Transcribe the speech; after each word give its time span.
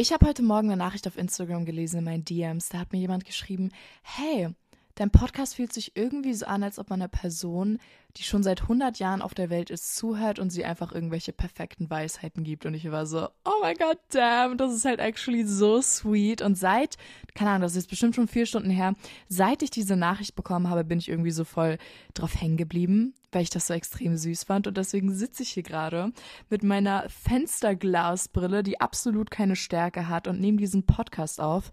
Ich 0.00 0.14
habe 0.14 0.26
heute 0.26 0.42
Morgen 0.42 0.70
eine 0.70 0.78
Nachricht 0.78 1.06
auf 1.06 1.18
Instagram 1.18 1.66
gelesen 1.66 1.98
in 1.98 2.04
meinen 2.04 2.24
DMs. 2.24 2.70
Da 2.70 2.78
hat 2.78 2.90
mir 2.90 2.98
jemand 2.98 3.26
geschrieben, 3.26 3.68
hey, 4.02 4.48
dein 4.94 5.10
Podcast 5.10 5.56
fühlt 5.56 5.74
sich 5.74 5.94
irgendwie 5.94 6.32
so 6.32 6.46
an, 6.46 6.62
als 6.62 6.78
ob 6.78 6.88
man 6.88 7.02
einer 7.02 7.08
Person, 7.08 7.78
die 8.16 8.22
schon 8.22 8.42
seit 8.42 8.62
100 8.62 8.98
Jahren 8.98 9.20
auf 9.20 9.34
der 9.34 9.50
Welt 9.50 9.68
ist, 9.68 9.94
zuhört 9.96 10.38
und 10.38 10.48
sie 10.48 10.64
einfach 10.64 10.92
irgendwelche 10.92 11.34
perfekten 11.34 11.90
Weisheiten 11.90 12.44
gibt. 12.44 12.64
Und 12.64 12.72
ich 12.72 12.90
war 12.90 13.04
so, 13.04 13.28
oh 13.44 13.60
mein 13.60 13.76
Gott, 13.76 13.98
damn, 14.08 14.56
das 14.56 14.72
ist 14.72 14.86
halt 14.86 15.00
actually 15.00 15.44
so 15.44 15.82
sweet. 15.82 16.40
Und 16.40 16.56
seit, 16.56 16.96
keine 17.34 17.50
Ahnung, 17.50 17.64
das 17.64 17.76
ist 17.76 17.90
bestimmt 17.90 18.14
schon 18.14 18.26
vier 18.26 18.46
Stunden 18.46 18.70
her, 18.70 18.94
seit 19.28 19.62
ich 19.62 19.68
diese 19.68 19.96
Nachricht 19.96 20.34
bekommen 20.34 20.70
habe, 20.70 20.82
bin 20.82 20.98
ich 20.98 21.10
irgendwie 21.10 21.30
so 21.30 21.44
voll 21.44 21.76
drauf 22.14 22.40
hängen 22.40 22.56
geblieben 22.56 23.12
weil 23.32 23.42
ich 23.42 23.50
das 23.50 23.66
so 23.66 23.74
extrem 23.74 24.16
süß 24.16 24.44
fand. 24.44 24.66
Und 24.66 24.76
deswegen 24.76 25.12
sitze 25.12 25.42
ich 25.42 25.50
hier 25.50 25.62
gerade 25.62 26.12
mit 26.48 26.62
meiner 26.62 27.08
Fensterglasbrille, 27.08 28.62
die 28.62 28.80
absolut 28.80 29.30
keine 29.30 29.56
Stärke 29.56 30.08
hat 30.08 30.28
und 30.28 30.40
nehme 30.40 30.58
diesen 30.58 30.84
Podcast 30.86 31.40
auf, 31.40 31.70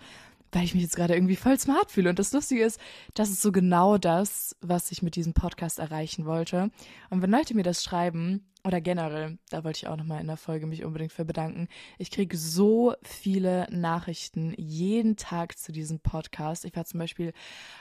weil 0.51 0.63
ich 0.63 0.73
mich 0.73 0.83
jetzt 0.83 0.95
gerade 0.95 1.15
irgendwie 1.15 1.35
voll 1.35 1.59
smart 1.59 1.91
fühle. 1.91 2.09
Und 2.09 2.19
das 2.19 2.33
Lustige 2.33 2.63
ist, 2.63 2.79
das 3.13 3.29
ist 3.29 3.41
so 3.41 3.51
genau 3.51 3.97
das, 3.97 4.55
was 4.61 4.91
ich 4.91 5.01
mit 5.01 5.15
diesem 5.15 5.33
Podcast 5.33 5.79
erreichen 5.79 6.25
wollte. 6.25 6.71
Und 7.09 7.21
wenn 7.21 7.31
Leute 7.31 7.55
mir 7.55 7.63
das 7.63 7.83
schreiben, 7.83 8.45
oder 8.67 8.81
generell, 8.81 9.37
da 9.49 9.63
wollte 9.63 9.77
ich 9.77 9.87
auch 9.87 9.95
nochmal 9.95 10.19
in 10.19 10.27
der 10.27 10.35
Folge 10.35 10.67
mich 10.67 10.83
unbedingt 10.83 11.13
für 11.13 11.23
bedanken. 11.23 11.69
Ich 11.97 12.11
kriege 12.11 12.35
so 12.35 12.95
viele 13.01 13.65
Nachrichten 13.71 14.53
jeden 14.57 15.15
Tag 15.15 15.57
zu 15.57 15.71
diesem 15.71 16.01
Podcast. 16.01 16.65
Ich 16.65 16.75
war 16.75 16.83
zum 16.83 16.99
Beispiel 16.99 17.31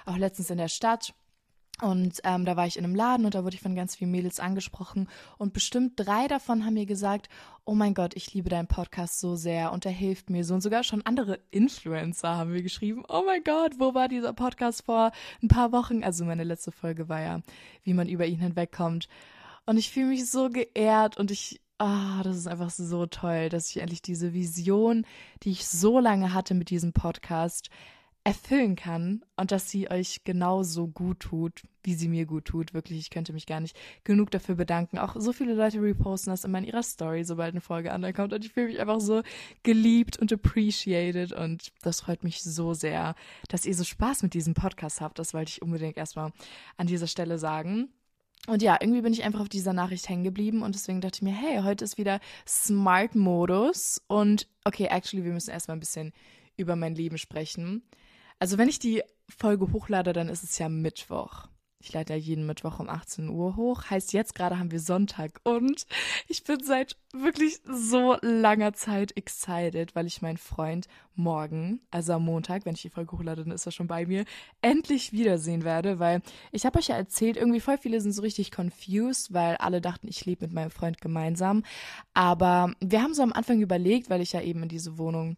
auch 0.04 0.16
letztens 0.16 0.48
in 0.48 0.58
der 0.58 0.68
Stadt 0.68 1.12
und 1.82 2.20
ähm, 2.24 2.46
da 2.46 2.56
war 2.56 2.66
ich 2.66 2.78
in 2.78 2.84
einem 2.84 2.94
Laden 2.94 3.26
und 3.26 3.34
da 3.34 3.44
wurde 3.44 3.54
ich 3.54 3.60
von 3.60 3.74
ganz 3.74 3.96
vielen 3.96 4.10
Mädels 4.10 4.40
angesprochen 4.40 5.08
und 5.36 5.52
bestimmt 5.52 5.92
drei 5.96 6.26
davon 6.26 6.64
haben 6.64 6.74
mir 6.74 6.86
gesagt, 6.86 7.28
oh 7.66 7.74
mein 7.74 7.92
Gott, 7.92 8.16
ich 8.16 8.32
liebe 8.32 8.48
deinen 8.48 8.68
Podcast 8.68 9.20
so 9.20 9.36
sehr 9.36 9.72
und 9.72 9.84
er 9.84 9.92
hilft 9.92 10.30
mir 10.30 10.44
so. 10.44 10.54
Und 10.54 10.62
sogar 10.62 10.84
schon 10.84 11.02
andere 11.02 11.38
Influencer 11.50 12.36
haben 12.36 12.52
mir 12.52 12.62
geschrieben, 12.62 13.02
oh 13.08 13.24
mein 13.26 13.44
Gott, 13.44 13.72
wo 13.78 13.92
war 13.92 14.08
dieser 14.08 14.32
Podcast 14.32 14.84
vor 14.86 15.12
ein 15.42 15.48
paar 15.48 15.72
Wochen? 15.72 16.02
Also 16.02 16.24
meine 16.24 16.44
letzte 16.44 16.72
Folge 16.72 17.10
war 17.10 17.20
ja, 17.20 17.40
wie 17.82 17.92
man 17.92 18.08
über 18.08 18.24
ihn 18.24 18.40
hinwegkommt. 18.40 19.08
Und 19.66 19.76
ich 19.76 19.90
fühle 19.90 20.06
mich 20.06 20.30
so 20.30 20.48
geehrt 20.48 21.18
und 21.18 21.30
ich, 21.30 21.60
ah, 21.78 22.22
das 22.22 22.36
ist 22.36 22.46
einfach 22.46 22.70
so 22.70 23.04
toll, 23.06 23.50
dass 23.50 23.68
ich 23.68 23.78
endlich 23.82 24.00
diese 24.00 24.32
Vision, 24.32 25.04
die 25.42 25.50
ich 25.50 25.66
so 25.66 25.98
lange 25.98 26.32
hatte 26.32 26.54
mit 26.54 26.70
diesem 26.70 26.92
Podcast, 26.92 27.68
erfüllen 28.26 28.74
kann 28.74 29.24
und 29.36 29.52
dass 29.52 29.70
sie 29.70 29.88
euch 29.88 30.24
genauso 30.24 30.88
gut 30.88 31.20
tut, 31.20 31.62
wie 31.84 31.94
sie 31.94 32.08
mir 32.08 32.26
gut 32.26 32.46
tut. 32.46 32.74
Wirklich, 32.74 32.98
ich 32.98 33.10
könnte 33.10 33.32
mich 33.32 33.46
gar 33.46 33.60
nicht 33.60 33.78
genug 34.02 34.32
dafür 34.32 34.56
bedanken. 34.56 34.98
Auch 34.98 35.14
so 35.16 35.32
viele 35.32 35.54
Leute 35.54 35.80
reposten 35.80 36.32
das 36.32 36.42
immer 36.42 36.58
in 36.58 36.64
ihrer 36.64 36.82
Story, 36.82 37.22
sobald 37.22 37.52
eine 37.52 37.60
Folge 37.60 37.92
ankommt. 37.92 38.32
Und 38.32 38.44
ich 38.44 38.52
fühle 38.52 38.66
mich 38.66 38.80
einfach 38.80 38.98
so 38.98 39.22
geliebt 39.62 40.18
und 40.18 40.32
appreciated. 40.32 41.32
Und 41.34 41.70
das 41.82 42.00
freut 42.00 42.24
mich 42.24 42.42
so 42.42 42.74
sehr, 42.74 43.14
dass 43.48 43.64
ihr 43.64 43.76
so 43.76 43.84
Spaß 43.84 44.24
mit 44.24 44.34
diesem 44.34 44.54
Podcast 44.54 45.00
habt. 45.00 45.20
Das 45.20 45.32
wollte 45.32 45.50
ich 45.50 45.62
unbedingt 45.62 45.96
erstmal 45.96 46.32
an 46.76 46.88
dieser 46.88 47.06
Stelle 47.06 47.38
sagen. 47.38 47.90
Und 48.48 48.60
ja, 48.60 48.76
irgendwie 48.80 49.02
bin 49.02 49.12
ich 49.12 49.22
einfach 49.22 49.40
auf 49.40 49.48
dieser 49.48 49.72
Nachricht 49.72 50.08
hängen 50.08 50.24
geblieben 50.24 50.62
und 50.62 50.74
deswegen 50.74 51.00
dachte 51.00 51.18
ich 51.18 51.22
mir, 51.22 51.32
hey, 51.34 51.62
heute 51.62 51.84
ist 51.84 51.96
wieder 51.96 52.18
Smart-Modus 52.46 54.02
und 54.08 54.48
okay, 54.64 54.88
actually, 54.90 55.24
wir 55.24 55.32
müssen 55.32 55.50
erstmal 55.50 55.76
ein 55.76 55.80
bisschen 55.80 56.12
über 56.56 56.74
mein 56.74 56.96
Leben 56.96 57.18
sprechen. 57.18 57.82
Also 58.38 58.58
wenn 58.58 58.68
ich 58.68 58.78
die 58.78 59.02
Folge 59.28 59.72
hochlade, 59.72 60.12
dann 60.12 60.28
ist 60.28 60.44
es 60.44 60.58
ja 60.58 60.68
Mittwoch. 60.68 61.48
Ich 61.78 61.92
lade 61.92 62.14
ja 62.14 62.18
jeden 62.18 62.46
Mittwoch 62.46 62.80
um 62.80 62.88
18 62.88 63.28
Uhr 63.28 63.54
hoch. 63.54 63.84
Heißt, 63.90 64.12
jetzt 64.12 64.34
gerade 64.34 64.58
haben 64.58 64.70
wir 64.70 64.80
Sonntag 64.80 65.40
und 65.44 65.86
ich 66.26 66.42
bin 66.42 66.62
seit 66.62 66.96
wirklich 67.12 67.60
so 67.64 68.16
langer 68.22 68.72
Zeit 68.72 69.16
excited, 69.16 69.94
weil 69.94 70.06
ich 70.06 70.22
meinen 70.22 70.38
Freund 70.38 70.88
morgen, 71.14 71.80
also 71.90 72.14
am 72.14 72.24
Montag, 72.24 72.64
wenn 72.64 72.74
ich 72.74 72.82
die 72.82 72.90
Folge 72.90 73.12
hochlade, 73.12 73.44
dann 73.44 73.52
ist 73.52 73.66
er 73.66 73.72
schon 73.72 73.86
bei 73.86 74.06
mir, 74.06 74.24
endlich 74.62 75.12
wiedersehen 75.12 75.64
werde, 75.64 75.98
weil 75.98 76.22
ich 76.50 76.66
habe 76.66 76.78
euch 76.78 76.88
ja 76.88 76.96
erzählt, 76.96 77.36
irgendwie 77.36 77.60
voll 77.60 77.78
viele 77.78 78.00
sind 78.00 78.12
so 78.12 78.22
richtig 78.22 78.50
confused, 78.50 79.32
weil 79.32 79.56
alle 79.56 79.80
dachten, 79.80 80.08
ich 80.08 80.24
lebe 80.24 80.46
mit 80.46 80.54
meinem 80.54 80.70
Freund 80.70 81.00
gemeinsam. 81.00 81.62
Aber 82.14 82.72
wir 82.80 83.02
haben 83.02 83.14
so 83.14 83.22
am 83.22 83.32
Anfang 83.32 83.60
überlegt, 83.60 84.10
weil 84.10 84.22
ich 84.22 84.32
ja 84.32 84.40
eben 84.40 84.62
in 84.62 84.68
diese 84.68 84.98
Wohnung 84.98 85.36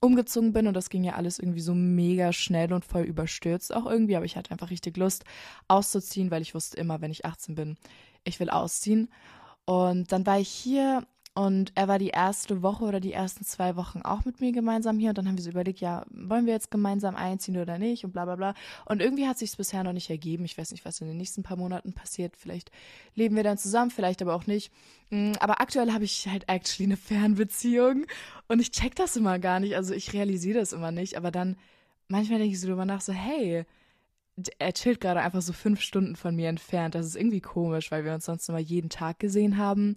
umgezogen 0.00 0.52
bin 0.52 0.66
und 0.66 0.74
das 0.74 0.90
ging 0.90 1.04
ja 1.04 1.14
alles 1.14 1.38
irgendwie 1.38 1.60
so 1.60 1.74
mega 1.74 2.32
schnell 2.32 2.72
und 2.72 2.84
voll 2.84 3.02
überstürzt 3.02 3.74
auch 3.74 3.86
irgendwie, 3.86 4.16
aber 4.16 4.24
ich 4.24 4.36
hatte 4.36 4.50
einfach 4.50 4.70
richtig 4.70 4.96
Lust 4.96 5.24
auszuziehen, 5.68 6.30
weil 6.30 6.42
ich 6.42 6.54
wusste 6.54 6.76
immer, 6.76 7.00
wenn 7.00 7.10
ich 7.10 7.24
18 7.24 7.54
bin, 7.54 7.76
ich 8.24 8.40
will 8.40 8.50
ausziehen. 8.50 9.10
Und 9.64 10.12
dann 10.12 10.26
war 10.26 10.38
ich 10.38 10.48
hier 10.48 11.06
und 11.36 11.72
er 11.74 11.88
war 11.88 11.98
die 11.98 12.10
erste 12.10 12.62
Woche 12.62 12.84
oder 12.84 13.00
die 13.00 13.12
ersten 13.12 13.44
zwei 13.44 13.74
Wochen 13.74 14.02
auch 14.02 14.24
mit 14.24 14.40
mir 14.40 14.52
gemeinsam 14.52 15.00
hier. 15.00 15.08
Und 15.08 15.18
dann 15.18 15.26
haben 15.26 15.36
wir 15.36 15.42
so 15.42 15.50
überlegt, 15.50 15.80
ja, 15.80 16.04
wollen 16.10 16.46
wir 16.46 16.52
jetzt 16.52 16.70
gemeinsam 16.70 17.16
einziehen 17.16 17.56
oder 17.56 17.76
nicht? 17.76 18.04
Und 18.04 18.12
bla 18.12 18.24
bla 18.24 18.36
bla. 18.36 18.54
Und 18.84 19.02
irgendwie 19.02 19.26
hat 19.26 19.38
sich 19.38 19.56
bisher 19.56 19.82
noch 19.82 19.92
nicht 19.92 20.10
ergeben. 20.10 20.44
Ich 20.44 20.56
weiß 20.56 20.70
nicht, 20.70 20.84
was 20.84 21.00
in 21.00 21.08
den 21.08 21.16
nächsten 21.16 21.42
paar 21.42 21.56
Monaten 21.56 21.92
passiert. 21.92 22.36
Vielleicht 22.36 22.70
leben 23.16 23.34
wir 23.34 23.42
dann 23.42 23.58
zusammen, 23.58 23.90
vielleicht 23.90 24.22
aber 24.22 24.32
auch 24.32 24.46
nicht. 24.46 24.70
Mm, 25.10 25.32
aber 25.40 25.60
aktuell 25.60 25.92
habe 25.92 26.04
ich 26.04 26.28
halt 26.28 26.48
actually 26.48 26.86
eine 26.86 26.96
Fernbeziehung. 26.96 28.06
Und 28.46 28.60
ich 28.60 28.70
check 28.70 28.94
das 28.94 29.16
immer 29.16 29.40
gar 29.40 29.58
nicht. 29.58 29.74
Also 29.74 29.92
ich 29.92 30.12
realisiere 30.12 30.60
das 30.60 30.72
immer 30.72 30.92
nicht. 30.92 31.16
Aber 31.16 31.32
dann, 31.32 31.56
manchmal 32.06 32.38
denke 32.38 32.54
ich 32.54 32.60
so 32.60 32.68
drüber 32.68 32.84
nach, 32.84 33.00
so, 33.00 33.12
hey, 33.12 33.64
er 34.60 34.72
chillt 34.72 35.00
gerade 35.00 35.20
einfach 35.20 35.42
so 35.42 35.52
fünf 35.52 35.80
Stunden 35.80 36.14
von 36.14 36.36
mir 36.36 36.48
entfernt. 36.48 36.94
Das 36.94 37.06
ist 37.06 37.16
irgendwie 37.16 37.40
komisch, 37.40 37.90
weil 37.90 38.04
wir 38.04 38.14
uns 38.14 38.24
sonst 38.24 38.48
immer 38.48 38.60
jeden 38.60 38.88
Tag 38.88 39.18
gesehen 39.18 39.56
haben. 39.56 39.96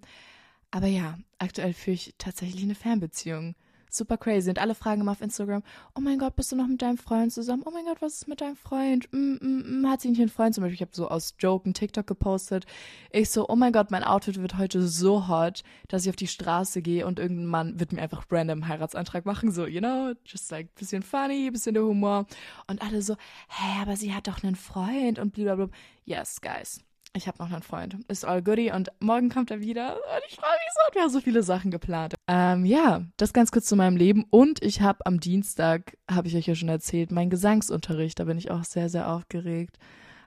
Aber 0.70 0.86
ja, 0.86 1.18
aktuell 1.38 1.72
führe 1.72 1.94
ich 1.94 2.14
tatsächlich 2.18 2.62
eine 2.62 2.74
Fernbeziehung. 2.74 3.54
Super 3.90 4.18
crazy. 4.18 4.50
Und 4.50 4.58
alle 4.58 4.74
fragen 4.74 5.00
immer 5.00 5.12
auf 5.12 5.22
Instagram, 5.22 5.62
oh 5.94 6.00
mein 6.00 6.18
Gott, 6.18 6.36
bist 6.36 6.52
du 6.52 6.56
noch 6.56 6.66
mit 6.66 6.82
deinem 6.82 6.98
Freund 6.98 7.32
zusammen? 7.32 7.62
Oh 7.64 7.70
mein 7.70 7.86
Gott, 7.86 8.02
was 8.02 8.14
ist 8.14 8.28
mit 8.28 8.40
deinem 8.40 8.56
Freund? 8.56 9.08
Mm, 9.12 9.38
mm, 9.40 9.80
mm. 9.80 9.88
Hat 9.88 10.02
sie 10.02 10.10
nicht 10.10 10.20
einen 10.20 10.28
Freund? 10.28 10.54
Zum 10.54 10.62
Beispiel, 10.62 10.74
ich 10.74 10.82
habe 10.82 10.94
so 10.94 11.08
aus 11.08 11.34
Joke 11.38 11.64
einen 11.64 11.74
TikTok 11.74 12.06
gepostet. 12.06 12.66
Ich 13.10 13.30
so, 13.30 13.48
oh 13.48 13.56
mein 13.56 13.72
Gott, 13.72 13.90
mein 13.90 14.04
Outfit 14.04 14.40
wird 14.40 14.58
heute 14.58 14.86
so 14.86 15.28
hot, 15.28 15.62
dass 15.88 16.04
ich 16.04 16.10
auf 16.10 16.16
die 16.16 16.26
Straße 16.26 16.82
gehe 16.82 17.06
und 17.06 17.18
irgendein 17.18 17.46
Mann 17.46 17.80
wird 17.80 17.92
mir 17.92 18.02
einfach 18.02 18.26
random 18.30 18.62
einen 18.62 18.68
Heiratsantrag 18.68 19.24
machen. 19.24 19.50
So, 19.52 19.66
you 19.66 19.80
know, 19.80 20.12
just 20.26 20.50
like 20.50 20.74
bisschen 20.74 21.02
funny, 21.02 21.50
bisschen 21.50 21.74
der 21.74 21.84
Humor. 21.84 22.26
Und 22.66 22.82
alle 22.82 23.00
so, 23.00 23.14
hä, 23.48 23.82
aber 23.82 23.96
sie 23.96 24.12
hat 24.12 24.28
doch 24.28 24.42
einen 24.42 24.56
Freund 24.56 25.18
und 25.18 25.32
blablabla. 25.32 25.70
Yes, 26.04 26.40
guys 26.42 26.80
ich 27.18 27.28
habe 27.28 27.38
noch 27.38 27.52
einen 27.52 27.62
Freund. 27.62 27.96
Ist 28.08 28.24
all 28.24 28.42
goodie 28.42 28.70
und 28.70 28.90
morgen 29.00 29.28
kommt 29.28 29.50
er 29.50 29.60
wieder. 29.60 29.96
Und 29.96 30.22
ich 30.28 30.36
freue 30.36 30.52
mich 30.52 30.72
so. 30.72 30.94
Wir 30.94 31.02
haben 31.02 31.10
so 31.10 31.20
viele 31.20 31.42
Sachen 31.42 31.70
geplant. 31.70 32.14
Ähm, 32.28 32.64
ja, 32.64 33.02
das 33.16 33.32
ganz 33.32 33.50
kurz 33.50 33.66
zu 33.66 33.76
meinem 33.76 33.96
Leben. 33.96 34.24
Und 34.30 34.62
ich 34.62 34.80
habe 34.80 35.04
am 35.04 35.20
Dienstag, 35.20 35.98
habe 36.10 36.28
ich 36.28 36.36
euch 36.36 36.46
ja 36.46 36.54
schon 36.54 36.68
erzählt, 36.68 37.10
meinen 37.10 37.28
Gesangsunterricht. 37.28 38.18
Da 38.20 38.24
bin 38.24 38.38
ich 38.38 38.50
auch 38.50 38.64
sehr, 38.64 38.88
sehr 38.88 39.10
aufgeregt. 39.10 39.78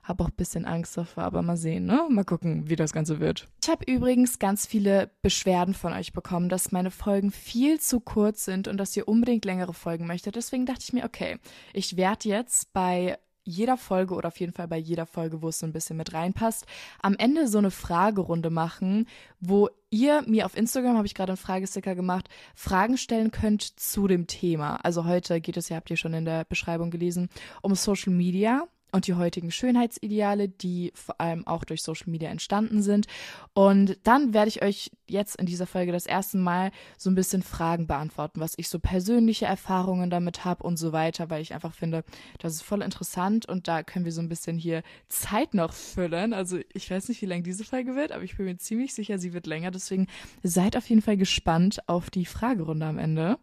Habe 0.02 0.24
auch 0.24 0.28
ein 0.28 0.36
bisschen 0.36 0.64
Angst 0.64 0.96
davor, 0.96 1.22
aber 1.22 1.42
mal 1.42 1.56
sehen, 1.56 1.86
ne? 1.86 2.06
Mal 2.10 2.24
gucken, 2.24 2.68
wie 2.68 2.76
das 2.76 2.92
Ganze 2.92 3.20
wird. 3.20 3.48
Ich 3.62 3.70
habe 3.70 3.84
übrigens 3.86 4.40
ganz 4.40 4.66
viele 4.66 5.10
Beschwerden 5.22 5.74
von 5.74 5.92
euch 5.92 6.12
bekommen, 6.12 6.48
dass 6.48 6.72
meine 6.72 6.90
Folgen 6.90 7.30
viel 7.30 7.80
zu 7.80 8.00
kurz 8.00 8.44
sind 8.44 8.66
und 8.66 8.78
dass 8.78 8.96
ihr 8.96 9.06
unbedingt 9.06 9.44
längere 9.44 9.72
Folgen 9.72 10.06
möchtet. 10.06 10.34
Deswegen 10.34 10.66
dachte 10.66 10.80
ich 10.82 10.92
mir, 10.92 11.04
okay, 11.04 11.38
ich 11.72 11.96
werde 11.96 12.28
jetzt 12.28 12.72
bei 12.72 13.16
jeder 13.44 13.76
Folge 13.76 14.14
oder 14.14 14.28
auf 14.28 14.40
jeden 14.40 14.52
Fall 14.52 14.68
bei 14.68 14.78
jeder 14.78 15.06
Folge, 15.06 15.42
wo 15.42 15.48
es 15.48 15.58
so 15.58 15.66
ein 15.66 15.72
bisschen 15.72 15.96
mit 15.96 16.12
reinpasst, 16.12 16.66
am 17.00 17.14
Ende 17.16 17.48
so 17.48 17.58
eine 17.58 17.70
Fragerunde 17.70 18.50
machen, 18.50 19.06
wo 19.40 19.68
ihr 19.90 20.22
mir 20.26 20.46
auf 20.46 20.56
Instagram, 20.56 20.96
habe 20.96 21.06
ich 21.06 21.14
gerade 21.14 21.32
einen 21.32 21.36
Fragesticker 21.36 21.94
gemacht, 21.94 22.28
Fragen 22.54 22.96
stellen 22.96 23.30
könnt 23.30 23.62
zu 23.62 24.08
dem 24.08 24.26
Thema. 24.26 24.76
Also 24.82 25.04
heute 25.04 25.40
geht 25.40 25.56
es 25.56 25.68
ja, 25.68 25.76
habt 25.76 25.90
ihr 25.90 25.96
schon 25.96 26.14
in 26.14 26.24
der 26.24 26.44
Beschreibung 26.44 26.90
gelesen, 26.90 27.28
um 27.60 27.74
Social 27.74 28.12
Media 28.12 28.66
und 28.92 29.06
die 29.06 29.14
heutigen 29.14 29.50
Schönheitsideale, 29.50 30.48
die 30.48 30.92
vor 30.94 31.20
allem 31.20 31.46
auch 31.46 31.64
durch 31.64 31.82
Social 31.82 32.10
Media 32.10 32.30
entstanden 32.30 32.82
sind. 32.82 33.06
Und 33.54 33.98
dann 34.04 34.34
werde 34.34 34.48
ich 34.48 34.62
euch 34.62 34.90
jetzt 35.08 35.36
in 35.36 35.46
dieser 35.46 35.66
Folge 35.66 35.92
das 35.92 36.06
erste 36.06 36.38
Mal 36.38 36.70
so 36.98 37.10
ein 37.10 37.14
bisschen 37.14 37.42
Fragen 37.42 37.86
beantworten, 37.86 38.40
was 38.40 38.54
ich 38.56 38.68
so 38.68 38.78
persönliche 38.78 39.46
Erfahrungen 39.46 40.10
damit 40.10 40.44
habe 40.44 40.62
und 40.62 40.76
so 40.76 40.92
weiter, 40.92 41.30
weil 41.30 41.42
ich 41.42 41.54
einfach 41.54 41.74
finde, 41.74 42.04
das 42.38 42.54
ist 42.54 42.62
voll 42.62 42.82
interessant 42.82 43.48
und 43.48 43.66
da 43.68 43.82
können 43.82 44.04
wir 44.04 44.12
so 44.12 44.20
ein 44.20 44.28
bisschen 44.28 44.58
hier 44.58 44.82
Zeit 45.08 45.54
noch 45.54 45.72
füllen. 45.72 46.32
Also 46.32 46.58
ich 46.72 46.90
weiß 46.90 47.08
nicht, 47.08 47.22
wie 47.22 47.26
lang 47.26 47.42
diese 47.42 47.64
Folge 47.64 47.96
wird, 47.96 48.12
aber 48.12 48.24
ich 48.24 48.36
bin 48.36 48.46
mir 48.46 48.56
ziemlich 48.58 48.94
sicher, 48.94 49.18
sie 49.18 49.32
wird 49.32 49.46
länger. 49.46 49.70
Deswegen 49.70 50.06
seid 50.42 50.76
auf 50.76 50.88
jeden 50.88 51.02
Fall 51.02 51.16
gespannt 51.16 51.88
auf 51.88 52.10
die 52.10 52.26
Fragerunde 52.26 52.86
am 52.86 52.98
Ende. 52.98 53.38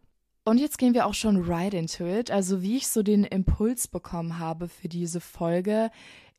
Und 0.49 0.57
jetzt 0.57 0.79
gehen 0.79 0.95
wir 0.95 1.05
auch 1.05 1.13
schon 1.13 1.43
right 1.43 1.75
into 1.75 2.07
it. 2.07 2.31
Also 2.31 2.63
wie 2.63 2.77
ich 2.77 2.87
so 2.87 3.03
den 3.03 3.23
Impuls 3.23 3.87
bekommen 3.87 4.39
habe 4.39 4.67
für 4.67 4.87
diese 4.87 5.21
Folge, 5.21 5.91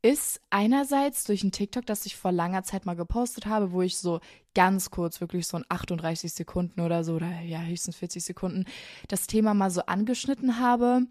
ist 0.02 0.40
einerseits 0.50 1.22
durch 1.22 1.44
ein 1.44 1.52
TikTok, 1.52 1.86
das 1.86 2.04
ich 2.06 2.16
vor 2.16 2.32
langer 2.32 2.64
Zeit 2.64 2.86
mal 2.86 2.96
gepostet 2.96 3.46
habe, 3.46 3.70
wo 3.70 3.82
ich 3.82 3.98
so 3.98 4.18
ganz 4.52 4.90
kurz, 4.90 5.20
wirklich 5.20 5.46
so 5.46 5.58
in 5.58 5.64
38 5.68 6.32
Sekunden 6.32 6.80
oder 6.80 7.04
so, 7.04 7.14
oder 7.14 7.40
ja, 7.42 7.60
höchstens 7.62 7.94
40 7.98 8.24
Sekunden, 8.24 8.64
das 9.06 9.28
Thema 9.28 9.54
mal 9.54 9.70
so 9.70 9.82
angeschnitten 9.82 10.58
habe. 10.58 11.02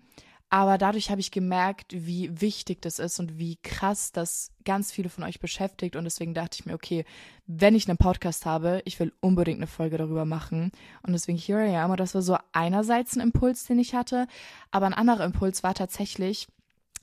Aber 0.52 0.80
dadurch 0.80 1.12
habe 1.12 1.22
ich 1.22 1.30
gemerkt, 1.30 1.94
wie 1.96 2.42
wichtig 2.42 2.82
das 2.82 2.98
ist 2.98 3.20
und 3.20 3.38
wie 3.38 3.58
krass 3.58 4.12
das 4.12 4.52
ganz 4.66 4.92
viele 4.92 5.10
von 5.10 5.24
euch 5.24 5.40
beschäftigt. 5.40 5.96
Und 5.96 6.06
deswegen 6.06 6.34
dachte 6.34 6.58
ich 6.60 6.66
mir, 6.66 6.74
okay, 6.74 7.06
wenn 7.46 7.76
ich 7.76 7.88
einen 7.88 8.00
Podcast 8.00 8.48
habe, 8.48 8.82
ich 8.86 9.00
will 9.00 9.14
unbedingt 9.20 9.60
eine 9.60 9.68
Folge 9.68 9.98
darüber 9.98 10.26
machen. 10.26 10.72
Und 11.04 11.14
deswegen 11.14 11.38
here 11.38 11.64
I 11.64 11.76
am. 11.76 11.92
Und 11.92 12.00
das 12.00 12.16
war 12.16 12.24
so 12.24 12.38
einerseits 12.52 13.16
ein 13.16 13.22
Impuls, 13.22 13.66
den 13.66 13.78
ich 13.78 13.94
hatte. 13.94 14.28
Aber 14.72 14.88
ein 14.88 14.96
anderer 14.96 15.26
Impuls 15.26 15.62
war 15.62 15.76
tatsächlich, 15.76 16.48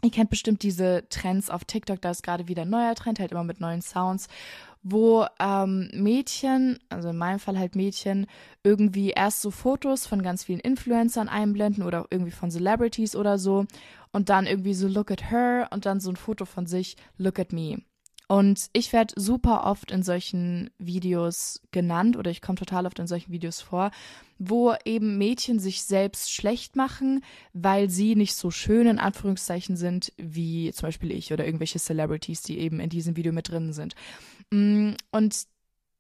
Ihr 0.02 0.10
kennt 0.10 0.30
bestimmt 0.30 0.62
diese 0.62 1.08
Trends 1.08 1.48
auf 1.48 1.64
TikTok, 1.64 2.02
da 2.02 2.10
ist 2.10 2.22
gerade 2.22 2.48
wieder 2.48 2.62
ein 2.62 2.70
neuer 2.70 2.94
Trend, 2.94 3.18
halt 3.18 3.32
immer 3.32 3.44
mit 3.44 3.60
neuen 3.60 3.80
Sounds 3.80 4.28
wo 4.88 5.26
ähm, 5.40 5.90
Mädchen, 5.92 6.78
also 6.90 7.08
in 7.08 7.16
meinem 7.16 7.40
Fall 7.40 7.58
halt 7.58 7.74
Mädchen, 7.74 8.26
irgendwie 8.62 9.10
erst 9.10 9.42
so 9.42 9.50
Fotos 9.50 10.06
von 10.06 10.22
ganz 10.22 10.44
vielen 10.44 10.60
Influencern 10.60 11.28
einblenden 11.28 11.82
oder 11.82 12.06
irgendwie 12.10 12.30
von 12.30 12.52
Celebrities 12.52 13.16
oder 13.16 13.36
so 13.36 13.66
und 14.12 14.28
dann 14.28 14.46
irgendwie 14.46 14.74
so 14.74 14.86
Look 14.86 15.10
at 15.10 15.28
her 15.28 15.68
und 15.72 15.86
dann 15.86 15.98
so 15.98 16.10
ein 16.10 16.16
Foto 16.16 16.44
von 16.44 16.66
sich, 16.66 16.96
Look 17.18 17.40
at 17.40 17.52
me. 17.52 17.78
Und 18.28 18.70
ich 18.72 18.92
werde 18.92 19.14
super 19.16 19.64
oft 19.64 19.90
in 19.92 20.02
solchen 20.02 20.70
Videos 20.78 21.60
genannt 21.70 22.16
oder 22.16 22.30
ich 22.30 22.42
komme 22.42 22.58
total 22.58 22.86
oft 22.86 22.98
in 22.98 23.06
solchen 23.06 23.32
Videos 23.32 23.60
vor, 23.60 23.92
wo 24.38 24.74
eben 24.84 25.16
Mädchen 25.16 25.60
sich 25.60 25.82
selbst 25.82 26.32
schlecht 26.32 26.74
machen, 26.74 27.24
weil 27.52 27.88
sie 27.88 28.16
nicht 28.16 28.34
so 28.34 28.50
schön 28.50 28.88
in 28.88 28.98
Anführungszeichen 28.98 29.76
sind 29.76 30.12
wie 30.16 30.72
zum 30.72 30.88
Beispiel 30.88 31.12
ich 31.12 31.32
oder 31.32 31.44
irgendwelche 31.44 31.78
Celebrities, 31.78 32.42
die 32.42 32.58
eben 32.58 32.80
in 32.80 32.90
diesem 32.90 33.16
Video 33.16 33.32
mit 33.32 33.48
drin 33.48 33.72
sind. 33.72 33.94
Mm, 34.50 34.92
und 35.10 35.46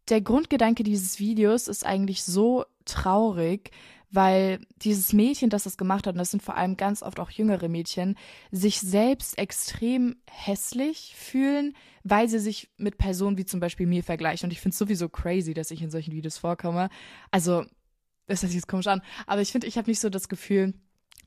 der 0.08 0.20
Grundgedanke 0.20 0.82
dieses 0.82 1.18
Videos 1.18 1.68
ist 1.68 1.84
eigentlich 1.84 2.22
so 2.22 2.64
traurig, 2.84 3.70
weil 4.10 4.60
dieses 4.76 5.12
Mädchen, 5.12 5.50
das 5.50 5.64
das 5.64 5.76
gemacht 5.76 6.06
hat, 6.06 6.14
und 6.14 6.18
das 6.18 6.30
sind 6.30 6.42
vor 6.42 6.56
allem 6.56 6.76
ganz 6.76 7.02
oft 7.02 7.18
auch 7.18 7.30
jüngere 7.30 7.68
Mädchen, 7.68 8.16
sich 8.52 8.80
selbst 8.80 9.36
extrem 9.36 10.16
hässlich 10.30 11.14
fühlen, 11.16 11.74
weil 12.04 12.28
sie 12.28 12.38
sich 12.38 12.70
mit 12.76 12.98
Personen 12.98 13.36
wie 13.36 13.44
zum 13.44 13.58
Beispiel 13.58 13.86
mir 13.86 14.04
vergleichen. 14.04 14.46
Und 14.46 14.52
ich 14.52 14.60
finde 14.60 14.74
es 14.74 14.78
sowieso 14.78 15.08
crazy, 15.08 15.54
dass 15.54 15.72
ich 15.72 15.82
in 15.82 15.90
solchen 15.90 16.12
Videos 16.12 16.38
vorkomme. 16.38 16.88
Also, 17.32 17.64
das 18.28 18.42
hört 18.42 18.50
sich 18.50 18.60
jetzt 18.60 18.68
komisch 18.68 18.86
an, 18.86 19.02
aber 19.26 19.40
ich 19.40 19.52
finde, 19.52 19.66
ich 19.66 19.76
habe 19.76 19.90
nicht 19.90 20.00
so 20.00 20.08
das 20.08 20.28
Gefühl, 20.28 20.74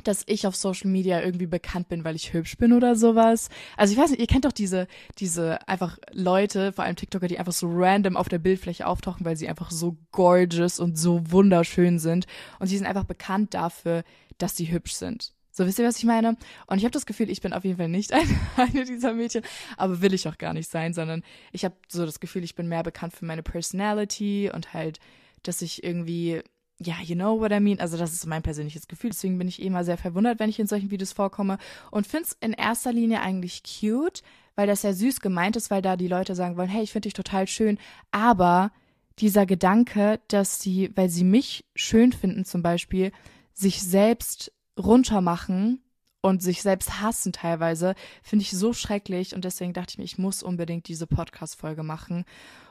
dass 0.03 0.23
ich 0.27 0.47
auf 0.47 0.55
Social 0.55 0.89
Media 0.89 1.21
irgendwie 1.21 1.47
bekannt 1.47 1.89
bin, 1.89 2.03
weil 2.03 2.15
ich 2.15 2.33
hübsch 2.33 2.57
bin 2.57 2.73
oder 2.73 2.95
sowas. 2.95 3.49
Also 3.77 3.93
ich 3.93 3.99
weiß 3.99 4.11
nicht, 4.11 4.19
ihr 4.19 4.27
kennt 4.27 4.45
doch 4.45 4.51
diese, 4.51 4.87
diese 5.17 5.67
einfach 5.67 5.97
Leute, 6.11 6.73
vor 6.73 6.83
allem 6.83 6.95
TikToker, 6.95 7.27
die 7.27 7.39
einfach 7.39 7.53
so 7.53 7.67
random 7.69 8.17
auf 8.17 8.29
der 8.29 8.39
Bildfläche 8.39 8.87
auftauchen, 8.87 9.25
weil 9.25 9.37
sie 9.37 9.47
einfach 9.47 9.71
so 9.71 9.97
gorgeous 10.11 10.79
und 10.79 10.97
so 10.97 11.31
wunderschön 11.31 11.99
sind. 11.99 12.25
Und 12.59 12.67
sie 12.67 12.77
sind 12.77 12.87
einfach 12.87 13.05
bekannt 13.05 13.53
dafür, 13.53 14.03
dass 14.37 14.55
sie 14.55 14.71
hübsch 14.71 14.93
sind. 14.93 15.33
So, 15.51 15.65
wisst 15.65 15.77
ihr, 15.77 15.85
was 15.85 15.97
ich 15.97 16.05
meine? 16.05 16.37
Und 16.67 16.77
ich 16.77 16.85
habe 16.85 16.91
das 16.91 17.05
Gefühl, 17.05 17.29
ich 17.29 17.41
bin 17.41 17.51
auf 17.51 17.65
jeden 17.65 17.77
Fall 17.77 17.89
nicht 17.89 18.13
eine, 18.13 18.39
eine 18.55 18.85
dieser 18.85 19.13
Mädchen, 19.13 19.43
aber 19.75 20.01
will 20.01 20.13
ich 20.13 20.27
auch 20.27 20.37
gar 20.37 20.53
nicht 20.53 20.69
sein, 20.69 20.93
sondern 20.93 21.21
ich 21.51 21.65
habe 21.65 21.75
so 21.89 22.05
das 22.05 22.21
Gefühl, 22.21 22.43
ich 22.43 22.55
bin 22.55 22.69
mehr 22.69 22.83
bekannt 22.83 23.13
für 23.13 23.25
meine 23.25 23.43
Personality 23.43 24.49
und 24.53 24.73
halt, 24.73 24.99
dass 25.43 25.61
ich 25.61 25.83
irgendwie 25.83 26.41
ja, 26.81 26.95
you 27.03 27.15
know 27.15 27.39
what 27.39 27.51
I 27.51 27.59
mean? 27.59 27.79
Also 27.79 27.97
das 27.97 28.13
ist 28.13 28.25
mein 28.25 28.41
persönliches 28.41 28.87
Gefühl. 28.87 29.09
Deswegen 29.09 29.37
bin 29.37 29.47
ich 29.47 29.61
eh 29.61 29.65
immer 29.65 29.83
sehr 29.83 29.97
verwundert, 29.97 30.39
wenn 30.39 30.49
ich 30.49 30.59
in 30.59 30.67
solchen 30.67 30.91
Videos 30.91 31.11
vorkomme 31.11 31.57
und 31.91 32.07
finde 32.07 32.25
es 32.25 32.37
in 32.39 32.53
erster 32.53 32.93
Linie 32.93 33.21
eigentlich 33.21 33.63
cute, 33.63 34.23
weil 34.55 34.67
das 34.67 34.83
ja 34.83 34.93
süß 34.93 35.19
gemeint 35.19 35.55
ist, 35.57 35.71
weil 35.71 35.81
da 35.81 35.97
die 35.97 36.07
Leute 36.07 36.35
sagen 36.35 36.55
wollen, 36.57 36.69
hey, 36.69 36.83
ich 36.83 36.91
finde 36.91 37.07
dich 37.07 37.13
total 37.13 37.47
schön, 37.47 37.77
aber 38.11 38.71
dieser 39.19 39.45
Gedanke, 39.45 40.21
dass 40.29 40.61
sie, 40.61 40.91
weil 40.95 41.09
sie 41.09 41.25
mich 41.25 41.65
schön 41.75 42.13
finden 42.13 42.45
zum 42.45 42.61
Beispiel, 42.61 43.11
sich 43.53 43.81
selbst 43.81 44.53
runtermachen 44.77 45.81
und 46.21 46.41
sich 46.41 46.61
selbst 46.61 47.01
hassen 47.01 47.33
teilweise, 47.33 47.95
finde 48.23 48.43
ich 48.43 48.51
so 48.51 48.71
schrecklich 48.71 49.35
und 49.35 49.43
deswegen 49.43 49.73
dachte 49.73 49.91
ich 49.91 49.97
mir, 49.97 50.05
ich 50.05 50.17
muss 50.17 50.43
unbedingt 50.43 50.87
diese 50.87 51.07
Podcast-Folge 51.07 51.83
machen 51.83 52.23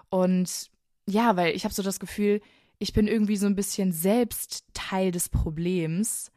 und 0.08 0.70
ja, 1.06 1.36
weil 1.36 1.54
ich 1.54 1.64
habe 1.64 1.74
so 1.74 1.82
das 1.82 2.00
Gefühl, 2.00 2.40
ich 2.78 2.92
bin 2.92 3.06
irgendwie 3.06 3.36
so 3.36 3.46
ein 3.46 3.56
bisschen 3.56 3.92
selbst 3.92 4.64
Teil 4.72 5.10
des 5.10 5.28
Problems, 5.28 6.30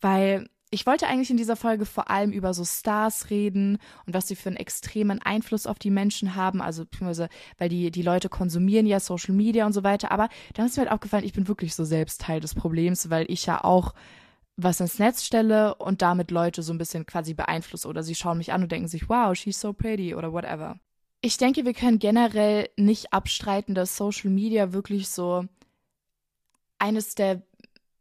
weil 0.00 0.48
ich 0.70 0.86
wollte 0.86 1.06
eigentlich 1.06 1.30
in 1.30 1.36
dieser 1.36 1.54
Folge 1.54 1.84
vor 1.84 2.08
allem 2.08 2.32
über 2.32 2.54
so 2.54 2.64
Stars 2.64 3.28
reden 3.28 3.76
und 4.06 4.14
was 4.14 4.26
sie 4.26 4.36
für 4.36 4.48
einen 4.48 4.56
extremen 4.56 5.20
Einfluss 5.20 5.66
auf 5.66 5.78
die 5.78 5.90
Menschen 5.90 6.34
haben, 6.34 6.62
also 6.62 6.84
beziehungsweise, 6.84 7.28
weil 7.58 7.68
die, 7.68 7.90
die 7.90 8.00
Leute 8.00 8.30
konsumieren 8.30 8.86
ja 8.86 8.98
Social 8.98 9.34
Media 9.34 9.66
und 9.66 9.74
so 9.74 9.84
weiter, 9.84 10.10
aber 10.10 10.30
dann 10.54 10.66
ist 10.66 10.76
mir 10.76 10.84
halt 10.84 10.92
aufgefallen, 10.92 11.24
ich 11.24 11.34
bin 11.34 11.46
wirklich 11.46 11.74
so 11.74 11.84
selbst 11.84 12.22
Teil 12.22 12.40
des 12.40 12.54
Problems, 12.54 13.10
weil 13.10 13.26
ich 13.28 13.44
ja 13.44 13.62
auch 13.62 13.92
was 14.56 14.80
ins 14.80 14.98
Netz 14.98 15.24
stelle 15.24 15.74
und 15.74 16.00
damit 16.00 16.30
Leute 16.30 16.62
so 16.62 16.72
ein 16.72 16.78
bisschen 16.78 17.04
quasi 17.04 17.34
beeinflusse 17.34 17.86
oder 17.86 18.02
sie 18.02 18.14
schauen 18.14 18.38
mich 18.38 18.52
an 18.52 18.62
und 18.62 18.72
denken 18.72 18.88
sich, 18.88 19.10
wow, 19.10 19.36
she's 19.36 19.60
so 19.60 19.74
pretty 19.74 20.14
oder 20.14 20.32
whatever. 20.32 20.78
Ich 21.20 21.36
denke, 21.36 21.66
wir 21.66 21.74
können 21.74 21.98
generell 21.98 22.68
nicht 22.78 23.12
abstreiten, 23.12 23.74
dass 23.74 23.96
Social 23.96 24.30
Media 24.30 24.72
wirklich 24.72 25.08
so 25.08 25.44
eines 26.82 27.14
der, 27.14 27.42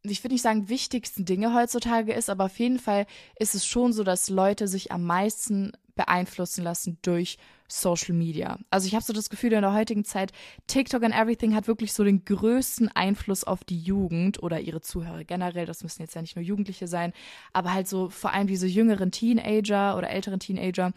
ich 0.02 0.24
würde 0.24 0.34
nicht 0.34 0.42
sagen, 0.42 0.68
wichtigsten 0.68 1.24
Dinge 1.24 1.54
heutzutage 1.54 2.14
ist, 2.14 2.30
aber 2.30 2.46
auf 2.46 2.58
jeden 2.58 2.80
Fall 2.80 3.06
ist 3.38 3.54
es 3.54 3.66
schon 3.66 3.94
so, 3.94 4.04
dass 4.04 4.30
Leute 4.30 4.68
sich 4.68 4.92
am 4.92 5.04
meisten 5.04 5.74
beeinflussen 5.96 6.64
lassen 6.64 6.98
durch 7.04 7.38
Social 7.68 8.14
Media. 8.14 8.58
Also 8.70 8.88
ich 8.88 8.96
habe 8.96 9.06
so 9.06 9.14
das 9.14 9.30
Gefühl, 9.30 9.54
in 9.54 9.62
der 9.62 9.74
heutigen 9.74 10.04
Zeit, 10.04 10.34
TikTok 10.68 11.04
and 11.04 11.16
Everything 11.16 11.56
hat 11.56 11.68
wirklich 11.68 11.94
so 11.94 12.04
den 12.04 12.26
größten 12.26 12.90
Einfluss 12.90 13.44
auf 13.44 13.64
die 13.64 13.80
Jugend 13.80 14.42
oder 14.42 14.60
ihre 14.60 14.82
Zuhörer 14.82 15.24
generell. 15.24 15.66
Das 15.66 15.84
müssen 15.84 16.02
jetzt 16.02 16.16
ja 16.16 16.22
nicht 16.22 16.36
nur 16.36 16.44
Jugendliche 16.44 16.88
sein, 16.88 17.14
aber 17.54 17.74
halt 17.74 17.88
so 17.88 18.10
vor 18.10 18.34
allem 18.34 18.48
diese 18.48 18.68
jüngeren 18.68 19.12
Teenager 19.12 19.98
oder 19.98 20.10
älteren 20.10 20.40
Teenager, 20.40 20.92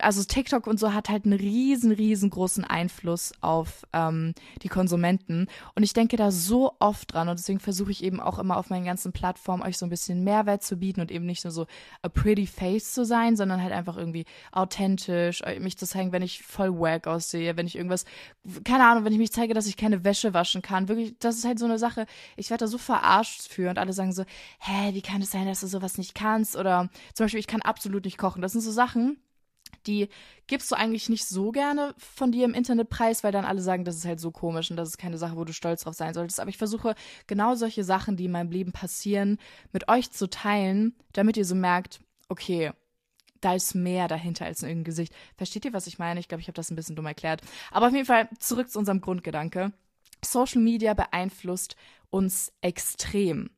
also 0.00 0.22
TikTok 0.24 0.66
und 0.66 0.78
so 0.78 0.92
hat 0.92 1.08
halt 1.08 1.24
einen 1.24 1.38
riesen, 1.38 1.92
riesengroßen 1.92 2.64
Einfluss 2.64 3.32
auf 3.40 3.86
ähm, 3.92 4.34
die 4.62 4.68
Konsumenten. 4.68 5.46
Und 5.74 5.82
ich 5.82 5.92
denke 5.92 6.16
da 6.16 6.30
so 6.30 6.74
oft 6.78 7.12
dran 7.12 7.28
und 7.28 7.38
deswegen 7.38 7.60
versuche 7.60 7.90
ich 7.90 8.04
eben 8.04 8.20
auch 8.20 8.38
immer 8.38 8.56
auf 8.56 8.70
meinen 8.70 8.84
ganzen 8.84 9.12
Plattformen 9.12 9.62
euch 9.62 9.78
so 9.78 9.86
ein 9.86 9.90
bisschen 9.90 10.24
Mehrwert 10.24 10.62
zu 10.62 10.76
bieten 10.76 11.00
und 11.00 11.10
eben 11.10 11.26
nicht 11.26 11.44
nur 11.44 11.50
so 11.50 11.66
a 12.02 12.08
pretty 12.08 12.46
face 12.46 12.92
zu 12.92 13.04
sein, 13.04 13.36
sondern 13.36 13.62
halt 13.62 13.72
einfach 13.72 13.96
irgendwie 13.96 14.24
authentisch, 14.52 15.42
mich 15.60 15.78
zu 15.78 15.86
zeigen, 15.86 16.12
wenn 16.12 16.22
ich 16.22 16.42
voll 16.42 16.78
wack 16.78 17.06
aussehe, 17.06 17.56
wenn 17.56 17.66
ich 17.66 17.76
irgendwas, 17.76 18.04
keine 18.64 18.86
Ahnung, 18.86 19.04
wenn 19.04 19.12
ich 19.12 19.18
mich 19.18 19.32
zeige, 19.32 19.54
dass 19.54 19.66
ich 19.66 19.76
keine 19.76 20.04
Wäsche 20.04 20.34
waschen 20.34 20.62
kann. 20.62 20.88
Wirklich, 20.88 21.18
das 21.18 21.36
ist 21.36 21.44
halt 21.44 21.58
so 21.58 21.64
eine 21.64 21.78
Sache. 21.78 22.06
Ich 22.36 22.50
werde 22.50 22.64
da 22.64 22.68
so 22.68 22.78
verarscht 22.78 23.48
für 23.48 23.70
und 23.70 23.78
alle 23.78 23.92
sagen 23.92 24.12
so, 24.12 24.24
hä, 24.58 24.94
wie 24.94 25.02
kann 25.02 25.22
es 25.22 25.30
sein, 25.30 25.46
dass 25.46 25.60
du 25.60 25.66
sowas 25.66 25.98
nicht 25.98 26.14
kannst? 26.14 26.56
Oder 26.56 26.88
zum 27.14 27.24
Beispiel, 27.24 27.40
ich 27.40 27.46
kann 27.46 27.62
absolut 27.62 28.04
nicht 28.04 28.18
kochen. 28.18 28.42
Das 28.42 28.52
sind 28.52 28.60
so 28.60 28.70
Sachen, 28.70 29.18
die 29.86 30.08
gibst 30.46 30.70
du 30.70 30.76
eigentlich 30.76 31.08
nicht 31.08 31.26
so 31.26 31.50
gerne 31.50 31.94
von 31.98 32.32
dir 32.32 32.44
im 32.44 32.54
Internet 32.54 32.88
preis, 32.88 33.24
weil 33.24 33.32
dann 33.32 33.44
alle 33.44 33.60
sagen, 33.60 33.84
das 33.84 33.96
ist 33.96 34.04
halt 34.04 34.20
so 34.20 34.30
komisch 34.30 34.70
und 34.70 34.76
das 34.76 34.90
ist 34.90 34.98
keine 34.98 35.18
Sache, 35.18 35.36
wo 35.36 35.44
du 35.44 35.52
stolz 35.52 35.82
drauf 35.82 35.94
sein 35.94 36.14
solltest. 36.14 36.40
Aber 36.40 36.50
ich 36.50 36.58
versuche 36.58 36.94
genau 37.26 37.54
solche 37.54 37.84
Sachen, 37.84 38.16
die 38.16 38.26
in 38.26 38.32
meinem 38.32 38.50
Leben 38.50 38.72
passieren, 38.72 39.38
mit 39.72 39.88
euch 39.88 40.10
zu 40.10 40.28
teilen, 40.28 40.94
damit 41.12 41.36
ihr 41.36 41.44
so 41.44 41.54
merkt, 41.54 42.00
okay, 42.28 42.72
da 43.40 43.54
ist 43.54 43.74
mehr 43.74 44.08
dahinter 44.08 44.46
als 44.46 44.62
in 44.62 44.68
irgendein 44.68 44.84
Gesicht. 44.84 45.14
Versteht 45.36 45.64
ihr, 45.64 45.72
was 45.72 45.86
ich 45.86 45.98
meine? 45.98 46.20
Ich 46.20 46.28
glaube, 46.28 46.40
ich 46.40 46.48
habe 46.48 46.56
das 46.56 46.70
ein 46.70 46.76
bisschen 46.76 46.96
dumm 46.96 47.06
erklärt. 47.06 47.42
Aber 47.70 47.86
auf 47.86 47.92
jeden 47.92 48.06
Fall 48.06 48.28
zurück 48.38 48.70
zu 48.70 48.78
unserem 48.78 49.00
Grundgedanke. 49.00 49.72
Social 50.24 50.60
Media 50.60 50.94
beeinflusst 50.94 51.76
uns 52.10 52.52
extrem. 52.60 53.50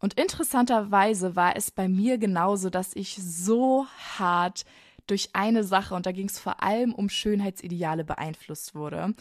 Und 0.00 0.14
interessanterweise 0.14 1.36
war 1.36 1.56
es 1.56 1.70
bei 1.70 1.88
mir 1.88 2.18
genauso, 2.18 2.70
dass 2.70 2.96
ich 2.96 3.16
so 3.16 3.86
hart 4.18 4.64
durch 5.10 5.30
eine 5.34 5.64
Sache, 5.64 5.94
und 5.94 6.06
da 6.06 6.12
ging 6.12 6.28
es 6.28 6.38
vor 6.38 6.62
allem 6.62 6.94
um 6.94 7.08
Schönheitsideale, 7.08 8.04
beeinflusst 8.04 8.74
wurde. 8.74 9.14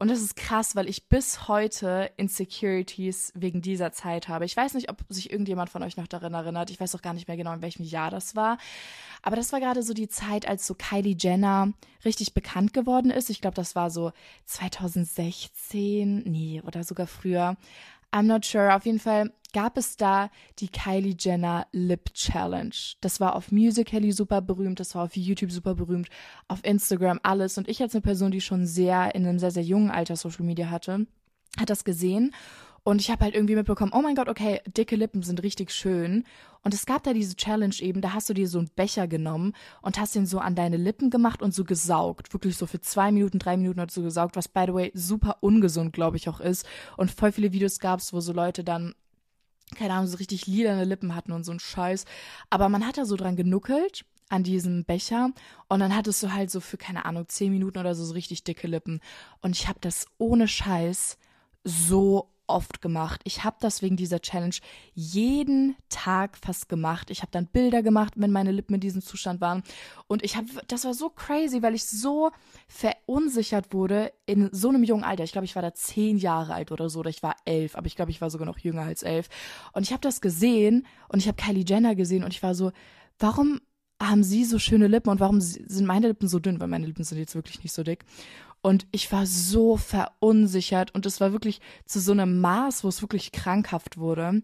Und 0.00 0.08
das 0.08 0.20
ist 0.20 0.36
krass, 0.36 0.76
weil 0.76 0.88
ich 0.88 1.08
bis 1.08 1.48
heute 1.48 2.10
Insecurities 2.16 3.32
wegen 3.34 3.62
dieser 3.62 3.90
Zeit 3.90 4.28
habe. 4.28 4.44
Ich 4.44 4.56
weiß 4.56 4.74
nicht, 4.74 4.90
ob 4.90 4.98
sich 5.08 5.32
irgendjemand 5.32 5.70
von 5.70 5.82
euch 5.82 5.96
noch 5.96 6.06
daran 6.06 6.34
erinnert. 6.34 6.70
Ich 6.70 6.78
weiß 6.78 6.94
auch 6.94 7.02
gar 7.02 7.14
nicht 7.14 7.26
mehr 7.26 7.36
genau, 7.36 7.52
in 7.52 7.62
welchem 7.62 7.82
Jahr 7.82 8.10
das 8.10 8.36
war. 8.36 8.58
Aber 9.22 9.34
das 9.34 9.52
war 9.52 9.58
gerade 9.58 9.82
so 9.82 9.94
die 9.94 10.08
Zeit, 10.08 10.46
als 10.46 10.68
so 10.68 10.74
Kylie 10.74 11.16
Jenner 11.18 11.72
richtig 12.04 12.32
bekannt 12.32 12.72
geworden 12.72 13.10
ist. 13.10 13.28
Ich 13.28 13.40
glaube, 13.40 13.56
das 13.56 13.74
war 13.74 13.90
so 13.90 14.12
2016, 14.46 16.22
nee, 16.24 16.62
oder 16.64 16.84
sogar 16.84 17.08
früher. 17.08 17.56
I'm 18.12 18.22
not 18.22 18.44
sure. 18.44 18.74
Auf 18.74 18.86
jeden 18.86 18.98
Fall 18.98 19.32
gab 19.52 19.76
es 19.76 19.96
da 19.96 20.30
die 20.58 20.68
Kylie 20.68 21.16
Jenner 21.18 21.66
Lip 21.72 22.12
Challenge. 22.14 22.74
Das 23.00 23.20
war 23.20 23.34
auf 23.34 23.50
Musical.ly 23.50 24.12
super 24.12 24.40
berühmt, 24.40 24.80
das 24.80 24.94
war 24.94 25.04
auf 25.04 25.16
YouTube 25.16 25.50
super 25.50 25.74
berühmt, 25.74 26.08
auf 26.48 26.64
Instagram 26.64 27.20
alles. 27.22 27.58
Und 27.58 27.68
ich 27.68 27.80
als 27.82 27.94
eine 27.94 28.02
Person, 28.02 28.30
die 28.30 28.40
schon 28.40 28.66
sehr 28.66 29.14
in 29.14 29.26
einem 29.26 29.38
sehr, 29.38 29.50
sehr 29.50 29.62
jungen 29.62 29.90
Alter 29.90 30.16
Social 30.16 30.44
Media 30.44 30.70
hatte, 30.70 31.06
hat 31.58 31.70
das 31.70 31.84
gesehen 31.84 32.34
und 32.88 33.02
ich 33.02 33.10
habe 33.10 33.22
halt 33.22 33.34
irgendwie 33.34 33.54
mitbekommen, 33.54 33.92
oh 33.94 34.00
mein 34.00 34.14
Gott, 34.14 34.30
okay, 34.30 34.62
dicke 34.66 34.96
Lippen 34.96 35.22
sind 35.22 35.42
richtig 35.42 35.72
schön. 35.72 36.24
Und 36.62 36.72
es 36.72 36.86
gab 36.86 37.02
da 37.02 37.12
diese 37.12 37.36
Challenge 37.36 37.74
eben, 37.80 38.00
da 38.00 38.14
hast 38.14 38.30
du 38.30 38.32
dir 38.32 38.48
so 38.48 38.58
einen 38.58 38.70
Becher 38.74 39.06
genommen 39.06 39.52
und 39.82 40.00
hast 40.00 40.14
den 40.14 40.24
so 40.24 40.38
an 40.38 40.54
deine 40.54 40.78
Lippen 40.78 41.10
gemacht 41.10 41.42
und 41.42 41.52
so 41.52 41.64
gesaugt. 41.64 42.32
Wirklich 42.32 42.56
so 42.56 42.64
für 42.64 42.80
zwei 42.80 43.12
Minuten, 43.12 43.38
drei 43.38 43.58
Minuten 43.58 43.78
hast 43.78 43.94
du 43.94 44.02
gesaugt, 44.02 44.36
was 44.36 44.48
by 44.48 44.64
the 44.68 44.72
way 44.72 44.90
super 44.94 45.36
ungesund, 45.40 45.92
glaube 45.92 46.16
ich, 46.16 46.30
auch 46.30 46.40
ist. 46.40 46.66
Und 46.96 47.10
voll 47.10 47.30
viele 47.30 47.52
Videos 47.52 47.78
gab 47.78 48.00
es, 48.00 48.14
wo 48.14 48.20
so 48.20 48.32
Leute 48.32 48.64
dann 48.64 48.94
keine 49.76 49.92
Ahnung, 49.92 50.06
so 50.06 50.16
richtig 50.16 50.46
lilane 50.46 50.84
Lippen 50.84 51.14
hatten 51.14 51.32
und 51.32 51.44
so 51.44 51.52
ein 51.52 51.60
Scheiß. 51.60 52.06
Aber 52.48 52.70
man 52.70 52.86
hat 52.86 52.96
da 52.96 53.04
so 53.04 53.16
dran 53.16 53.36
genuckelt 53.36 54.06
an 54.30 54.44
diesem 54.44 54.86
Becher 54.86 55.28
und 55.68 55.80
dann 55.80 55.94
hattest 55.94 56.22
du 56.22 56.32
halt 56.32 56.50
so 56.50 56.60
für, 56.60 56.78
keine 56.78 57.04
Ahnung, 57.04 57.28
zehn 57.28 57.52
Minuten 57.52 57.76
oder 57.76 57.94
so, 57.94 58.02
so 58.06 58.14
richtig 58.14 58.44
dicke 58.44 58.66
Lippen. 58.66 59.02
Und 59.42 59.54
ich 59.54 59.68
habe 59.68 59.78
das 59.78 60.06
ohne 60.16 60.48
Scheiß 60.48 61.18
so 61.64 62.30
oft 62.48 62.82
gemacht. 62.82 63.20
Ich 63.24 63.44
habe 63.44 63.56
das 63.60 63.82
wegen 63.82 63.96
dieser 63.96 64.20
Challenge 64.20 64.54
jeden 64.94 65.76
Tag 65.88 66.36
fast 66.36 66.68
gemacht. 66.68 67.10
Ich 67.10 67.20
habe 67.20 67.30
dann 67.30 67.46
Bilder 67.46 67.82
gemacht, 67.82 68.14
wenn 68.16 68.32
meine 68.32 68.52
Lippen 68.52 68.74
in 68.74 68.80
diesem 68.80 69.02
Zustand 69.02 69.40
waren. 69.40 69.62
Und 70.06 70.24
ich 70.24 70.36
habe, 70.36 70.46
das 70.66 70.84
war 70.84 70.94
so 70.94 71.10
crazy, 71.10 71.62
weil 71.62 71.74
ich 71.74 71.84
so 71.84 72.30
verunsichert 72.66 73.72
wurde 73.72 74.12
in 74.26 74.48
so 74.52 74.68
einem 74.70 74.82
jungen 74.84 75.04
Alter. 75.04 75.24
Ich 75.24 75.32
glaube, 75.32 75.44
ich 75.44 75.54
war 75.54 75.62
da 75.62 75.74
zehn 75.74 76.18
Jahre 76.18 76.54
alt 76.54 76.72
oder 76.72 76.90
so, 76.90 77.00
oder 77.00 77.10
ich 77.10 77.22
war 77.22 77.36
elf, 77.44 77.76
aber 77.76 77.86
ich 77.86 77.96
glaube, 77.96 78.10
ich 78.10 78.20
war 78.20 78.30
sogar 78.30 78.46
noch 78.46 78.58
jünger 78.58 78.82
als 78.82 79.02
elf. 79.02 79.28
Und 79.72 79.82
ich 79.82 79.92
habe 79.92 80.00
das 80.00 80.20
gesehen 80.20 80.86
und 81.08 81.20
ich 81.20 81.28
habe 81.28 81.40
Kylie 81.40 81.64
Jenner 81.64 81.94
gesehen 81.94 82.24
und 82.24 82.32
ich 82.32 82.42
war 82.42 82.54
so, 82.54 82.72
warum 83.18 83.60
haben 84.00 84.22
sie 84.22 84.44
so 84.44 84.58
schöne 84.58 84.86
Lippen 84.86 85.10
und 85.10 85.20
warum 85.20 85.40
sind 85.40 85.86
meine 85.86 86.08
Lippen 86.08 86.28
so 86.28 86.38
dünn? 86.38 86.60
Weil 86.60 86.68
meine 86.68 86.86
Lippen 86.86 87.04
sind 87.04 87.18
jetzt 87.18 87.34
wirklich 87.34 87.62
nicht 87.62 87.72
so 87.72 87.82
dick. 87.82 88.04
Und 88.60 88.86
ich 88.90 89.10
war 89.12 89.26
so 89.26 89.76
verunsichert 89.76 90.94
und 90.94 91.06
es 91.06 91.20
war 91.20 91.32
wirklich 91.32 91.60
zu 91.84 92.00
so 92.00 92.12
einem 92.12 92.40
Maß, 92.40 92.84
wo 92.84 92.88
es 92.88 93.02
wirklich 93.02 93.32
krankhaft 93.32 93.98
wurde 93.98 94.42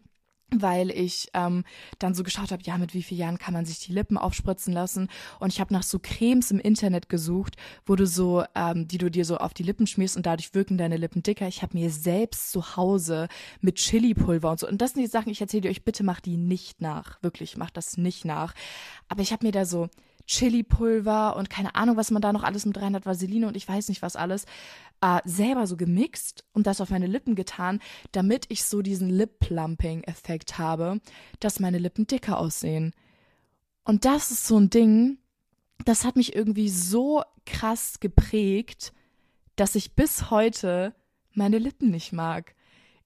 weil 0.51 0.91
ich 0.91 1.29
ähm, 1.35 1.65
dann 1.99 2.15
so 2.15 2.23
geschaut 2.23 2.53
habe, 2.53 2.63
ja, 2.63 2.79
mit 2.79 2.95
wie 2.95 3.03
vielen 3.03 3.21
Jahren 3.21 3.39
kann 3.39 3.55
man 3.55 3.65
sich 3.65 3.81
die 3.81 3.93
Lippen 3.93 4.17
aufspritzen 4.17 4.73
lassen. 4.73 5.09
Und 5.41 5.53
ich 5.53 5.61
habe 5.61 5.73
nach 5.73 5.83
so 5.83 5.99
Cremes 5.99 6.51
im 6.51 6.61
Internet 6.61 7.09
gesucht, 7.09 7.57
wo 7.87 7.97
du 7.97 8.07
so, 8.07 8.45
ähm, 8.55 8.87
die 8.87 8.99
du 8.99 9.11
dir 9.11 9.25
so 9.25 9.39
auf 9.39 9.55
die 9.55 9.63
Lippen 9.63 9.87
schmierst 9.87 10.17
und 10.17 10.27
dadurch 10.27 10.55
wirken 10.55 10.79
deine 10.79 10.97
Lippen 10.97 11.23
dicker. 11.23 11.49
Ich 11.49 11.63
habe 11.63 11.77
mir 11.77 11.91
selbst 11.91 12.53
zu 12.53 12.77
Hause 12.77 13.29
mit 13.61 13.77
Chili-Pulver 13.77 14.51
und 14.51 14.61
so. 14.61 14.69
Und 14.69 14.81
das 14.81 14.93
sind 14.93 15.03
die 15.03 15.09
Sachen, 15.09 15.31
ich 15.31 15.41
erzähle 15.41 15.71
euch, 15.71 15.85
bitte 15.85 16.05
macht 16.05 16.27
die 16.27 16.37
nicht 16.37 16.81
nach. 16.81 17.23
Wirklich, 17.23 17.57
macht 17.57 17.77
das 17.77 17.97
nicht 17.97 18.25
nach. 18.25 18.55
Aber 19.09 19.23
ich 19.23 19.33
habe 19.33 19.47
mir 19.47 19.53
da 19.53 19.65
so 19.65 19.89
Chili-Pulver 20.27 21.37
und 21.37 21.51
keine 21.51 21.75
Ahnung, 21.75 21.97
was 21.97 22.11
man 22.11 22.23
da 22.23 22.33
noch 22.33 22.43
alles 22.43 22.67
mit 22.67 22.81
rein 22.81 22.95
hat, 22.95 23.07
Vaseline 23.07 23.47
und 23.47 23.57
ich 23.57 23.69
weiß 23.69 23.89
nicht 23.89 24.03
was 24.03 24.17
alles, 24.17 24.47
äh, 25.01 25.21
selber 25.25 25.67
so 25.67 25.77
gemixt 25.77 26.45
und 26.53 26.67
das 26.67 26.81
auf 26.81 26.91
meine 26.91 27.07
Lippen 27.07 27.35
getan, 27.35 27.81
damit 28.13 28.47
ich 28.49 28.65
so 28.65 28.83
diesen 28.83 29.11
Lip-Plumping-Effekt 29.11 30.59
habe, 30.59 31.01
dass 31.41 31.61
meine 31.61 31.79
Lippen 31.79 32.07
dicker 32.07 32.39
aussehen. 32.39 32.93
Und 33.85 34.05
das 34.05 34.31
ist 34.31 34.47
so 34.47 34.59
ein 34.59 34.71
Ding, 34.71 35.19
das 35.85 36.05
hat 36.05 36.17
mich 36.17 36.35
irgendwie 36.35 36.69
so 36.69 37.23
krass 37.45 38.01
geprägt, 38.01 38.93
dass 39.57 39.75
ich 39.75 39.95
bis 39.95 40.31
heute 40.31 40.95
meine 41.33 41.59
Lippen 41.59 41.91
nicht 41.91 42.13
mag. 42.13 42.55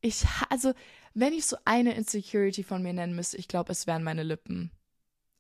Ich, 0.00 0.25
also, 0.50 0.72
wenn 1.14 1.32
ich 1.32 1.46
so 1.46 1.56
eine 1.64 1.94
Insecurity 1.94 2.62
von 2.62 2.82
mir 2.82 2.92
nennen 2.92 3.16
müsste, 3.16 3.37
ich 3.38 3.48
glaube, 3.48 3.72
es 3.72 3.87
wären 3.87 4.04
meine 4.04 4.22
Lippen. 4.22 4.70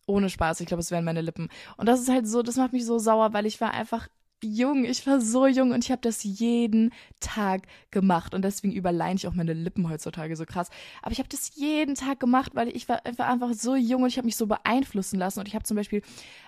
Ohne 0.08 0.30
Spaß, 0.30 0.60
ich 0.60 0.66
glaube, 0.66 0.80
es 0.80 0.90
wären 0.90 1.04
meine 1.04 1.20
Lippen. 1.20 1.48
Und 1.76 1.86
das 1.86 2.00
ist 2.00 2.08
halt 2.08 2.26
so, 2.26 2.42
das 2.42 2.56
macht 2.56 2.72
mich 2.72 2.86
so 2.86 2.98
sauer, 2.98 3.32
weil 3.32 3.46
ich 3.46 3.60
war 3.60 3.72
einfach 3.72 4.08
jung, 4.42 4.84
ich 4.84 5.06
war 5.06 5.20
so 5.20 5.46
jung 5.46 5.72
und 5.72 5.84
ich 5.84 5.90
habe 5.90 6.00
das 6.00 6.22
jeden 6.22 6.92
Tag 7.20 7.62
gemacht. 7.90 8.34
Und 8.34 8.42
deswegen 8.42 8.72
überleine 8.72 9.16
ich 9.16 9.26
auch 9.26 9.34
meine 9.34 9.52
Lippen 9.52 9.88
heutzutage 9.88 10.36
so 10.36 10.44
krass. 10.44 10.70
Aber 11.02 11.12
ich 11.12 11.18
habe 11.18 11.28
das 11.28 11.54
jeden 11.56 11.94
Tag 11.94 12.20
gemacht, 12.20 12.52
weil 12.54 12.68
ich 12.68 12.88
war, 12.88 13.02
war 13.16 13.28
einfach 13.28 13.52
so 13.54 13.74
jung 13.74 14.02
und 14.02 14.08
ich 14.08 14.16
habe 14.16 14.26
mich 14.26 14.36
so 14.36 14.46
beeinflussen 14.46 15.18
lassen. 15.18 15.40
Und 15.40 15.48
ich 15.48 15.54
habe 15.54 15.64
zum 15.64 15.76
Beispiel 15.76 16.02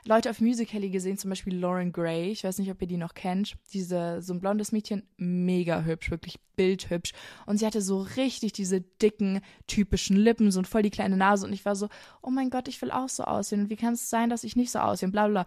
Leute 0.05 0.31
auf 0.31 0.41
Musical.ly 0.41 0.91
gesehen, 0.91 1.19
zum 1.19 1.31
Beispiel 1.31 1.57
Lauren 1.57 1.93
Gray, 1.93 2.31
ich 2.31 2.45
weiß 2.45 2.59
nicht, 2.59 2.71
ob 2.71 2.81
ihr 2.81 2.89
die 2.89 2.97
noch 2.97 3.15
kennt, 3.15 3.57
diese 3.73 4.23
so 4.23 4.35
ein 4.35 4.41
blondes 4.41 4.73
Mädchen, 4.73 5.03
mega 5.17 5.83
hübsch, 5.83 6.11
wirklich 6.11 6.39
bildhübsch. 6.57 7.13
Und 7.47 7.59
sie 7.59 7.67
hatte 7.67 7.83
so 7.83 8.03
richtig 8.17 8.53
diese 8.53 8.81
dicken 8.81 9.41
typischen 9.67 10.17
Lippen, 10.17 10.51
so 10.51 10.63
voll 10.63 10.83
die 10.83 10.91
kleine 10.91 11.17
Nase. 11.17 11.47
Und 11.47 11.53
ich 11.53 11.65
war 11.65 11.75
so, 11.75 11.89
oh 12.23 12.31
mein 12.31 12.51
Gott, 12.51 12.69
ich 12.69 12.81
will 12.83 12.91
auch 12.91 13.09
so 13.09 13.25
aussehen. 13.25 13.63
Und 13.63 13.71
wie 13.71 13.77
kann 13.77 13.95
es 13.95 14.11
sein, 14.11 14.31
dass 14.31 14.45
ich 14.45 14.57
nicht 14.57 14.71
so 14.71 14.79
aussehe, 14.79 15.09
bla 15.09 15.27
bla. 15.27 15.47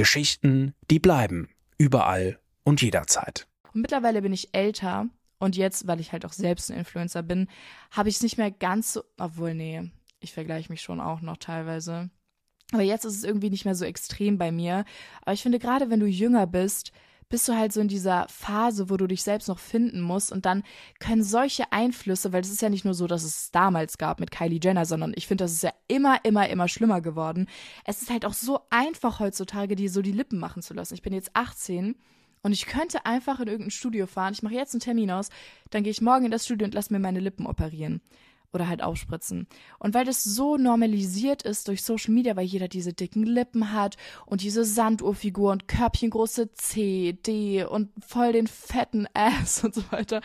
Geschichten, 0.00 0.72
die 0.90 0.98
bleiben. 0.98 1.50
Überall 1.76 2.40
und 2.64 2.80
jederzeit. 2.80 3.46
Und 3.74 3.82
mittlerweile 3.82 4.22
bin 4.22 4.32
ich 4.32 4.54
älter 4.54 5.10
und 5.38 5.56
jetzt, 5.56 5.86
weil 5.86 6.00
ich 6.00 6.12
halt 6.12 6.24
auch 6.24 6.32
selbst 6.32 6.70
ein 6.70 6.78
Influencer 6.78 7.22
bin, 7.22 7.48
habe 7.90 8.08
ich 8.08 8.14
es 8.14 8.22
nicht 8.22 8.38
mehr 8.38 8.50
ganz 8.50 8.94
so. 8.94 9.04
Obwohl, 9.18 9.52
nee, 9.52 9.90
ich 10.18 10.32
vergleiche 10.32 10.72
mich 10.72 10.80
schon 10.80 11.02
auch 11.02 11.20
noch 11.20 11.36
teilweise. 11.36 12.08
Aber 12.72 12.82
jetzt 12.82 13.04
ist 13.04 13.14
es 13.14 13.24
irgendwie 13.24 13.50
nicht 13.50 13.66
mehr 13.66 13.74
so 13.74 13.84
extrem 13.84 14.38
bei 14.38 14.50
mir. 14.50 14.86
Aber 15.20 15.34
ich 15.34 15.42
finde, 15.42 15.58
gerade 15.58 15.90
wenn 15.90 16.00
du 16.00 16.06
jünger 16.06 16.46
bist, 16.46 16.92
bist 17.30 17.48
du 17.48 17.56
halt 17.56 17.72
so 17.72 17.80
in 17.80 17.88
dieser 17.88 18.26
Phase, 18.28 18.90
wo 18.90 18.96
du 18.96 19.06
dich 19.06 19.22
selbst 19.22 19.48
noch 19.48 19.58
finden 19.58 20.02
musst 20.02 20.30
und 20.32 20.44
dann 20.44 20.62
können 20.98 21.22
solche 21.22 21.72
Einflüsse, 21.72 22.32
weil 22.32 22.42
es 22.42 22.50
ist 22.50 22.60
ja 22.60 22.68
nicht 22.68 22.84
nur 22.84 22.92
so, 22.92 23.06
dass 23.06 23.22
es 23.22 23.50
damals 23.50 23.96
gab 23.96 24.20
mit 24.20 24.30
Kylie 24.30 24.60
Jenner, 24.62 24.84
sondern 24.84 25.12
ich 25.16 25.26
finde, 25.26 25.44
das 25.44 25.52
ist 25.52 25.62
ja 25.62 25.72
immer, 25.88 26.22
immer, 26.24 26.48
immer 26.50 26.68
schlimmer 26.68 27.00
geworden. 27.00 27.48
Es 27.84 28.02
ist 28.02 28.10
halt 28.10 28.26
auch 28.26 28.34
so 28.34 28.60
einfach 28.68 29.20
heutzutage, 29.20 29.76
die 29.76 29.88
so 29.88 30.02
die 30.02 30.12
Lippen 30.12 30.38
machen 30.38 30.60
zu 30.60 30.74
lassen. 30.74 30.94
Ich 30.94 31.02
bin 31.02 31.14
jetzt 31.14 31.30
18 31.34 31.94
und 32.42 32.52
ich 32.52 32.66
könnte 32.66 33.06
einfach 33.06 33.40
in 33.40 33.48
irgendein 33.48 33.70
Studio 33.70 34.06
fahren. 34.06 34.34
Ich 34.34 34.42
mache 34.42 34.54
jetzt 34.54 34.74
einen 34.74 34.80
Termin 34.80 35.10
aus, 35.10 35.30
dann 35.70 35.84
gehe 35.84 35.92
ich 35.92 36.02
morgen 36.02 36.24
in 36.24 36.30
das 36.30 36.44
Studio 36.44 36.66
und 36.66 36.74
lasse 36.74 36.92
mir 36.92 36.98
meine 36.98 37.20
Lippen 37.20 37.46
operieren 37.46 38.02
oder 38.52 38.68
halt 38.68 38.82
aufspritzen. 38.82 39.46
Und 39.78 39.94
weil 39.94 40.04
das 40.04 40.24
so 40.24 40.56
normalisiert 40.56 41.42
ist 41.42 41.68
durch 41.68 41.82
Social 41.82 42.12
Media, 42.12 42.36
weil 42.36 42.46
jeder 42.46 42.68
diese 42.68 42.92
dicken 42.92 43.22
Lippen 43.24 43.72
hat 43.72 43.96
und 44.26 44.42
diese 44.42 44.64
Sanduhrfigur 44.64 45.52
und 45.52 45.68
Körbchengroße 45.68 46.52
C, 46.52 47.12
D 47.12 47.64
und 47.64 47.90
voll 48.04 48.32
den 48.32 48.46
fetten 48.46 49.06
Ass 49.14 49.64
und 49.64 49.74
so 49.74 49.82
weiter, 49.90 50.20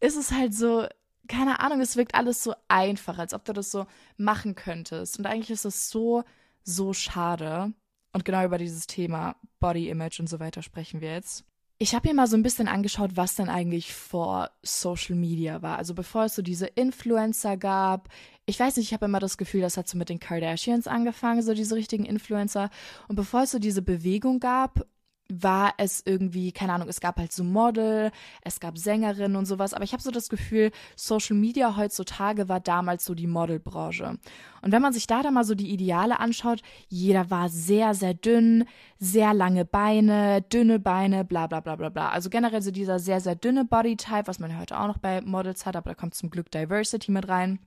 ist 0.00 0.16
es 0.16 0.30
halt 0.32 0.54
so, 0.54 0.86
keine 1.28 1.60
Ahnung, 1.60 1.80
es 1.80 1.96
wirkt 1.96 2.14
alles 2.14 2.42
so 2.42 2.54
einfach, 2.68 3.18
als 3.18 3.34
ob 3.34 3.44
du 3.44 3.52
das 3.52 3.70
so 3.70 3.86
machen 4.16 4.54
könntest. 4.54 5.18
Und 5.18 5.26
eigentlich 5.26 5.50
ist 5.50 5.64
es 5.64 5.90
so, 5.90 6.24
so 6.62 6.92
schade. 6.92 7.72
Und 8.12 8.24
genau 8.24 8.44
über 8.44 8.58
dieses 8.58 8.86
Thema 8.86 9.36
Body 9.58 9.88
Image 9.88 10.20
und 10.20 10.28
so 10.28 10.38
weiter 10.38 10.62
sprechen 10.62 11.00
wir 11.00 11.12
jetzt. 11.12 11.44
Ich 11.78 11.94
habe 11.94 12.08
mir 12.08 12.14
mal 12.14 12.28
so 12.28 12.36
ein 12.36 12.42
bisschen 12.44 12.68
angeschaut, 12.68 13.16
was 13.16 13.34
denn 13.34 13.48
eigentlich 13.48 13.92
vor 13.94 14.50
Social 14.62 15.16
Media 15.16 15.60
war. 15.60 15.76
Also 15.76 15.92
bevor 15.92 16.24
es 16.24 16.36
so 16.36 16.42
diese 16.42 16.66
Influencer 16.66 17.56
gab. 17.56 18.08
Ich 18.46 18.60
weiß 18.60 18.76
nicht, 18.76 18.86
ich 18.86 18.94
habe 18.94 19.06
immer 19.06 19.18
das 19.18 19.38
Gefühl, 19.38 19.60
das 19.60 19.76
hat 19.76 19.88
so 19.88 19.98
mit 19.98 20.08
den 20.08 20.20
Kardashians 20.20 20.86
angefangen, 20.86 21.42
so 21.42 21.52
diese 21.52 21.74
richtigen 21.74 22.04
Influencer. 22.04 22.70
Und 23.08 23.16
bevor 23.16 23.42
es 23.42 23.50
so 23.50 23.58
diese 23.58 23.82
Bewegung 23.82 24.38
gab, 24.38 24.86
war 25.28 25.74
es 25.78 26.02
irgendwie, 26.04 26.52
keine 26.52 26.74
Ahnung, 26.74 26.88
es 26.88 27.00
gab 27.00 27.16
halt 27.16 27.32
so 27.32 27.44
Model, 27.44 28.10
es 28.42 28.60
gab 28.60 28.76
Sängerinnen 28.76 29.36
und 29.36 29.46
sowas, 29.46 29.72
aber 29.72 29.84
ich 29.84 29.92
habe 29.92 30.02
so 30.02 30.10
das 30.10 30.28
Gefühl, 30.28 30.70
Social 30.96 31.36
Media 31.36 31.76
heutzutage 31.76 32.48
war 32.48 32.60
damals 32.60 33.04
so 33.04 33.14
die 33.14 33.26
Modelbranche. 33.26 34.18
Und 34.60 34.72
wenn 34.72 34.82
man 34.82 34.92
sich 34.92 35.06
da 35.06 35.22
dann 35.22 35.34
mal 35.34 35.44
so 35.44 35.54
die 35.54 35.72
Ideale 35.72 36.20
anschaut, 36.20 36.60
jeder 36.88 37.30
war 37.30 37.48
sehr, 37.48 37.94
sehr 37.94 38.14
dünn, 38.14 38.64
sehr 38.98 39.32
lange 39.32 39.64
Beine, 39.64 40.42
dünne 40.42 40.78
Beine, 40.78 41.24
bla 41.24 41.46
bla 41.46 41.60
bla 41.60 41.76
bla 41.76 41.88
bla. 41.88 42.10
Also 42.10 42.28
generell 42.28 42.62
so 42.62 42.70
dieser 42.70 42.98
sehr, 42.98 43.20
sehr 43.20 43.34
dünne 43.34 43.64
Bodytype, 43.64 44.26
was 44.26 44.38
man 44.38 44.58
heute 44.58 44.78
auch 44.78 44.86
noch 44.86 44.98
bei 44.98 45.22
Models 45.22 45.64
hat, 45.64 45.76
aber 45.76 45.90
da 45.90 45.94
kommt 45.94 46.14
zum 46.14 46.30
Glück 46.30 46.50
Diversity 46.50 47.10
mit 47.10 47.28
rein. 47.28 47.60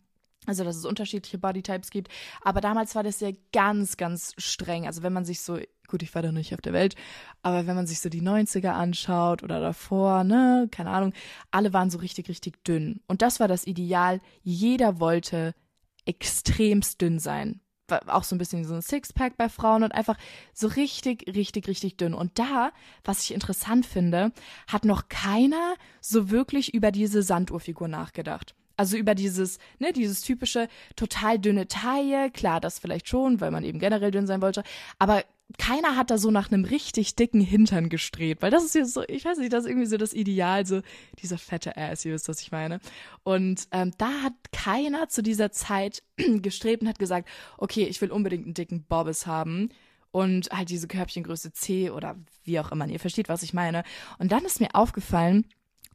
Also, 0.46 0.64
dass 0.64 0.78
es 0.78 0.86
unterschiedliche 0.86 1.38
Bodytypes 1.38 1.90
gibt. 1.90 2.10
Aber 2.42 2.62
damals 2.62 2.96
war 2.96 3.04
das 3.04 3.20
ja 3.20 3.32
ganz, 3.52 3.98
ganz 3.98 4.34
streng. 4.38 4.88
Also, 4.88 5.04
wenn 5.04 5.12
man 5.12 5.26
sich 5.26 5.42
so 5.42 5.60
gut, 5.88 6.04
ich 6.04 6.14
war 6.14 6.22
da 6.22 6.32
nicht 6.32 6.54
auf 6.54 6.62
der 6.62 6.74
Welt, 6.74 6.96
aber 7.42 7.68
wenn 7.68 7.76
man 7.76 7.88
sich 7.88 8.00
so 8.00 8.10
die 8.10 8.22
90er 8.22 8.70
anschaut 8.70 9.44
oder 9.44 9.60
davor, 9.60 10.24
ne, 10.24 10.68
keine 10.72 10.90
Ahnung, 10.90 11.14
alle 11.52 11.74
waren 11.74 11.90
so 11.90 11.98
richtig, 12.00 12.30
richtig 12.30 12.64
dünn. 12.64 13.02
Und 13.08 13.22
das 13.22 13.40
war 13.40 13.48
das 13.48 13.66
Ideal. 13.66 14.22
Jeder 14.44 15.00
wollte 15.00 15.54
extremst 16.06 17.02
dünn 17.02 17.20
sein. 17.20 17.62
Auch 18.08 18.24
so 18.24 18.36
ein 18.36 18.38
bisschen 18.38 18.66
so 18.66 18.74
ein 18.74 18.82
Sixpack 18.82 19.38
bei 19.38 19.48
Frauen 19.48 19.84
und 19.84 19.94
einfach 19.94 20.18
so 20.54 20.68
richtig, 20.68 21.26
richtig, 21.34 21.70
richtig 21.70 21.96
dünn. 21.96 22.14
Und 22.14 22.38
da, 22.38 22.72
was 23.06 23.24
ich 23.24 23.34
interessant 23.34 23.86
finde, 23.86 24.34
hat 24.68 24.84
noch 24.84 25.08
keiner 25.08 25.76
so 26.02 26.30
wirklich 26.30 26.74
über 26.74 26.92
diese 26.92 27.24
Sanduhrfigur 27.24 27.88
nachgedacht. 27.88 28.56
Also 28.76 28.96
über 28.98 29.16
dieses, 29.16 29.58
ne, 29.80 29.94
dieses 29.94 30.22
typische 30.22 30.68
total 30.96 31.40
dünne 31.40 31.68
Taille, 31.68 32.30
klar, 32.30 32.60
das 32.60 32.78
vielleicht 32.78 33.08
schon, 33.08 33.42
weil 33.42 33.52
man 33.52 33.64
eben 33.64 33.80
generell 33.80 34.12
dünn 34.12 34.28
sein 34.28 34.42
wollte, 34.42 34.64
aber 35.00 35.24
keiner 35.58 35.96
hat 35.96 36.12
da 36.12 36.18
so 36.18 36.30
nach 36.30 36.52
einem 36.52 36.66
richtig 36.66 37.16
dicken 37.16 37.40
Hintern 37.40 37.88
gestrebt, 37.88 38.42
weil 38.42 38.52
das 38.52 38.66
ist 38.66 38.76
ja 38.76 38.86
so, 38.86 39.04
ich 39.08 39.24
weiß 39.24 39.38
nicht, 39.38 39.54
das 39.54 39.64
ist 39.64 39.70
irgendwie 39.70 39.88
so 39.88 39.98
das 39.98 40.14
Ideal, 40.14 40.66
so 40.66 40.82
dieser 41.22 41.38
fette 41.38 41.78
Ass, 41.78 42.04
ihr 42.04 42.14
wisst, 42.14 42.28
was 42.28 42.42
ich 42.42 42.52
meine. 42.52 42.80
Und 43.24 43.68
ähm, 43.72 43.92
da 43.98 44.24
hat 44.24 44.34
keiner 44.52 45.08
zu 45.08 45.24
dieser 45.24 45.52
Zeit 45.52 46.04
gestrebt 46.18 46.82
und 46.82 46.90
hat 46.90 47.00
gesagt, 47.00 47.30
okay, 47.58 47.86
ich 47.86 48.02
will 48.02 48.12
unbedingt 48.12 48.46
einen 48.46 48.54
dicken 48.56 48.84
Bobbes 48.84 49.26
haben 49.26 49.70
und 50.12 50.50
halt 50.52 50.70
diese 50.70 50.88
Körbchengröße 50.88 51.54
C 51.54 51.92
oder 51.92 52.18
wie 52.44 52.60
auch 52.60 52.72
immer. 52.72 52.88
Ihr 52.88 53.00
versteht, 53.00 53.30
was 53.30 53.44
ich 53.44 53.54
meine. 53.54 53.84
Und 54.20 54.34
dann 54.34 54.44
ist 54.44 54.60
mir 54.60 54.74
aufgefallen, 54.74 55.46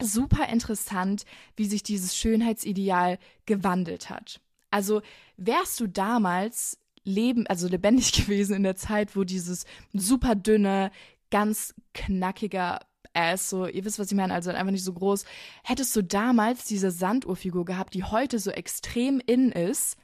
super 0.00 0.49
interessant, 0.49 1.25
wie 1.56 1.66
sich 1.66 1.82
dieses 1.82 2.16
Schönheitsideal 2.16 3.18
gewandelt 3.44 4.09
hat. 4.09 4.40
Also 4.71 5.02
wärst 5.37 5.78
du 5.80 5.87
damals 5.87 6.78
leben, 7.04 7.47
also 7.47 7.68
lebendig 7.68 8.12
gewesen 8.25 8.54
in 8.54 8.62
der 8.62 8.76
Zeit, 8.76 9.16
wo 9.16 9.25
dieses 9.25 9.64
super 9.92 10.35
dünne, 10.35 10.90
ganz 11.30 11.75
knackiger 11.94 12.80
Ass, 13.14 13.50
so, 13.50 13.66
ihr 13.66 13.85
wisst, 13.85 13.99
was 13.99 14.11
ich 14.11 14.16
meine, 14.16 14.32
also 14.32 14.50
einfach 14.50 14.73
nicht 14.73 14.85
so 14.85 14.92
groß. 14.94 15.26
Hättest 15.64 15.94
du 15.94 16.02
damals 16.02 16.64
diese 16.64 16.90
Sanduhrfigur 16.90 17.66
gehabt, 17.66 17.92
die 17.92 18.04
heute 18.04 18.38
so 18.38 18.50
extrem 18.50 19.21
in 19.26 19.52
ist, 19.52 19.99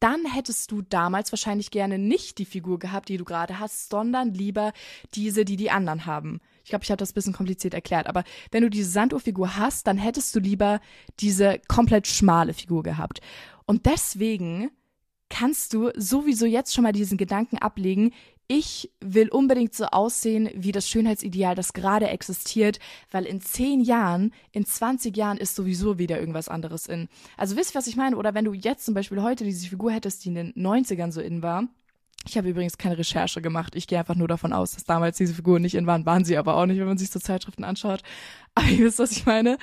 dann 0.00 0.24
hättest 0.24 0.70
du 0.70 0.82
damals 0.82 1.30
wahrscheinlich 1.30 1.70
gerne 1.70 1.98
nicht 1.98 2.38
die 2.38 2.46
Figur 2.46 2.78
gehabt, 2.78 3.10
die 3.10 3.18
du 3.18 3.24
gerade 3.24 3.58
hast, 3.58 3.90
sondern 3.90 4.32
lieber 4.32 4.72
diese, 5.14 5.44
die 5.44 5.56
die 5.56 5.70
anderen 5.70 6.06
haben. 6.06 6.40
Ich 6.64 6.70
glaube, 6.70 6.84
ich 6.84 6.90
habe 6.90 6.98
das 6.98 7.12
ein 7.12 7.14
bisschen 7.14 7.32
kompliziert 7.34 7.74
erklärt, 7.74 8.06
aber 8.06 8.24
wenn 8.50 8.62
du 8.62 8.70
diese 8.70 8.90
Sanduhrfigur 8.90 9.56
hast, 9.56 9.86
dann 9.86 9.98
hättest 9.98 10.34
du 10.34 10.40
lieber 10.40 10.80
diese 11.20 11.60
komplett 11.68 12.06
schmale 12.06 12.54
Figur 12.54 12.82
gehabt. 12.82 13.20
Und 13.66 13.86
deswegen 13.86 14.70
kannst 15.30 15.72
du 15.72 15.90
sowieso 15.96 16.44
jetzt 16.44 16.74
schon 16.74 16.84
mal 16.84 16.92
diesen 16.92 17.16
Gedanken 17.16 17.58
ablegen, 17.58 18.12
ich 18.52 18.90
will 19.00 19.28
unbedingt 19.28 19.74
so 19.74 19.84
aussehen 19.86 20.50
wie 20.54 20.72
das 20.72 20.88
Schönheitsideal, 20.88 21.54
das 21.54 21.72
gerade 21.72 22.08
existiert, 22.08 22.80
weil 23.12 23.24
in 23.24 23.40
zehn 23.40 23.80
Jahren, 23.80 24.32
in 24.50 24.66
20 24.66 25.16
Jahren 25.16 25.38
ist 25.38 25.54
sowieso 25.54 25.98
wieder 25.98 26.18
irgendwas 26.18 26.48
anderes 26.48 26.86
in. 26.86 27.08
Also 27.36 27.56
wisst 27.56 27.72
ihr, 27.72 27.78
was 27.78 27.86
ich 27.86 27.94
meine? 27.94 28.16
Oder 28.16 28.34
wenn 28.34 28.44
du 28.44 28.52
jetzt 28.52 28.84
zum 28.84 28.94
Beispiel 28.94 29.22
heute 29.22 29.44
diese 29.44 29.68
Figur 29.68 29.92
hättest, 29.92 30.24
die 30.24 30.30
in 30.30 30.34
den 30.34 30.52
90ern 30.54 31.12
so 31.12 31.20
in 31.20 31.44
war, 31.44 31.68
ich 32.26 32.36
habe 32.36 32.48
übrigens 32.48 32.76
keine 32.76 32.98
Recherche 32.98 33.40
gemacht. 33.40 33.76
Ich 33.76 33.86
gehe 33.86 34.00
einfach 34.00 34.16
nur 34.16 34.28
davon 34.28 34.52
aus, 34.52 34.72
dass 34.72 34.84
damals 34.84 35.16
diese 35.16 35.32
Figuren 35.32 35.62
nicht 35.62 35.76
in 35.76 35.86
waren. 35.86 36.04
Waren 36.04 36.24
sie 36.24 36.36
aber 36.36 36.56
auch 36.56 36.66
nicht, 36.66 36.78
wenn 36.78 36.88
man 36.88 36.98
sich 36.98 37.10
so 37.10 37.20
Zeitschriften 37.20 37.62
anschaut. 37.62 38.02
Aber 38.56 38.66
ihr 38.66 38.84
wisst, 38.84 38.98
was 38.98 39.12
ich 39.12 39.26
meine. 39.26 39.58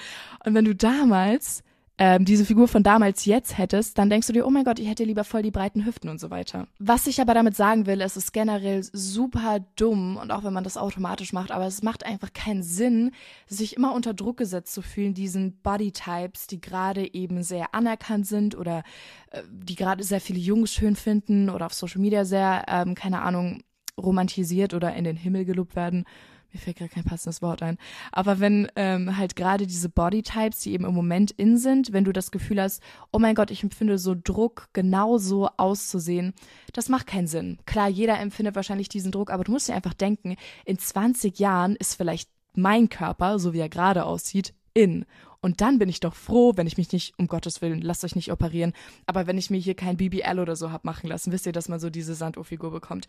Und 0.46 0.56
wenn 0.56 0.66
du 0.66 0.74
damals 0.74 1.62
ähm, 2.00 2.25
diese 2.25 2.46
Figur 2.46 2.68
von 2.68 2.84
damals 2.84 3.25
jetzt 3.25 3.58
hättest, 3.58 3.98
dann 3.98 4.10
denkst 4.10 4.27
du 4.27 4.34
dir, 4.34 4.46
oh 4.46 4.51
mein 4.51 4.63
Gott, 4.63 4.77
ich 4.77 4.88
hätte 4.88 5.04
lieber 5.04 5.24
voll 5.24 5.42
die 5.42 5.51
breiten 5.51 5.86
Hüften 5.86 6.10
und 6.10 6.20
so 6.20 6.30
weiter. 6.30 6.68
Was 6.77 7.08
ich 7.08 7.20
aber 7.20 7.34
damit 7.34 7.56
sagen 7.56 7.88
will, 7.88 8.01
es 8.01 8.16
ist 8.16 8.34
generell 8.34 8.84
super 8.84 9.66
dumm 9.75 10.18
und 10.18 10.32
auch 10.32 10.44
wenn 10.44 10.54
man 10.54 10.63
das 10.63 10.77
automatisch 10.77 11.34
macht, 11.34 11.51
aber 11.51 11.66
es 11.66 11.82
macht 11.82 12.06
einfach 12.06 12.34
keinen 12.34 12.62
Sinn, 12.62 13.12
sich 13.48 13.75
immer 13.75 13.94
unter 13.94 14.13
Druck 14.13 14.38
gesetzt 14.38 14.74
zu 14.74 14.84
fühlen, 14.84 15.16
diesen 15.16 15.60
Bodytypes, 15.62 16.46
die 16.46 16.62
gerade 16.62 17.13
eben 17.16 17.42
sehr 17.42 17.74
anerkannt 17.74 18.27
sind 18.27 18.56
oder 18.56 18.84
äh, 19.32 19.42
die 19.50 19.75
gerade 19.75 20.04
sehr 20.04 20.22
viele 20.22 20.39
Jungs 20.39 20.72
schön 20.72 20.96
finden 20.96 21.50
oder 21.50 21.66
auf 21.66 21.74
Social 21.74 22.01
Media 22.01 22.25
sehr, 22.25 22.66
ähm, 22.68 22.94
keine 22.94 23.24
Ahnung, 23.24 23.63
romantisiert 24.00 24.75
oder 24.75 24.94
in 24.94 25.04
den 25.04 25.18
Himmel 25.18 25.46
gelobt 25.46 25.75
werden 25.75 26.06
mir 26.54 26.60
fällt 26.60 26.77
gerade 26.77 26.92
kein 26.92 27.04
passendes 27.04 27.42
Wort 27.42 27.62
ein. 27.62 27.77
Aber 28.12 28.39
wenn 28.39 28.68
ähm, 28.75 29.18
halt 29.18 29.36
gerade 29.36 29.68
diese 29.68 29.89
Bodytypes, 29.89 30.62
die 30.62 30.74
eben 30.74 30.86
im 30.86 30.94
Moment 30.94 31.32
in 31.32 31.58
sind, 31.58 31.94
wenn 31.94 32.04
du 32.04 32.13
das 32.13 32.32
Gefühl 32.32 32.62
hast, 32.62 32.82
oh 33.12 33.20
mein 33.20 33.36
Gott, 33.36 33.51
ich 33.51 33.63
empfinde 33.63 33.98
so 33.98 34.16
Druck, 34.16 34.70
genau 34.74 35.18
so 35.18 35.50
auszusehen, 35.58 36.34
das 36.74 36.89
macht 36.89 37.08
keinen 37.08 37.27
Sinn. 37.27 37.60
Klar, 37.66 37.89
jeder 37.89 38.20
empfindet 38.20 38.56
wahrscheinlich 38.56 38.89
diesen 38.89 39.12
Druck, 39.12 39.32
aber 39.32 39.44
du 39.44 39.51
musst 39.51 39.68
dir 39.68 39.75
einfach 39.75 39.94
denken, 39.94 40.36
in 40.66 40.80
20 40.80 41.39
Jahren 41.39 41.75
ist 41.75 41.96
vielleicht 41.96 42.30
mein 42.54 42.89
Körper, 42.89 43.39
so 43.39 43.54
wie 43.54 43.60
er 43.60 43.70
gerade 43.70 44.06
aussieht, 44.06 44.54
in. 44.74 45.06
Und 45.42 45.62
dann 45.62 45.80
bin 45.80 45.89
ich 45.89 46.00
doch 46.00 46.16
froh, 46.16 46.54
wenn 46.56 46.68
ich 46.68 46.77
mich 46.77 46.92
nicht, 46.92 47.18
um 47.18 47.27
Gottes 47.27 47.62
Willen, 47.62 47.82
lasst 47.82 48.04
euch 48.04 48.16
nicht 48.16 48.32
operieren, 48.32 48.74
aber 49.06 49.27
wenn 49.27 49.38
ich 49.38 49.50
mir 49.50 49.60
hier 49.60 49.75
kein 49.75 49.98
BBL 49.98 50.39
oder 50.39 50.56
so 50.56 50.72
hab 50.72 50.84
machen 50.84 51.08
lassen, 51.08 51.32
wisst 51.32 51.46
ihr, 51.46 51.51
dass 51.51 51.70
man 51.70 51.80
so 51.80 51.89
diese 51.89 52.16
Sanduhrfigur 52.16 52.72
bekommt. 52.72 53.08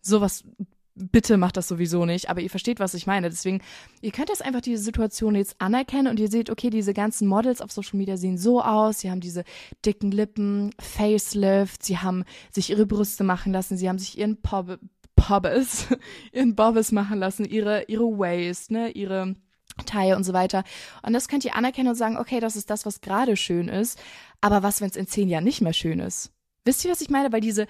Sowas 0.00 0.44
bitte 0.96 1.36
macht 1.36 1.56
das 1.56 1.68
sowieso 1.68 2.06
nicht, 2.06 2.30
aber 2.30 2.40
ihr 2.40 2.50
versteht, 2.50 2.80
was 2.80 2.94
ich 2.94 3.06
meine. 3.06 3.28
Deswegen, 3.28 3.60
ihr 4.00 4.10
könnt 4.10 4.30
jetzt 4.30 4.44
einfach 4.44 4.62
diese 4.62 4.82
Situation 4.82 5.34
jetzt 5.34 5.60
anerkennen 5.60 6.08
und 6.08 6.18
ihr 6.18 6.28
seht, 6.28 6.50
okay, 6.50 6.70
diese 6.70 6.94
ganzen 6.94 7.28
Models 7.28 7.60
auf 7.60 7.70
Social 7.70 7.98
Media 7.98 8.16
sehen 8.16 8.38
so 8.38 8.62
aus, 8.62 9.00
sie 9.00 9.10
haben 9.10 9.20
diese 9.20 9.44
dicken 9.84 10.10
Lippen, 10.10 10.70
Facelift, 10.80 11.84
sie 11.84 11.98
haben 11.98 12.24
sich 12.50 12.70
ihre 12.70 12.86
Brüste 12.86 13.24
machen 13.24 13.52
lassen, 13.52 13.76
sie 13.76 13.88
haben 13.88 13.98
sich 13.98 14.18
ihren 14.18 14.40
Pobbes, 14.40 15.86
ihren 16.32 16.54
Bobbes 16.56 16.92
machen 16.92 17.18
lassen, 17.18 17.44
ihre, 17.44 17.84
ihre 17.84 18.04
Waist, 18.18 18.70
ne, 18.70 18.90
ihre 18.90 19.36
Taille 19.84 20.16
und 20.16 20.24
so 20.24 20.32
weiter. 20.32 20.64
Und 21.02 21.12
das 21.12 21.28
könnt 21.28 21.44
ihr 21.44 21.54
anerkennen 21.54 21.90
und 21.90 21.96
sagen, 21.96 22.16
okay, 22.16 22.40
das 22.40 22.56
ist 22.56 22.70
das, 22.70 22.86
was 22.86 23.02
gerade 23.02 23.36
schön 23.36 23.68
ist, 23.68 23.98
aber 24.40 24.62
was, 24.62 24.80
wenn 24.80 24.88
es 24.88 24.96
in 24.96 25.06
zehn 25.06 25.28
Jahren 25.28 25.44
nicht 25.44 25.60
mehr 25.60 25.74
schön 25.74 26.00
ist? 26.00 26.32
Wisst 26.64 26.84
ihr, 26.84 26.90
was 26.90 27.00
ich 27.00 27.10
meine? 27.10 27.32
Weil 27.32 27.40
diese, 27.40 27.66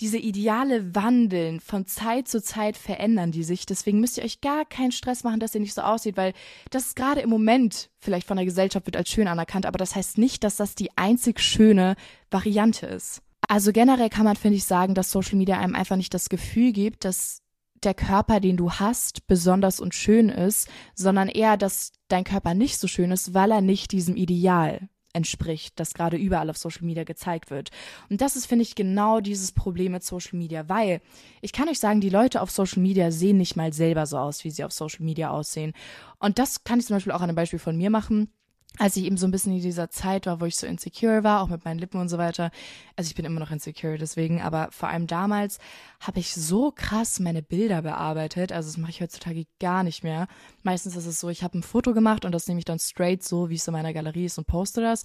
diese 0.00 0.18
Ideale 0.18 0.94
wandeln, 0.94 1.60
von 1.60 1.86
Zeit 1.86 2.26
zu 2.26 2.42
Zeit 2.42 2.76
verändern 2.76 3.32
die 3.32 3.44
sich. 3.44 3.66
Deswegen 3.66 4.00
müsst 4.00 4.18
ihr 4.18 4.24
euch 4.24 4.40
gar 4.40 4.64
keinen 4.64 4.92
Stress 4.92 5.24
machen, 5.24 5.40
dass 5.40 5.54
ihr 5.54 5.60
nicht 5.60 5.74
so 5.74 5.82
aussieht, 5.82 6.16
weil 6.16 6.32
das 6.70 6.94
gerade 6.94 7.20
im 7.20 7.30
Moment 7.30 7.90
vielleicht 7.98 8.26
von 8.26 8.36
der 8.36 8.46
Gesellschaft 8.46 8.86
wird 8.86 8.96
als 8.96 9.10
schön 9.10 9.28
anerkannt, 9.28 9.66
aber 9.66 9.78
das 9.78 9.94
heißt 9.94 10.18
nicht, 10.18 10.42
dass 10.42 10.56
das 10.56 10.74
die 10.74 10.90
einzig 10.96 11.40
schöne 11.40 11.96
Variante 12.30 12.86
ist. 12.86 13.22
Also 13.46 13.72
generell 13.72 14.10
kann 14.10 14.24
man, 14.24 14.36
finde 14.36 14.56
ich, 14.56 14.64
sagen, 14.64 14.94
dass 14.94 15.10
Social 15.10 15.36
Media 15.36 15.58
einem 15.58 15.74
einfach 15.74 15.96
nicht 15.96 16.14
das 16.14 16.28
Gefühl 16.28 16.72
gibt, 16.72 17.04
dass 17.04 17.42
der 17.82 17.94
Körper, 17.94 18.40
den 18.40 18.56
du 18.56 18.72
hast, 18.72 19.26
besonders 19.26 19.80
und 19.80 19.94
schön 19.94 20.28
ist, 20.28 20.68
sondern 20.94 21.28
eher, 21.28 21.56
dass 21.56 21.92
dein 22.08 22.24
Körper 22.24 22.54
nicht 22.54 22.78
so 22.78 22.86
schön 22.86 23.10
ist, 23.10 23.32
weil 23.34 23.50
er 23.50 23.62
nicht 23.62 23.92
diesem 23.92 24.16
Ideal 24.16 24.89
entspricht, 25.12 25.78
das 25.78 25.94
gerade 25.94 26.16
überall 26.16 26.50
auf 26.50 26.58
Social 26.58 26.84
Media 26.84 27.04
gezeigt 27.04 27.50
wird. 27.50 27.70
Und 28.08 28.20
das 28.20 28.36
ist, 28.36 28.46
finde 28.46 28.62
ich, 28.62 28.74
genau 28.74 29.20
dieses 29.20 29.52
Problem 29.52 29.92
mit 29.92 30.04
Social 30.04 30.38
Media, 30.38 30.68
weil 30.68 31.00
ich 31.40 31.52
kann 31.52 31.68
euch 31.68 31.78
sagen, 31.78 32.00
die 32.00 32.10
Leute 32.10 32.40
auf 32.40 32.50
Social 32.50 32.82
Media 32.82 33.10
sehen 33.10 33.36
nicht 33.36 33.56
mal 33.56 33.72
selber 33.72 34.06
so 34.06 34.18
aus, 34.18 34.44
wie 34.44 34.50
sie 34.50 34.64
auf 34.64 34.72
Social 34.72 35.04
Media 35.04 35.30
aussehen. 35.30 35.72
Und 36.18 36.38
das 36.38 36.64
kann 36.64 36.78
ich 36.78 36.86
zum 36.86 36.96
Beispiel 36.96 37.12
auch 37.12 37.20
an 37.20 37.30
einem 37.30 37.36
Beispiel 37.36 37.58
von 37.58 37.76
mir 37.76 37.90
machen 37.90 38.30
als 38.78 38.96
ich 38.96 39.04
eben 39.04 39.16
so 39.16 39.26
ein 39.26 39.30
bisschen 39.30 39.52
in 39.52 39.60
dieser 39.60 39.90
Zeit 39.90 40.26
war, 40.26 40.40
wo 40.40 40.44
ich 40.44 40.56
so 40.56 40.66
insecure 40.66 41.24
war, 41.24 41.42
auch 41.42 41.48
mit 41.48 41.64
meinen 41.64 41.78
Lippen 41.78 42.00
und 42.00 42.08
so 42.08 42.18
weiter. 42.18 42.50
Also 42.96 43.08
ich 43.08 43.14
bin 43.14 43.24
immer 43.24 43.40
noch 43.40 43.50
insecure 43.50 43.98
deswegen, 43.98 44.40
aber 44.40 44.68
vor 44.70 44.88
allem 44.88 45.06
damals 45.06 45.58
habe 46.00 46.20
ich 46.20 46.32
so 46.34 46.70
krass 46.70 47.20
meine 47.20 47.42
Bilder 47.42 47.82
bearbeitet. 47.82 48.52
Also 48.52 48.68
das 48.68 48.78
mache 48.78 48.90
ich 48.90 49.00
heutzutage 49.02 49.46
gar 49.58 49.82
nicht 49.82 50.04
mehr. 50.04 50.28
Meistens 50.62 50.96
ist 50.96 51.06
es 51.06 51.20
so, 51.20 51.28
ich 51.28 51.42
habe 51.42 51.58
ein 51.58 51.62
Foto 51.62 51.92
gemacht 51.92 52.24
und 52.24 52.32
das 52.32 52.46
nehme 52.46 52.58
ich 52.58 52.64
dann 52.64 52.78
straight 52.78 53.22
so, 53.22 53.50
wie 53.50 53.56
es 53.56 53.66
in 53.66 53.72
meiner 53.72 53.92
Galerie 53.92 54.26
ist 54.26 54.38
und 54.38 54.46
poste 54.46 54.80
das. 54.80 55.04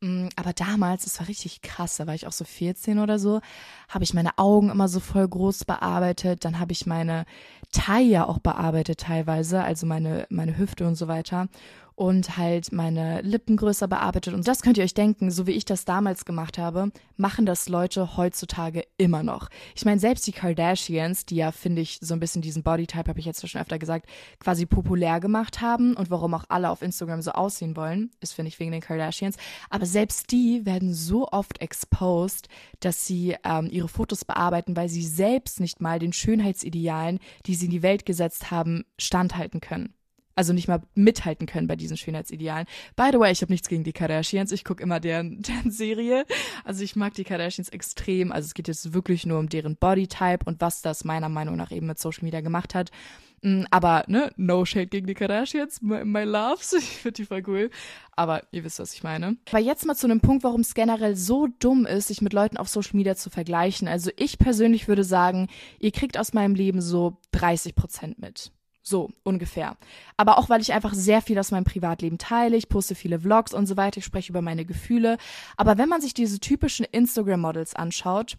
Mm, 0.00 0.28
aber 0.36 0.54
damals, 0.54 1.04
das 1.04 1.20
war 1.20 1.28
richtig 1.28 1.60
krass, 1.60 1.96
da 1.96 2.06
war 2.06 2.14
ich 2.14 2.26
auch 2.26 2.32
so 2.32 2.44
14 2.44 2.98
oder 3.00 3.18
so, 3.18 3.40
habe 3.88 4.04
ich 4.04 4.14
meine 4.14 4.38
Augen 4.38 4.70
immer 4.70 4.88
so 4.88 4.98
voll 4.98 5.28
groß 5.28 5.66
bearbeitet, 5.66 6.46
dann 6.46 6.58
habe 6.58 6.72
ich 6.72 6.86
meine 6.86 7.26
Taille 7.70 8.26
auch 8.26 8.38
bearbeitet 8.38 9.00
teilweise, 9.00 9.62
also 9.62 9.84
meine, 9.84 10.26
meine 10.30 10.56
Hüfte 10.56 10.86
und 10.86 10.94
so 10.94 11.06
weiter 11.06 11.48
und 12.00 12.38
halt 12.38 12.72
meine 12.72 13.20
Lippen 13.20 13.58
größer 13.58 13.86
bearbeitet. 13.86 14.32
Und 14.32 14.48
das 14.48 14.62
könnt 14.62 14.78
ihr 14.78 14.84
euch 14.84 14.94
denken, 14.94 15.30
so 15.30 15.46
wie 15.46 15.50
ich 15.50 15.66
das 15.66 15.84
damals 15.84 16.24
gemacht 16.24 16.56
habe, 16.56 16.92
machen 17.18 17.44
das 17.44 17.68
Leute 17.68 18.16
heutzutage 18.16 18.84
immer 18.96 19.22
noch. 19.22 19.50
Ich 19.76 19.84
meine, 19.84 20.00
selbst 20.00 20.26
die 20.26 20.32
Kardashians, 20.32 21.26
die 21.26 21.36
ja, 21.36 21.52
finde 21.52 21.82
ich, 21.82 21.98
so 22.00 22.14
ein 22.14 22.20
bisschen 22.20 22.40
diesen 22.40 22.62
Bodytype, 22.62 23.06
habe 23.06 23.20
ich 23.20 23.26
jetzt 23.26 23.46
schon 23.46 23.60
öfter 23.60 23.78
gesagt, 23.78 24.08
quasi 24.38 24.64
populär 24.64 25.20
gemacht 25.20 25.60
haben 25.60 25.94
und 25.94 26.10
warum 26.10 26.32
auch 26.32 26.44
alle 26.48 26.70
auf 26.70 26.80
Instagram 26.80 27.20
so 27.20 27.32
aussehen 27.32 27.76
wollen, 27.76 28.10
ist, 28.22 28.32
finde 28.32 28.48
ich, 28.48 28.58
wegen 28.58 28.72
den 28.72 28.80
Kardashians. 28.80 29.36
Aber 29.68 29.84
selbst 29.84 30.32
die 30.32 30.64
werden 30.64 30.94
so 30.94 31.28
oft 31.28 31.60
exposed, 31.60 32.48
dass 32.80 33.06
sie 33.06 33.36
ähm, 33.44 33.68
ihre 33.70 33.88
Fotos 33.88 34.24
bearbeiten, 34.24 34.74
weil 34.74 34.88
sie 34.88 35.02
selbst 35.02 35.60
nicht 35.60 35.82
mal 35.82 35.98
den 35.98 36.14
Schönheitsidealen, 36.14 37.18
die 37.44 37.54
sie 37.54 37.66
in 37.66 37.72
die 37.72 37.82
Welt 37.82 38.06
gesetzt 38.06 38.50
haben, 38.50 38.86
standhalten 38.96 39.60
können 39.60 39.92
also 40.40 40.54
nicht 40.54 40.68
mal 40.68 40.80
mithalten 40.94 41.46
können 41.46 41.66
bei 41.66 41.76
diesen 41.76 41.98
Schönheitsidealen. 41.98 42.66
By 42.96 43.10
the 43.12 43.18
way, 43.18 43.30
ich 43.30 43.42
habe 43.42 43.52
nichts 43.52 43.68
gegen 43.68 43.84
die 43.84 43.92
Kardashians. 43.92 44.52
Ich 44.52 44.64
gucke 44.64 44.82
immer 44.82 44.98
deren, 44.98 45.42
deren 45.42 45.70
Serie. 45.70 46.24
Also 46.64 46.82
ich 46.82 46.96
mag 46.96 47.12
die 47.12 47.24
Kardashians 47.24 47.68
extrem. 47.68 48.32
Also 48.32 48.46
es 48.46 48.54
geht 48.54 48.66
jetzt 48.66 48.94
wirklich 48.94 49.26
nur 49.26 49.38
um 49.38 49.50
deren 49.50 49.76
Bodytype 49.76 50.46
und 50.46 50.62
was 50.62 50.80
das 50.80 51.04
meiner 51.04 51.28
Meinung 51.28 51.56
nach 51.56 51.70
eben 51.70 51.86
mit 51.86 51.98
Social 51.98 52.24
Media 52.24 52.40
gemacht 52.40 52.74
hat. 52.74 52.90
Mm, 53.42 53.64
aber, 53.70 54.04
ne, 54.06 54.32
no 54.38 54.64
shade 54.64 54.86
gegen 54.86 55.06
die 55.06 55.12
Kardashians, 55.12 55.82
my, 55.82 56.06
my 56.06 56.22
loves. 56.22 56.72
Ich 56.78 57.02
finde 57.02 57.16
die 57.16 57.26
voll 57.26 57.42
cool. 57.46 57.70
Aber 58.16 58.42
ihr 58.50 58.64
wisst, 58.64 58.78
was 58.78 58.94
ich 58.94 59.02
meine. 59.02 59.36
Aber 59.50 59.58
jetzt 59.58 59.84
mal 59.84 59.94
zu 59.94 60.06
einem 60.06 60.22
Punkt, 60.22 60.42
warum 60.42 60.62
es 60.62 60.72
generell 60.72 61.16
so 61.16 61.48
dumm 61.58 61.84
ist, 61.84 62.08
sich 62.08 62.22
mit 62.22 62.32
Leuten 62.32 62.56
auf 62.56 62.68
Social 62.68 62.96
Media 62.96 63.14
zu 63.14 63.28
vergleichen. 63.28 63.88
Also 63.88 64.10
ich 64.16 64.38
persönlich 64.38 64.88
würde 64.88 65.04
sagen, 65.04 65.48
ihr 65.80 65.92
kriegt 65.92 66.16
aus 66.16 66.32
meinem 66.32 66.54
Leben 66.54 66.80
so 66.80 67.18
30 67.32 67.74
Prozent 67.74 68.18
mit. 68.18 68.52
So 68.82 69.10
ungefähr. 69.24 69.76
Aber 70.16 70.38
auch 70.38 70.48
weil 70.48 70.60
ich 70.60 70.72
einfach 70.72 70.94
sehr 70.94 71.20
viel 71.20 71.38
aus 71.38 71.50
meinem 71.50 71.64
Privatleben 71.64 72.18
teile, 72.18 72.56
ich 72.56 72.68
poste 72.68 72.94
viele 72.94 73.20
Vlogs 73.20 73.52
und 73.52 73.66
so 73.66 73.76
weiter, 73.76 73.98
ich 73.98 74.04
spreche 74.04 74.32
über 74.32 74.42
meine 74.42 74.64
Gefühle. 74.64 75.18
Aber 75.56 75.76
wenn 75.78 75.88
man 75.88 76.00
sich 76.00 76.14
diese 76.14 76.40
typischen 76.40 76.86
Instagram-Models 76.86 77.74
anschaut, 77.74 78.38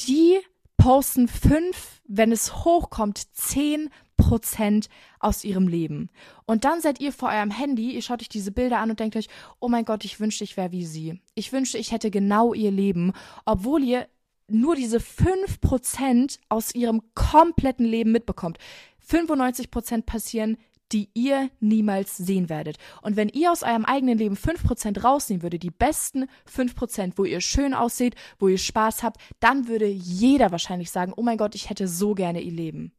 die 0.00 0.38
posten 0.76 1.28
fünf, 1.28 2.00
wenn 2.06 2.32
es 2.32 2.64
hochkommt, 2.64 3.34
zehn 3.34 3.90
Prozent 4.16 4.88
aus 5.20 5.44
ihrem 5.44 5.68
Leben. 5.68 6.10
Und 6.44 6.64
dann 6.64 6.80
seid 6.80 7.00
ihr 7.00 7.12
vor 7.12 7.30
eurem 7.30 7.50
Handy, 7.50 7.92
ihr 7.92 8.02
schaut 8.02 8.20
euch 8.20 8.28
diese 8.28 8.52
Bilder 8.52 8.78
an 8.78 8.90
und 8.90 9.00
denkt 9.00 9.16
euch, 9.16 9.28
oh 9.60 9.68
mein 9.68 9.84
Gott, 9.84 10.04
ich 10.04 10.18
wünschte, 10.18 10.44
ich 10.44 10.56
wäre 10.56 10.72
wie 10.72 10.84
sie. 10.84 11.20
Ich 11.34 11.52
wünschte, 11.52 11.78
ich 11.78 11.92
hätte 11.92 12.10
genau 12.10 12.52
ihr 12.52 12.70
Leben, 12.70 13.12
obwohl 13.44 13.82
ihr 13.82 14.08
nur 14.48 14.76
diese 14.76 15.00
fünf 15.00 15.60
Prozent 15.60 16.40
aus 16.48 16.74
ihrem 16.74 17.02
kompletten 17.14 17.84
Leben 17.86 18.12
mitbekommt. 18.12 18.58
95 19.08 19.70
Prozent 19.70 20.06
passieren 20.06 20.56
die 20.92 21.10
ihr 21.14 21.50
niemals 21.60 22.16
sehen 22.16 22.48
werdet. 22.48 22.78
Und 23.02 23.16
wenn 23.16 23.28
ihr 23.28 23.52
aus 23.52 23.62
eurem 23.62 23.84
eigenen 23.84 24.18
Leben 24.18 24.36
5% 24.36 25.02
rausnehmen 25.02 25.42
würdet, 25.42 25.62
die 25.62 25.70
besten 25.70 26.26
5%, 26.50 27.12
wo 27.16 27.24
ihr 27.24 27.40
schön 27.40 27.74
aussieht, 27.74 28.14
wo 28.38 28.48
ihr 28.48 28.58
Spaß 28.58 29.02
habt, 29.02 29.20
dann 29.40 29.68
würde 29.68 29.86
jeder 29.86 30.50
wahrscheinlich 30.50 30.90
sagen, 30.90 31.12
oh 31.16 31.22
mein 31.22 31.38
Gott, 31.38 31.54
ich 31.54 31.70
hätte 31.70 31.88
so 31.88 32.14
gerne 32.14 32.40
ihr 32.40 32.52
Leben. 32.52 32.92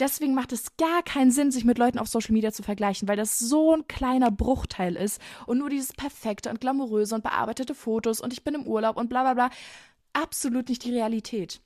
Deswegen 0.00 0.34
macht 0.34 0.52
es 0.52 0.76
gar 0.78 1.02
keinen 1.04 1.30
Sinn, 1.30 1.52
sich 1.52 1.64
mit 1.64 1.78
Leuten 1.78 1.98
auf 1.98 2.08
Social 2.08 2.32
Media 2.32 2.50
zu 2.52 2.64
vergleichen, 2.64 3.06
weil 3.06 3.16
das 3.16 3.38
so 3.38 3.74
ein 3.76 3.86
kleiner 3.86 4.30
Bruchteil 4.30 4.96
ist 4.96 5.20
und 5.46 5.58
nur 5.58 5.70
dieses 5.70 5.92
perfekte 5.92 6.50
und 6.50 6.60
glamouröse 6.60 7.14
und 7.14 7.22
bearbeitete 7.22 7.74
Fotos 7.74 8.20
und 8.20 8.32
ich 8.32 8.42
bin 8.42 8.54
im 8.54 8.66
Urlaub 8.66 8.96
und 8.96 9.08
bla 9.08 9.22
bla 9.22 9.34
bla. 9.34 9.50
Absolut 10.12 10.68
nicht 10.68 10.84
die 10.84 10.92
Realität. 10.92 11.60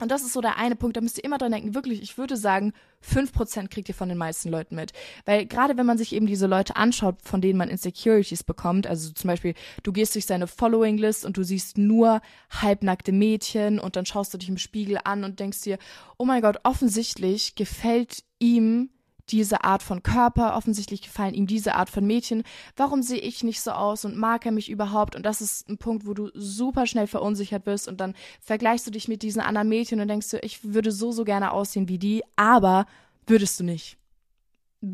Und 0.00 0.10
das 0.10 0.22
ist 0.22 0.32
so 0.32 0.40
der 0.40 0.58
eine 0.58 0.76
Punkt, 0.76 0.96
da 0.96 1.00
müsst 1.00 1.18
ihr 1.18 1.24
immer 1.24 1.38
dran 1.38 1.52
denken, 1.52 1.74
wirklich, 1.74 2.02
ich 2.02 2.18
würde 2.18 2.36
sagen, 2.36 2.72
fünf 3.00 3.32
Prozent 3.32 3.70
kriegt 3.70 3.88
ihr 3.88 3.94
von 3.94 4.08
den 4.08 4.18
meisten 4.18 4.50
Leuten 4.50 4.74
mit. 4.74 4.92
Weil 5.24 5.46
gerade 5.46 5.76
wenn 5.76 5.86
man 5.86 5.98
sich 5.98 6.14
eben 6.14 6.26
diese 6.26 6.46
Leute 6.46 6.76
anschaut, 6.76 7.22
von 7.22 7.40
denen 7.40 7.58
man 7.58 7.68
Insecurities 7.68 8.44
bekommt, 8.44 8.86
also 8.86 9.12
zum 9.12 9.28
Beispiel, 9.28 9.54
du 9.82 9.92
gehst 9.92 10.14
durch 10.14 10.26
seine 10.26 10.46
Following-List 10.46 11.24
und 11.24 11.36
du 11.36 11.42
siehst 11.42 11.78
nur 11.78 12.20
halbnackte 12.50 13.12
Mädchen 13.12 13.78
und 13.78 13.96
dann 13.96 14.06
schaust 14.06 14.34
du 14.34 14.38
dich 14.38 14.48
im 14.48 14.58
Spiegel 14.58 14.98
an 15.04 15.24
und 15.24 15.40
denkst 15.40 15.62
dir, 15.62 15.78
oh 16.18 16.24
mein 16.24 16.42
Gott, 16.42 16.58
offensichtlich 16.64 17.54
gefällt 17.54 18.24
ihm 18.38 18.90
diese 19.30 19.64
Art 19.64 19.82
von 19.82 20.02
Körper, 20.02 20.56
offensichtlich 20.56 21.02
gefallen 21.02 21.34
ihm 21.34 21.46
diese 21.46 21.74
Art 21.74 21.90
von 21.90 22.06
Mädchen. 22.06 22.44
Warum 22.76 23.02
sehe 23.02 23.18
ich 23.18 23.42
nicht 23.44 23.60
so 23.60 23.72
aus 23.72 24.04
und 24.04 24.16
mag 24.16 24.46
er 24.46 24.52
mich 24.52 24.70
überhaupt? 24.70 25.16
Und 25.16 25.24
das 25.24 25.40
ist 25.40 25.68
ein 25.68 25.78
Punkt, 25.78 26.06
wo 26.06 26.14
du 26.14 26.30
super 26.34 26.86
schnell 26.86 27.06
verunsichert 27.06 27.66
wirst 27.66 27.88
und 27.88 28.00
dann 28.00 28.14
vergleichst 28.40 28.86
du 28.86 28.90
dich 28.90 29.08
mit 29.08 29.22
diesen 29.22 29.42
anderen 29.42 29.68
Mädchen 29.68 30.00
und 30.00 30.08
denkst 30.08 30.30
du, 30.30 30.38
ich 30.38 30.62
würde 30.62 30.92
so, 30.92 31.12
so 31.12 31.24
gerne 31.24 31.52
aussehen 31.52 31.88
wie 31.88 31.98
die, 31.98 32.22
aber 32.36 32.86
würdest 33.26 33.58
du 33.60 33.64
nicht 33.64 33.98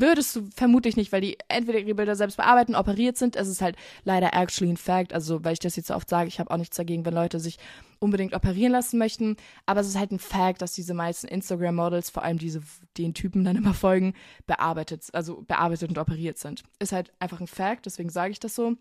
würdest 0.00 0.36
du 0.36 0.48
vermutlich 0.54 0.96
nicht, 0.96 1.12
weil 1.12 1.20
die 1.20 1.38
entweder 1.48 1.78
ihre 1.78 1.94
Bilder 1.94 2.16
selbst 2.16 2.36
bearbeiten, 2.36 2.74
operiert 2.74 3.16
sind. 3.16 3.36
Es 3.36 3.48
ist 3.48 3.60
halt 3.60 3.76
leider 4.04 4.32
actually 4.34 4.72
ein 4.72 4.76
Fact. 4.76 5.12
Also, 5.12 5.44
weil 5.44 5.54
ich 5.54 5.58
das 5.58 5.76
jetzt 5.76 5.88
so 5.88 5.94
oft 5.94 6.08
sage, 6.08 6.28
ich 6.28 6.40
habe 6.40 6.50
auch 6.50 6.56
nichts 6.56 6.76
dagegen, 6.76 7.04
wenn 7.04 7.14
Leute 7.14 7.40
sich 7.40 7.58
unbedingt 7.98 8.34
operieren 8.34 8.72
lassen 8.72 8.98
möchten. 8.98 9.36
Aber 9.66 9.80
es 9.80 9.88
ist 9.88 9.98
halt 9.98 10.12
ein 10.12 10.18
Fact, 10.18 10.62
dass 10.62 10.72
diese 10.72 10.94
meisten 10.94 11.28
Instagram-Models, 11.28 12.10
vor 12.10 12.24
allem 12.24 12.38
diese, 12.38 12.62
den 12.98 13.14
Typen 13.14 13.44
dann 13.44 13.56
immer 13.56 13.74
folgen, 13.74 14.14
bearbeitet, 14.46 15.08
also 15.12 15.42
bearbeitet 15.46 15.90
und 15.90 15.98
operiert 15.98 16.38
sind. 16.38 16.62
Ist 16.78 16.92
halt 16.92 17.12
einfach 17.20 17.40
ein 17.40 17.46
Fact, 17.46 17.86
deswegen 17.86 18.10
sage 18.10 18.32
ich 18.32 18.40
das 18.40 18.54
so. 18.54 18.76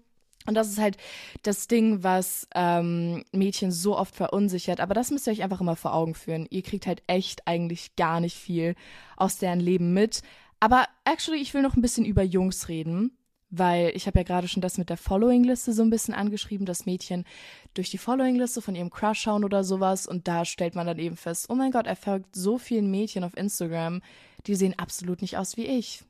Und 0.48 0.56
das 0.56 0.70
ist 0.70 0.80
halt 0.80 0.98
das 1.44 1.68
Ding, 1.68 2.04
was 2.04 2.48
ähm, 2.56 3.24
Mädchen 3.32 3.72
so 3.72 3.98
oft 3.98 4.16
verunsichert. 4.16 4.80
Aber 4.80 4.94
das 4.94 5.12
müsst 5.12 5.28
ihr 5.28 5.34
euch 5.34 5.44
einfach 5.44 5.62
immer 5.62 5.76
vor 5.76 5.94
Augen 5.94 6.16
führen. 6.16 6.48
Ihr 6.50 6.64
kriegt 6.64 6.88
halt 6.88 7.04
echt 7.08 7.48
eigentlich 7.48 7.96
gar 7.96 8.20
nicht 8.20 8.38
viel 8.38 8.76
aus 9.18 9.38
deren 9.38 9.60
Leben 9.60 9.94
mit. 9.94 10.22
Aber 10.62 10.86
actually, 11.06 11.42
ich 11.42 11.54
will 11.54 11.64
noch 11.64 11.76
ein 11.76 11.82
bisschen 11.82 12.06
über 12.06 12.22
Jungs 12.22 12.70
reden, 12.70 13.18
weil 13.50 13.92
ich 13.96 14.06
habe 14.06 14.20
ja 14.20 14.24
gerade 14.24 14.48
schon 14.48 14.62
das 14.62 14.78
mit 14.78 14.92
der 14.92 14.96
Following-Liste 14.96 15.74
so 15.74 15.82
ein 15.82 15.90
bisschen 15.90 16.14
angeschrieben, 16.14 16.68
dass 16.68 16.86
Mädchen 16.86 17.26
durch 17.74 17.90
die 17.90 17.98
Following-Liste 17.98 18.62
von 18.62 18.76
ihrem 18.76 18.92
Crush 18.92 19.22
schauen 19.22 19.44
oder 19.44 19.64
sowas 19.64 20.06
und 20.06 20.28
da 20.28 20.46
stellt 20.46 20.76
man 20.76 20.86
dann 20.86 21.00
eben 21.00 21.18
fest, 21.18 21.48
oh 21.50 21.56
mein 21.56 21.72
Gott, 21.72 21.88
er 21.88 21.96
folgt 21.96 22.36
so 22.36 22.60
vielen 22.60 22.92
Mädchen 22.92 23.24
auf 23.24 23.36
Instagram, 23.36 24.02
die 24.46 24.54
sehen 24.54 24.78
absolut 24.78 25.24
nicht 25.24 25.36
aus 25.36 25.58
wie 25.58 25.66
ich. 25.66 26.04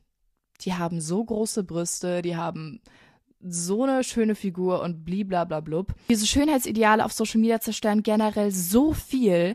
Die 0.60 0.74
haben 0.74 1.00
so 1.00 1.24
große 1.24 1.64
Brüste, 1.64 2.20
die 2.20 2.36
haben 2.36 2.82
so 3.40 3.84
eine 3.84 4.04
schöne 4.04 4.34
Figur 4.34 4.82
und 4.82 5.02
bliblablub. 5.04 5.94
Diese 6.10 6.26
Schönheitsideale 6.26 7.04
auf 7.06 7.12
Social 7.14 7.40
Media 7.40 7.58
zerstören 7.58 8.02
generell 8.02 8.52
so 8.52 8.92
viel, 8.92 9.54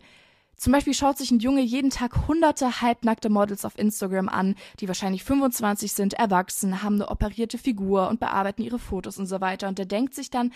zum 0.58 0.74
Beispiel 0.74 0.94
schaut 0.94 1.18
sich 1.18 1.32
ein 1.32 1.40
Junge 1.40 1.62
jeden 1.62 1.92
Tag 1.92 2.28
hunderte 2.28 2.82
halbnackte 2.82 3.30
Models 3.30 3.64
auf 3.64 3.78
Instagram 3.78 4.28
an, 4.28 4.56
die 4.80 4.88
wahrscheinlich 4.88 5.24
25 5.24 5.94
sind, 5.94 6.14
erwachsen, 6.16 6.82
haben 6.82 6.96
eine 6.96 7.10
operierte 7.10 7.60
Figur 7.60 8.10
und 8.10 8.20
bearbeiten 8.20 8.64
ihre 8.64 8.80
Fotos 8.80 9.18
und 9.20 9.28
so 9.28 9.40
weiter. 9.40 9.68
Und 9.68 9.78
der 9.78 9.86
denkt 9.86 10.16
sich 10.16 10.32
dann, 10.32 10.52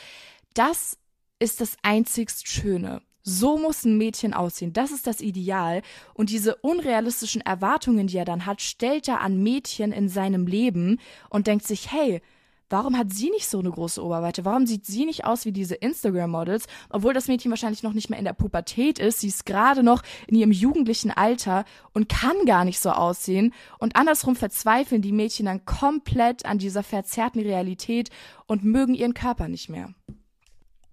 das 0.56 0.98
ist 1.40 1.62
das 1.62 1.78
einzigst 1.84 2.48
Schöne. 2.48 3.02
So 3.24 3.60
muss 3.60 3.86
ein 3.86 3.98
Mädchen 3.98 4.34
aussehen. 4.34 4.74
Das 4.74 4.92
ist 4.92 5.06
das 5.06 5.22
Ideal. 5.22 5.84
Und 6.16 6.32
diese 6.32 6.56
unrealistischen 6.56 7.42
Erwartungen, 7.42 8.08
die 8.08 8.18
er 8.18 8.26
dann 8.26 8.48
hat, 8.48 8.62
stellt 8.62 9.08
er 9.08 9.22
an 9.22 9.42
Mädchen 9.44 9.92
in 9.92 10.10
seinem 10.10 10.48
Leben 10.48 11.00
und 11.30 11.46
denkt 11.46 11.68
sich, 11.68 11.92
hey, 11.92 12.22
warum 12.72 12.98
hat 12.98 13.14
sie 13.14 13.30
nicht 13.30 13.48
so 13.48 13.60
eine 13.60 13.72
große 13.72 14.04
Oberweite? 14.04 14.46
Warum 14.46 14.66
sieht 14.66 14.86
sie 14.86 15.06
nicht 15.06 15.26
aus 15.26 15.46
wie 15.46 15.52
diese 15.52 15.76
Instagram-Models? 15.76 16.66
Obwohl 16.90 17.14
das 17.14 17.28
Mädchen 17.28 17.52
wahrscheinlich 17.52 17.84
noch 17.84 17.94
nicht 17.94 18.10
mehr 18.10 18.20
in 18.20 18.26
der 18.26 18.34
Pubertät 18.34 19.00
ist. 19.00 19.20
Sie 19.20 19.28
ist 19.28 19.46
gerade 19.46 19.84
noch 19.84 20.04
in 20.28 20.36
ihrem 20.36 20.52
jugendlichen 20.52 21.12
Alter 21.12 21.66
und 21.94 22.10
kann 22.10 22.46
gar 22.46 22.66
nicht 22.66 22.80
so 22.80 22.92
aussehen. 22.92 23.54
Und 23.80 23.96
andersrum 23.96 24.36
verzweifeln 24.36 25.02
die 25.02 25.12
Mädchen 25.12 25.46
dann 25.46 25.66
komplett 25.66 26.46
an 26.46 26.58
dieser 26.58 26.84
verzerrten 26.84 27.42
Realität 27.42 28.10
und 28.48 28.64
mögen 28.64 28.94
ihren 28.94 29.14
Körper 29.14 29.48
nicht 29.48 29.70
mehr. 29.70 29.94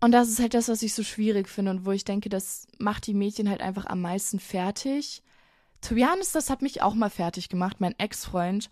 Und 0.01 0.13
das 0.13 0.29
ist 0.29 0.39
halt 0.39 0.55
das, 0.55 0.69
was 0.69 0.83
ich 0.83 0.95
so 0.95 1.03
schwierig 1.03 1.49
finde 1.49 1.73
und 1.73 1.85
wo 1.85 1.91
ich 1.91 2.05
denke, 2.05 2.29
das 2.29 2.67
macht 2.79 3.07
die 3.07 3.15
Mädchen 3.15 3.49
halt 3.49 3.61
einfach 3.61 3.87
am 3.87 4.01
meisten 4.01 4.39
fertig. 4.39 5.23
To 5.81 5.95
be 5.95 6.07
honest, 6.09 6.35
das 6.35 6.51
hat 6.51 6.63
mich 6.63 6.83
auch 6.83 6.95
mal 6.95 7.11
fertig 7.11 7.49
gemacht. 7.49 7.81
Mein 7.81 7.99
Ex-Freund 7.99 8.71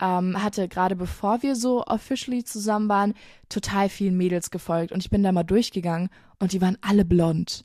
ähm, 0.00 0.42
hatte 0.42 0.68
gerade 0.68 0.96
bevor 0.96 1.42
wir 1.42 1.56
so 1.56 1.84
officially 1.86 2.44
zusammen 2.44 2.88
waren, 2.88 3.14
total 3.48 3.88
vielen 3.88 4.16
Mädels 4.16 4.50
gefolgt. 4.50 4.92
Und 4.92 5.00
ich 5.00 5.10
bin 5.10 5.22
da 5.22 5.32
mal 5.32 5.42
durchgegangen 5.42 6.08
und 6.38 6.52
die 6.52 6.60
waren 6.60 6.78
alle 6.80 7.04
blond. 7.04 7.64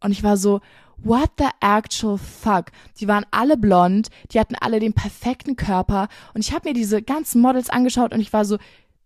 Und 0.00 0.12
ich 0.12 0.22
war 0.22 0.36
so, 0.36 0.60
what 0.98 1.30
the 1.38 1.48
actual 1.60 2.18
fuck? 2.18 2.66
Die 2.98 3.08
waren 3.08 3.26
alle 3.30 3.56
blond, 3.56 4.08
die 4.32 4.40
hatten 4.40 4.56
alle 4.56 4.80
den 4.80 4.92
perfekten 4.92 5.56
Körper. 5.56 6.08
Und 6.34 6.40
ich 6.40 6.52
habe 6.52 6.68
mir 6.68 6.74
diese 6.74 7.02
ganzen 7.02 7.40
Models 7.40 7.70
angeschaut 7.70 8.12
und 8.12 8.20
ich 8.20 8.32
war 8.32 8.44
so, 8.44 8.58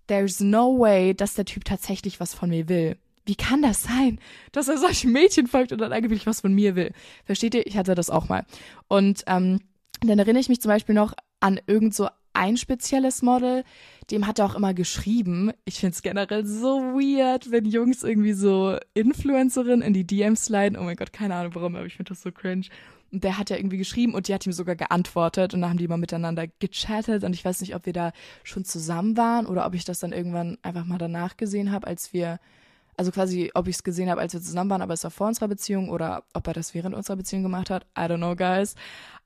there's 0.07 0.41
no 0.41 0.79
way, 0.79 1.15
dass 1.15 1.35
der 1.35 1.45
Typ 1.45 1.65
tatsächlich 1.65 2.21
was 2.21 2.35
von 2.35 2.51
mir 2.51 2.69
will. 2.69 2.97
Wie 3.25 3.35
kann 3.35 3.61
das 3.61 3.83
sein, 3.83 4.21
dass 4.53 4.69
er 4.69 4.79
solchen 4.79 5.11
Mädchen 5.11 5.49
folgt 5.49 5.73
und 5.73 5.81
dann 5.81 5.93
eigentlich 5.93 6.27
was 6.27 6.41
von 6.43 6.55
mir 6.55 6.77
will? 6.77 6.93
Versteht 7.25 7.55
ihr? 7.55 7.67
Ich 7.67 7.77
hatte 7.77 7.95
das 7.95 8.09
auch 8.09 8.29
mal. 8.29 8.45
Und 8.87 9.25
ähm, 9.27 9.61
dann 10.01 10.19
erinnere 10.19 10.41
ich 10.41 10.49
mich 10.49 10.61
zum 10.61 10.69
Beispiel 10.69 10.95
noch 10.95 11.13
an 11.41 11.61
irgend 11.67 11.95
so 11.95 12.09
ein 12.37 12.57
spezielles 12.57 13.23
Model, 13.23 13.65
dem 14.11 14.27
hat 14.27 14.39
er 14.39 14.47
auch 14.47 14.55
immer 14.55 14.75
geschrieben. 14.75 15.53
Ich 15.65 15.81
finde 15.81 15.95
es 15.95 16.03
generell 16.03 16.47
so 16.47 16.81
weird, 16.95 17.51
wenn 17.51 17.65
Jungs 17.65 18.03
irgendwie 18.03 18.35
so 18.35 18.79
Influencerinnen 18.95 19.83
in 19.83 19.93
die 19.93 20.07
DMs 20.07 20.45
sliden. 20.45 20.79
Oh 20.79 20.83
mein 20.83 20.97
Gott, 20.97 21.13
keine 21.13 21.35
Ahnung 21.35 21.55
warum, 21.55 21.77
aber 21.77 21.87
ich 21.87 21.97
finde 21.97 22.11
das 22.11 22.23
so 22.23 22.31
cringe. 22.31 22.67
Und 23.13 23.25
der 23.25 23.39
hat 23.39 23.51
ja 23.51 23.57
irgendwie 23.57 23.79
geschrieben 23.79 24.15
und 24.15 24.29
die 24.29 24.35
hat 24.35 24.47
ihm 24.47 24.53
sogar 24.53 24.77
geantwortet 24.77 25.55
und 25.55 25.61
dann 25.61 25.71
haben 25.71 25.79
die 25.79 25.85
immer 25.85 25.97
miteinander 25.97 26.47
gechattet 26.59 27.25
und 27.25 27.35
ich 27.35 27.45
weiß 27.45 27.61
nicht, 27.61 27.75
ob 27.75 27.87
wir 27.87 27.93
da 27.93 28.13
schon 28.43 28.65
zusammen 28.65 29.17
waren 29.17 29.47
oder 29.47 29.65
ob 29.65 29.75
ich 29.75 29.85
das 29.85 30.01
dann 30.01 30.13
irgendwann 30.13 30.59
einfach 30.63 30.85
mal 30.85 30.99
danach 30.99 31.37
gesehen 31.37 31.71
habe, 31.71 31.87
als 31.87 32.13
wir 32.13 32.41
also 32.97 33.11
quasi, 33.11 33.51
ob 33.55 33.69
ich 33.69 33.77
es 33.77 33.83
gesehen 33.83 34.09
habe, 34.09 34.21
als 34.21 34.33
wir 34.33 34.41
zusammen 34.41 34.71
waren, 34.71 34.83
aber 34.83 34.95
es 34.95 35.05
war 35.05 35.11
vor 35.11 35.27
unserer 35.27 35.49
Beziehung 35.49 35.91
oder 35.91 36.25
ob 36.33 36.47
er 36.47 36.55
das 36.55 36.75
während 36.75 36.95
unserer 36.95 37.17
Beziehung 37.17 37.43
gemacht 37.43 37.69
hat. 37.69 37.85
I 37.97 38.03
don't 38.03 38.17
know, 38.17 38.35
guys. 38.35 38.75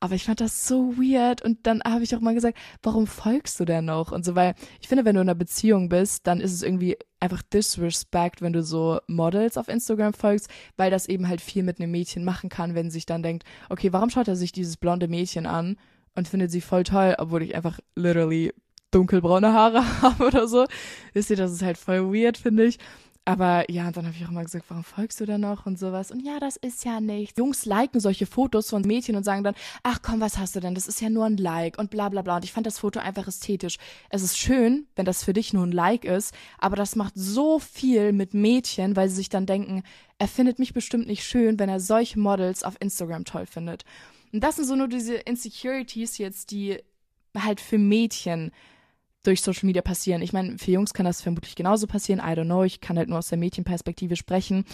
Aber 0.01 0.15
ich 0.15 0.25
fand 0.25 0.41
das 0.41 0.67
so 0.67 0.97
weird. 0.97 1.43
Und 1.43 1.67
dann 1.67 1.83
habe 1.85 2.03
ich 2.03 2.15
auch 2.17 2.21
mal 2.21 2.35
gesagt, 2.35 2.59
warum 2.83 3.07
folgst 3.07 3.61
du 3.61 3.65
denn 3.65 3.85
noch? 3.85 4.13
Und 4.13 4.25
so, 4.25 4.35
weil 4.35 4.55
ich 4.81 4.89
finde, 4.89 5.05
wenn 5.05 5.15
du 5.15 5.21
in 5.21 5.29
einer 5.29 5.37
Beziehung 5.37 5.89
bist, 5.89 6.27
dann 6.27 6.41
ist 6.41 6.53
es 6.53 6.63
irgendwie 6.63 6.97
einfach 7.21 7.43
disrespect, 7.43 8.43
wenn 8.43 8.53
du 8.53 8.63
so 8.63 8.99
Models 9.07 9.57
auf 9.57 9.69
Instagram 9.69 10.15
folgst, 10.15 10.49
weil 10.77 10.91
das 10.91 11.07
eben 11.07 11.29
halt 11.29 11.41
viel 11.41 11.63
mit 11.63 11.79
einem 11.79 11.93
Mädchen 11.93 12.25
machen 12.25 12.49
kann, 12.49 12.75
wenn 12.75 12.91
sich 12.91 13.07
dann 13.07 13.23
denkt, 13.23 13.45
okay, 13.69 13.93
warum 13.93 14.11
schaut 14.11 14.29
er 14.29 14.37
sich 14.37 14.53
dieses 14.53 14.79
blonde 14.79 15.07
Mädchen 15.07 15.47
an 15.47 15.77
und 16.15 16.29
findet 16.29 16.51
sie 16.51 16.61
voll 16.61 16.83
toll, 16.83 17.15
obwohl 17.19 17.43
ich 17.43 17.55
einfach 17.55 17.79
literally 17.95 18.53
dunkelbraune 18.91 19.53
Haare 19.53 19.85
habe 20.03 20.27
oder 20.27 20.49
so. 20.49 20.67
Wisst 21.13 21.31
ihr, 21.31 21.37
das 21.37 21.53
ist 21.53 21.63
halt 21.63 21.79
voll 21.79 22.13
weird, 22.13 22.39
finde 22.39 22.65
ich. 22.65 22.79
Aber 23.27 23.71
ja, 23.71 23.87
und 23.87 23.97
dann 23.97 24.07
habe 24.07 24.17
ich 24.17 24.25
auch 24.25 24.31
immer 24.31 24.43
gesagt, 24.43 24.65
warum 24.69 24.83
folgst 24.83 25.21
du 25.21 25.27
da 25.27 25.37
noch 25.37 25.67
und 25.67 25.79
sowas? 25.79 26.11
Und 26.11 26.21
ja, 26.21 26.41
das 26.41 26.57
ist 26.57 26.85
ja 26.85 27.01
nichts. 27.01 27.39
Jungs 27.39 27.67
liken 27.67 28.01
solche 28.01 28.27
Fotos 28.27 28.71
von 28.71 28.83
Mädchen 28.83 29.15
und 29.15 29.25
sagen 29.25 29.45
dann, 29.45 29.55
ach 29.83 30.01
komm, 30.03 30.21
was 30.21 30.39
hast 30.39 30.57
du 30.57 30.61
denn? 30.61 30.75
Das 30.75 30.89
ist 30.89 31.01
ja 31.01 31.11
nur 31.11 31.27
ein 31.27 31.37
Like 31.37 31.79
und 31.79 31.91
bla 31.91 32.09
bla 32.09 32.23
bla. 32.23 32.37
Und 32.37 32.45
ich 32.45 32.53
fand 32.53 32.67
das 32.67 32.79
Foto 32.79 32.99
einfach 32.99 33.29
ästhetisch. 33.29 33.77
Es 34.09 34.23
ist 34.23 34.39
schön, 34.39 34.87
wenn 34.97 35.05
das 35.05 35.23
für 35.23 35.35
dich 35.35 35.53
nur 35.53 35.67
ein 35.67 35.73
Like 35.73 36.05
ist, 36.07 36.35
aber 36.59 36.77
das 36.77 36.97
macht 36.97 37.13
so 37.15 37.59
viel 37.59 38.13
mit 38.13 38.33
Mädchen, 38.33 38.97
weil 38.97 39.09
sie 39.09 39.17
sich 39.17 39.29
dann 39.29 39.47
denken, 39.47 39.83
er 40.19 40.29
findet 40.29 40.59
mich 40.59 40.73
bestimmt 40.73 41.07
nicht 41.07 41.25
schön, 41.25 41.59
wenn 41.59 41.69
er 41.69 41.79
solche 41.79 42.19
Models 42.19 42.65
auf 42.65 42.77
Instagram 42.81 43.27
toll 43.27 43.47
findet. 43.47 43.85
Und 44.33 44.43
das 44.43 44.57
sind 44.57 44.65
so 44.65 44.77
nur 44.77 44.89
diese 44.89 45.15
Insecurities 45.15 46.19
jetzt, 46.19 46.51
die 46.51 46.79
halt 47.37 47.61
für 47.61 47.79
Mädchen 47.79 48.51
durch 49.23 49.43
Social 49.43 49.67
Media 49.67 49.83
passieren. 49.83 50.23
Ich 50.23 50.33
meine, 50.33 50.59
für 50.59 50.71
Jungs 50.71 50.95
kann 50.95 51.05
das 51.07 51.21
vermutlich 51.21 51.55
genauso 51.55 51.87
passieren. 51.87 52.21
I 52.21 52.33
don't 52.33 52.45
know. 52.45 52.65
Ich 52.65 52.81
kann 52.81 52.97
halt 52.97 53.09
nur 53.09 53.19
aus 53.19 53.29
der 53.29 53.39
Mädchenperspektive 53.39 54.17
sprechen. 54.17 54.65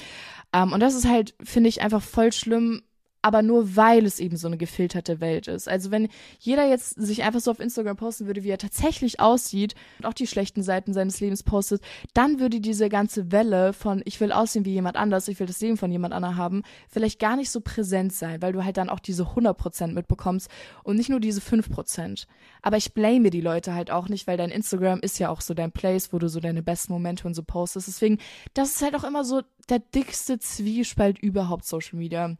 Ähm, 0.52 0.72
und 0.72 0.80
das 0.80 0.94
ist 0.94 1.08
halt, 1.08 1.34
finde 1.42 1.68
ich, 1.68 1.82
einfach 1.82 2.02
voll 2.02 2.32
schlimm. 2.32 2.82
Aber 3.26 3.42
nur 3.42 3.74
weil 3.74 4.06
es 4.06 4.20
eben 4.20 4.36
so 4.36 4.46
eine 4.46 4.56
gefilterte 4.56 5.20
Welt 5.20 5.48
ist. 5.48 5.68
Also 5.68 5.90
wenn 5.90 6.06
jeder 6.38 6.64
jetzt 6.64 6.90
sich 6.90 7.24
einfach 7.24 7.40
so 7.40 7.50
auf 7.50 7.58
Instagram 7.58 7.96
posten 7.96 8.28
würde, 8.28 8.44
wie 8.44 8.50
er 8.50 8.56
tatsächlich 8.56 9.18
aussieht 9.18 9.74
und 9.98 10.06
auch 10.06 10.14
die 10.14 10.28
schlechten 10.28 10.62
Seiten 10.62 10.92
seines 10.92 11.18
Lebens 11.18 11.42
postet, 11.42 11.82
dann 12.14 12.38
würde 12.38 12.60
diese 12.60 12.88
ganze 12.88 13.32
Welle 13.32 13.72
von 13.72 14.00
ich 14.04 14.20
will 14.20 14.30
aussehen 14.30 14.64
wie 14.64 14.74
jemand 14.74 14.96
anders, 14.96 15.26
ich 15.26 15.40
will 15.40 15.48
das 15.48 15.60
Leben 15.60 15.76
von 15.76 15.90
jemand 15.90 16.14
anderem 16.14 16.36
haben, 16.36 16.62
vielleicht 16.88 17.18
gar 17.18 17.34
nicht 17.34 17.50
so 17.50 17.60
präsent 17.60 18.12
sein, 18.12 18.40
weil 18.42 18.52
du 18.52 18.64
halt 18.64 18.76
dann 18.76 18.88
auch 18.88 19.00
diese 19.00 19.24
100% 19.24 19.88
mitbekommst 19.88 20.48
und 20.84 20.94
nicht 20.94 21.10
nur 21.10 21.18
diese 21.18 21.40
5%. 21.40 22.26
Aber 22.62 22.76
ich 22.76 22.94
blame 22.94 23.30
die 23.30 23.40
Leute 23.40 23.74
halt 23.74 23.90
auch 23.90 24.08
nicht, 24.08 24.28
weil 24.28 24.36
dein 24.36 24.50
Instagram 24.50 25.00
ist 25.00 25.18
ja 25.18 25.30
auch 25.30 25.40
so 25.40 25.52
dein 25.52 25.72
Place, 25.72 26.12
wo 26.12 26.20
du 26.20 26.28
so 26.28 26.38
deine 26.38 26.62
besten 26.62 26.92
Momente 26.92 27.26
und 27.26 27.34
so 27.34 27.42
postest. 27.42 27.88
Deswegen, 27.88 28.18
das 28.54 28.76
ist 28.76 28.82
halt 28.82 28.94
auch 28.94 29.02
immer 29.02 29.24
so 29.24 29.42
der 29.68 29.80
dickste 29.80 30.38
Zwiespalt 30.38 31.18
überhaupt 31.18 31.64
Social 31.64 31.98
Media. 31.98 32.36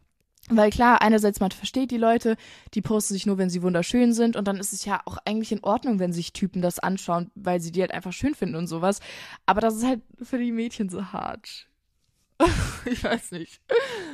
Weil 0.49 0.69
klar, 0.69 1.01
einerseits 1.01 1.41
man 1.41 1.51
versteht 1.51 1.91
die 1.91 1.97
Leute, 1.97 2.37
die 2.73 2.81
posten 2.81 3.13
sich 3.13 3.25
nur, 3.25 3.37
wenn 3.37 3.49
sie 3.49 3.61
wunderschön 3.61 4.13
sind 4.13 4.37
und 4.37 4.47
dann 4.47 4.57
ist 4.57 4.71
es 4.71 4.85
ja 4.85 5.01
auch 5.05 5.17
eigentlich 5.25 5.51
in 5.51 5.63
Ordnung, 5.63 5.99
wenn 5.99 6.13
sich 6.13 6.31
Typen 6.31 6.61
das 6.61 6.79
anschauen, 6.79 7.31
weil 7.35 7.59
sie 7.59 7.71
die 7.71 7.81
halt 7.81 7.91
einfach 7.91 8.13
schön 8.13 8.33
finden 8.33 8.55
und 8.55 8.67
sowas. 8.67 9.01
Aber 9.45 9.59
das 9.59 9.75
ist 9.75 9.85
halt 9.85 10.01
für 10.21 10.37
die 10.37 10.53
Mädchen 10.53 10.87
so 10.89 11.11
hart. 11.11 11.67
ich 12.85 13.03
weiß 13.03 13.31
nicht. 13.31 13.61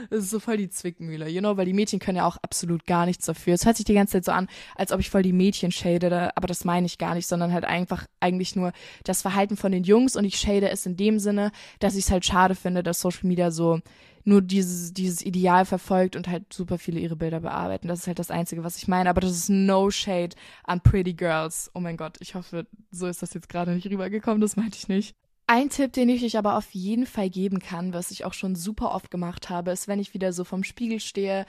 Das 0.09 0.23
ist 0.23 0.29
so 0.29 0.39
voll 0.39 0.57
die 0.57 0.69
Zwickmühle, 0.69 1.27
you 1.27 1.41
know, 1.41 1.57
weil 1.57 1.65
die 1.65 1.73
Mädchen 1.73 1.99
können 1.99 2.17
ja 2.17 2.25
auch 2.25 2.37
absolut 2.37 2.85
gar 2.85 3.05
nichts 3.05 3.25
dafür. 3.25 3.53
Es 3.53 3.65
hört 3.65 3.75
sich 3.75 3.85
die 3.85 3.93
ganze 3.93 4.13
Zeit 4.13 4.25
so 4.25 4.31
an, 4.31 4.47
als 4.75 4.91
ob 4.91 4.99
ich 4.99 5.09
voll 5.09 5.23
die 5.23 5.33
Mädchen 5.33 5.71
shade, 5.71 6.31
aber 6.35 6.47
das 6.47 6.63
meine 6.63 6.85
ich 6.85 6.97
gar 6.97 7.15
nicht, 7.15 7.27
sondern 7.27 7.51
halt 7.51 7.65
einfach 7.65 8.05
eigentlich 8.19 8.55
nur 8.55 8.71
das 9.03 9.21
Verhalten 9.21 9.57
von 9.57 9.71
den 9.71 9.83
Jungs 9.83 10.15
und 10.15 10.25
ich 10.25 10.37
shade 10.37 10.69
es 10.69 10.85
in 10.85 10.95
dem 10.95 11.19
Sinne, 11.19 11.51
dass 11.79 11.95
ich 11.95 12.05
es 12.05 12.11
halt 12.11 12.25
schade 12.25 12.55
finde, 12.55 12.81
dass 12.81 13.01
Social 13.01 13.27
Media 13.27 13.51
so 13.51 13.81
nur 14.23 14.41
dieses, 14.41 14.93
dieses 14.93 15.21
Ideal 15.23 15.65
verfolgt 15.65 16.15
und 16.15 16.27
halt 16.27 16.51
super 16.51 16.77
viele 16.77 16.99
ihre 16.99 17.15
Bilder 17.15 17.41
bearbeiten. 17.41 17.87
Das 17.87 17.99
ist 17.99 18.07
halt 18.07 18.19
das 18.19 18.31
Einzige, 18.31 18.63
was 18.63 18.77
ich 18.77 18.87
meine. 18.87 19.09
Aber 19.09 19.21
das 19.21 19.31
ist 19.31 19.49
no 19.49 19.89
shade 19.89 20.35
an 20.63 20.81
Pretty 20.81 21.13
Girls. 21.13 21.71
Oh 21.73 21.79
mein 21.79 21.97
Gott, 21.97 22.17
ich 22.19 22.35
hoffe, 22.35 22.65
so 22.91 23.07
ist 23.07 23.21
das 23.21 23.33
jetzt 23.33 23.49
gerade 23.49 23.71
nicht 23.71 23.89
rübergekommen. 23.89 24.41
Das 24.41 24.55
meinte 24.55 24.77
ich 24.77 24.87
nicht. 24.87 25.15
Ein 25.45 25.69
Tipp, 25.69 25.91
den 25.91 26.09
ich 26.09 26.23
euch 26.23 26.37
aber 26.37 26.57
auf 26.57 26.71
jeden 26.71 27.05
Fall 27.05 27.29
geben 27.29 27.59
kann, 27.59 27.93
was 27.93 28.11
ich 28.11 28.23
auch 28.23 28.33
schon 28.33 28.55
super 28.55 28.91
oft 28.91 29.11
gemacht 29.11 29.49
habe, 29.49 29.71
ist, 29.71 29.89
wenn 29.89 29.99
ich 29.99 30.13
wieder 30.13 30.31
so 30.31 30.45
vom 30.45 30.63
Spiegel 30.63 31.01
stehe 31.01 31.45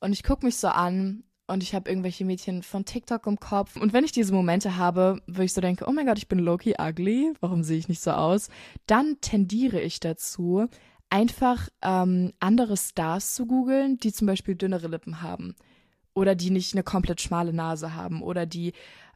und 0.00 0.12
ich 0.12 0.22
gucke 0.22 0.46
mich 0.46 0.56
so 0.56 0.68
an 0.68 1.24
und 1.46 1.62
ich 1.62 1.74
habe 1.74 1.90
irgendwelche 1.90 2.24
Mädchen 2.24 2.62
von 2.62 2.86
TikTok 2.86 3.26
im 3.26 3.38
Kopf. 3.38 3.76
Und 3.76 3.92
wenn 3.92 4.04
ich 4.04 4.12
diese 4.12 4.32
Momente 4.32 4.76
habe, 4.76 5.20
wo 5.26 5.42
ich 5.42 5.52
so 5.52 5.60
denke, 5.60 5.84
oh 5.86 5.92
mein 5.92 6.06
Gott, 6.06 6.16
ich 6.16 6.28
bin 6.28 6.38
Loki 6.38 6.74
ugly, 6.80 7.34
warum 7.40 7.62
sehe 7.62 7.76
ich 7.76 7.88
nicht 7.88 8.00
so 8.00 8.12
aus? 8.12 8.48
Dann 8.86 9.18
tendiere 9.20 9.80
ich 9.80 10.00
dazu, 10.00 10.66
einfach 11.14 11.68
ähm, 11.80 12.32
andere 12.40 12.76
Stars 12.76 13.36
zu 13.36 13.46
googeln, 13.46 13.98
die 13.98 14.12
zum 14.12 14.26
Beispiel 14.26 14.56
dünnere 14.56 14.88
Lippen 14.88 15.22
haben. 15.22 15.54
Oder 16.12 16.34
die 16.34 16.50
nicht 16.50 16.74
eine 16.74 16.82
komplett 16.82 17.20
schmale 17.20 17.52
Nase 17.52 17.94
haben. 17.94 18.20
Oder 18.20 18.46
die 18.46 18.72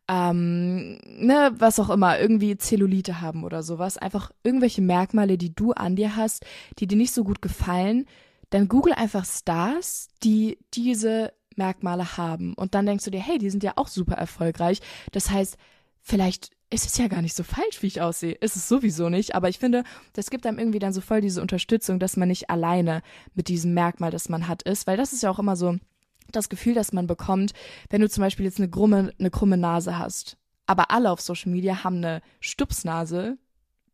ähm, 0.09 0.99
ne, 1.05 1.53
was 1.59 1.81
auch 1.81 1.91
immer, 1.91 2.19
irgendwie 2.21 2.57
Zellulite 2.57 3.21
haben 3.21 3.43
oder 3.43 3.65
sowas, 3.65 3.99
einfach 3.99 4.31
irgendwelche 4.45 4.81
Merkmale, 4.81 5.37
die 5.37 5.55
du 5.55 5.73
an 5.73 5.97
dir 5.97 6.15
hast, 6.15 6.47
die 6.79 6.87
dir 6.87 6.97
nicht 6.97 7.13
so 7.13 7.25
gut 7.25 7.43
gefallen, 7.43 8.07
dann 8.51 8.69
google 8.69 8.95
einfach 8.95 9.27
Stars, 9.27 10.09
die 10.23 10.57
diese 10.75 11.33
Merkmale 11.57 12.17
haben. 12.17 12.55
Und 12.55 12.75
dann 12.77 12.87
denkst 12.87 13.05
du 13.05 13.11
dir, 13.11 13.21
hey, 13.21 13.39
die 13.39 13.51
sind 13.51 13.65
ja 13.65 13.73
auch 13.75 13.89
super 13.89 14.15
erfolgreich. 14.15 14.81
Das 15.11 15.31
heißt, 15.31 15.59
vielleicht 16.09 16.51
ist 16.71 16.87
es 16.87 16.99
ja 16.99 17.09
gar 17.09 17.23
nicht 17.23 17.35
so 17.35 17.45
falsch, 17.45 17.83
wie 17.83 17.87
ich 17.87 18.01
aussehe. 18.01 18.33
Ist 18.33 18.57
es 18.57 18.69
sowieso 18.69 19.09
nicht. 19.09 19.35
Aber 19.35 19.49
ich 19.49 19.59
finde, 19.59 19.85
das 20.13 20.31
gibt 20.31 20.47
einem 20.47 20.59
irgendwie 20.59 20.79
dann 20.79 20.93
so 20.93 21.01
voll 21.01 21.21
diese 21.21 21.41
Unterstützung, 21.41 21.99
dass 21.99 22.17
man 22.17 22.29
nicht 22.29 22.51
alleine 22.51 23.03
mit 23.35 23.49
diesem 23.49 23.73
Merkmal, 23.75 24.11
das 24.11 24.29
man 24.29 24.49
hat, 24.49 24.63
ist. 24.63 24.87
Weil 24.87 24.97
das 24.97 25.13
ist 25.13 25.23
ja 25.23 25.31
auch 25.31 25.39
immer 25.39 25.57
so, 25.57 25.77
das 26.31 26.49
Gefühl, 26.49 26.75
das 26.75 26.93
man 26.93 27.07
bekommt, 27.07 27.53
wenn 27.91 28.01
du 28.01 28.09
zum 28.09 28.23
Beispiel 28.23 28.45
jetzt 28.45 28.59
eine 28.59 28.69
krumme, 28.69 29.13
eine 29.19 29.31
krumme 29.31 29.57
Nase 29.57 29.99
hast, 29.99 30.37
aber 30.67 30.91
alle 30.91 31.11
auf 31.11 31.21
Social 31.21 31.51
Media 31.51 31.85
haben 31.85 31.97
eine 31.97 32.21
Stupsnase, 32.41 33.39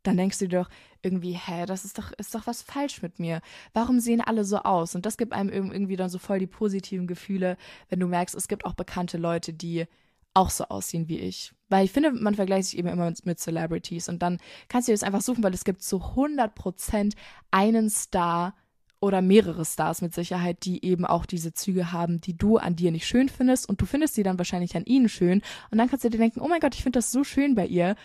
dann 0.02 0.16
denkst 0.16 0.40
du 0.40 0.48
dir 0.48 0.62
doch 0.62 0.70
irgendwie, 1.00 1.32
hä, 1.32 1.64
das 1.66 1.84
ist 1.84 1.98
doch, 1.98 2.12
ist 2.18 2.34
doch 2.34 2.46
was 2.46 2.62
falsch 2.62 3.02
mit 3.02 3.18
mir. 3.18 3.40
Warum 3.72 4.00
sehen 4.00 4.20
alle 4.20 4.44
so 4.44 4.58
aus? 4.58 4.94
Und 4.94 5.06
das 5.06 5.16
gibt 5.16 5.32
einem 5.32 5.50
irgendwie 5.50 5.96
dann 5.96 6.10
so 6.10 6.18
voll 6.18 6.40
die 6.40 6.46
positiven 6.46 7.06
Gefühle, 7.06 7.56
wenn 7.88 8.00
du 8.00 8.08
merkst, 8.08 8.34
es 8.34 8.48
gibt 8.48 8.64
auch 8.64 8.74
bekannte 8.74 9.16
Leute, 9.16 9.52
die 9.52 9.86
auch 10.34 10.50
so 10.50 10.64
aussehen 10.64 11.08
wie 11.08 11.18
ich. 11.18 11.52
Weil 11.74 11.86
ich 11.86 11.90
finde, 11.90 12.12
man 12.12 12.36
vergleicht 12.36 12.68
sich 12.68 12.78
eben 12.78 12.86
immer 12.86 13.06
mit, 13.06 13.26
mit 13.26 13.40
Celebrities 13.40 14.08
und 14.08 14.22
dann 14.22 14.38
kannst 14.68 14.86
du 14.86 14.92
das 14.92 15.02
einfach 15.02 15.22
suchen, 15.22 15.42
weil 15.42 15.54
es 15.54 15.64
gibt 15.64 15.82
zu 15.82 16.00
100 16.00 16.54
Prozent 16.54 17.16
einen 17.50 17.90
Star, 17.90 18.54
oder 19.00 19.20
mehrere 19.20 19.64
Stars 19.64 20.00
mit 20.00 20.14
Sicherheit, 20.14 20.64
die 20.64 20.84
eben 20.84 21.04
auch 21.04 21.26
diese 21.26 21.52
Züge 21.52 21.90
haben, 21.90 22.20
die 22.20 22.38
du 22.38 22.58
an 22.58 22.76
dir 22.76 22.92
nicht 22.92 23.06
schön 23.06 23.28
findest 23.28 23.68
und 23.68 23.80
du 23.80 23.86
findest 23.86 24.14
sie 24.14 24.22
dann 24.22 24.38
wahrscheinlich 24.38 24.76
an 24.76 24.84
ihnen 24.84 25.08
schön 25.08 25.42
und 25.70 25.78
dann 25.78 25.90
kannst 25.90 26.04
du 26.04 26.10
dir 26.10 26.16
denken, 26.16 26.40
oh 26.40 26.48
mein 26.48 26.60
Gott, 26.60 26.74
ich 26.74 26.82
finde 26.82 26.98
das 26.98 27.10
so 27.10 27.24
schön 27.24 27.54
bei 27.54 27.66
ihr. 27.66 27.96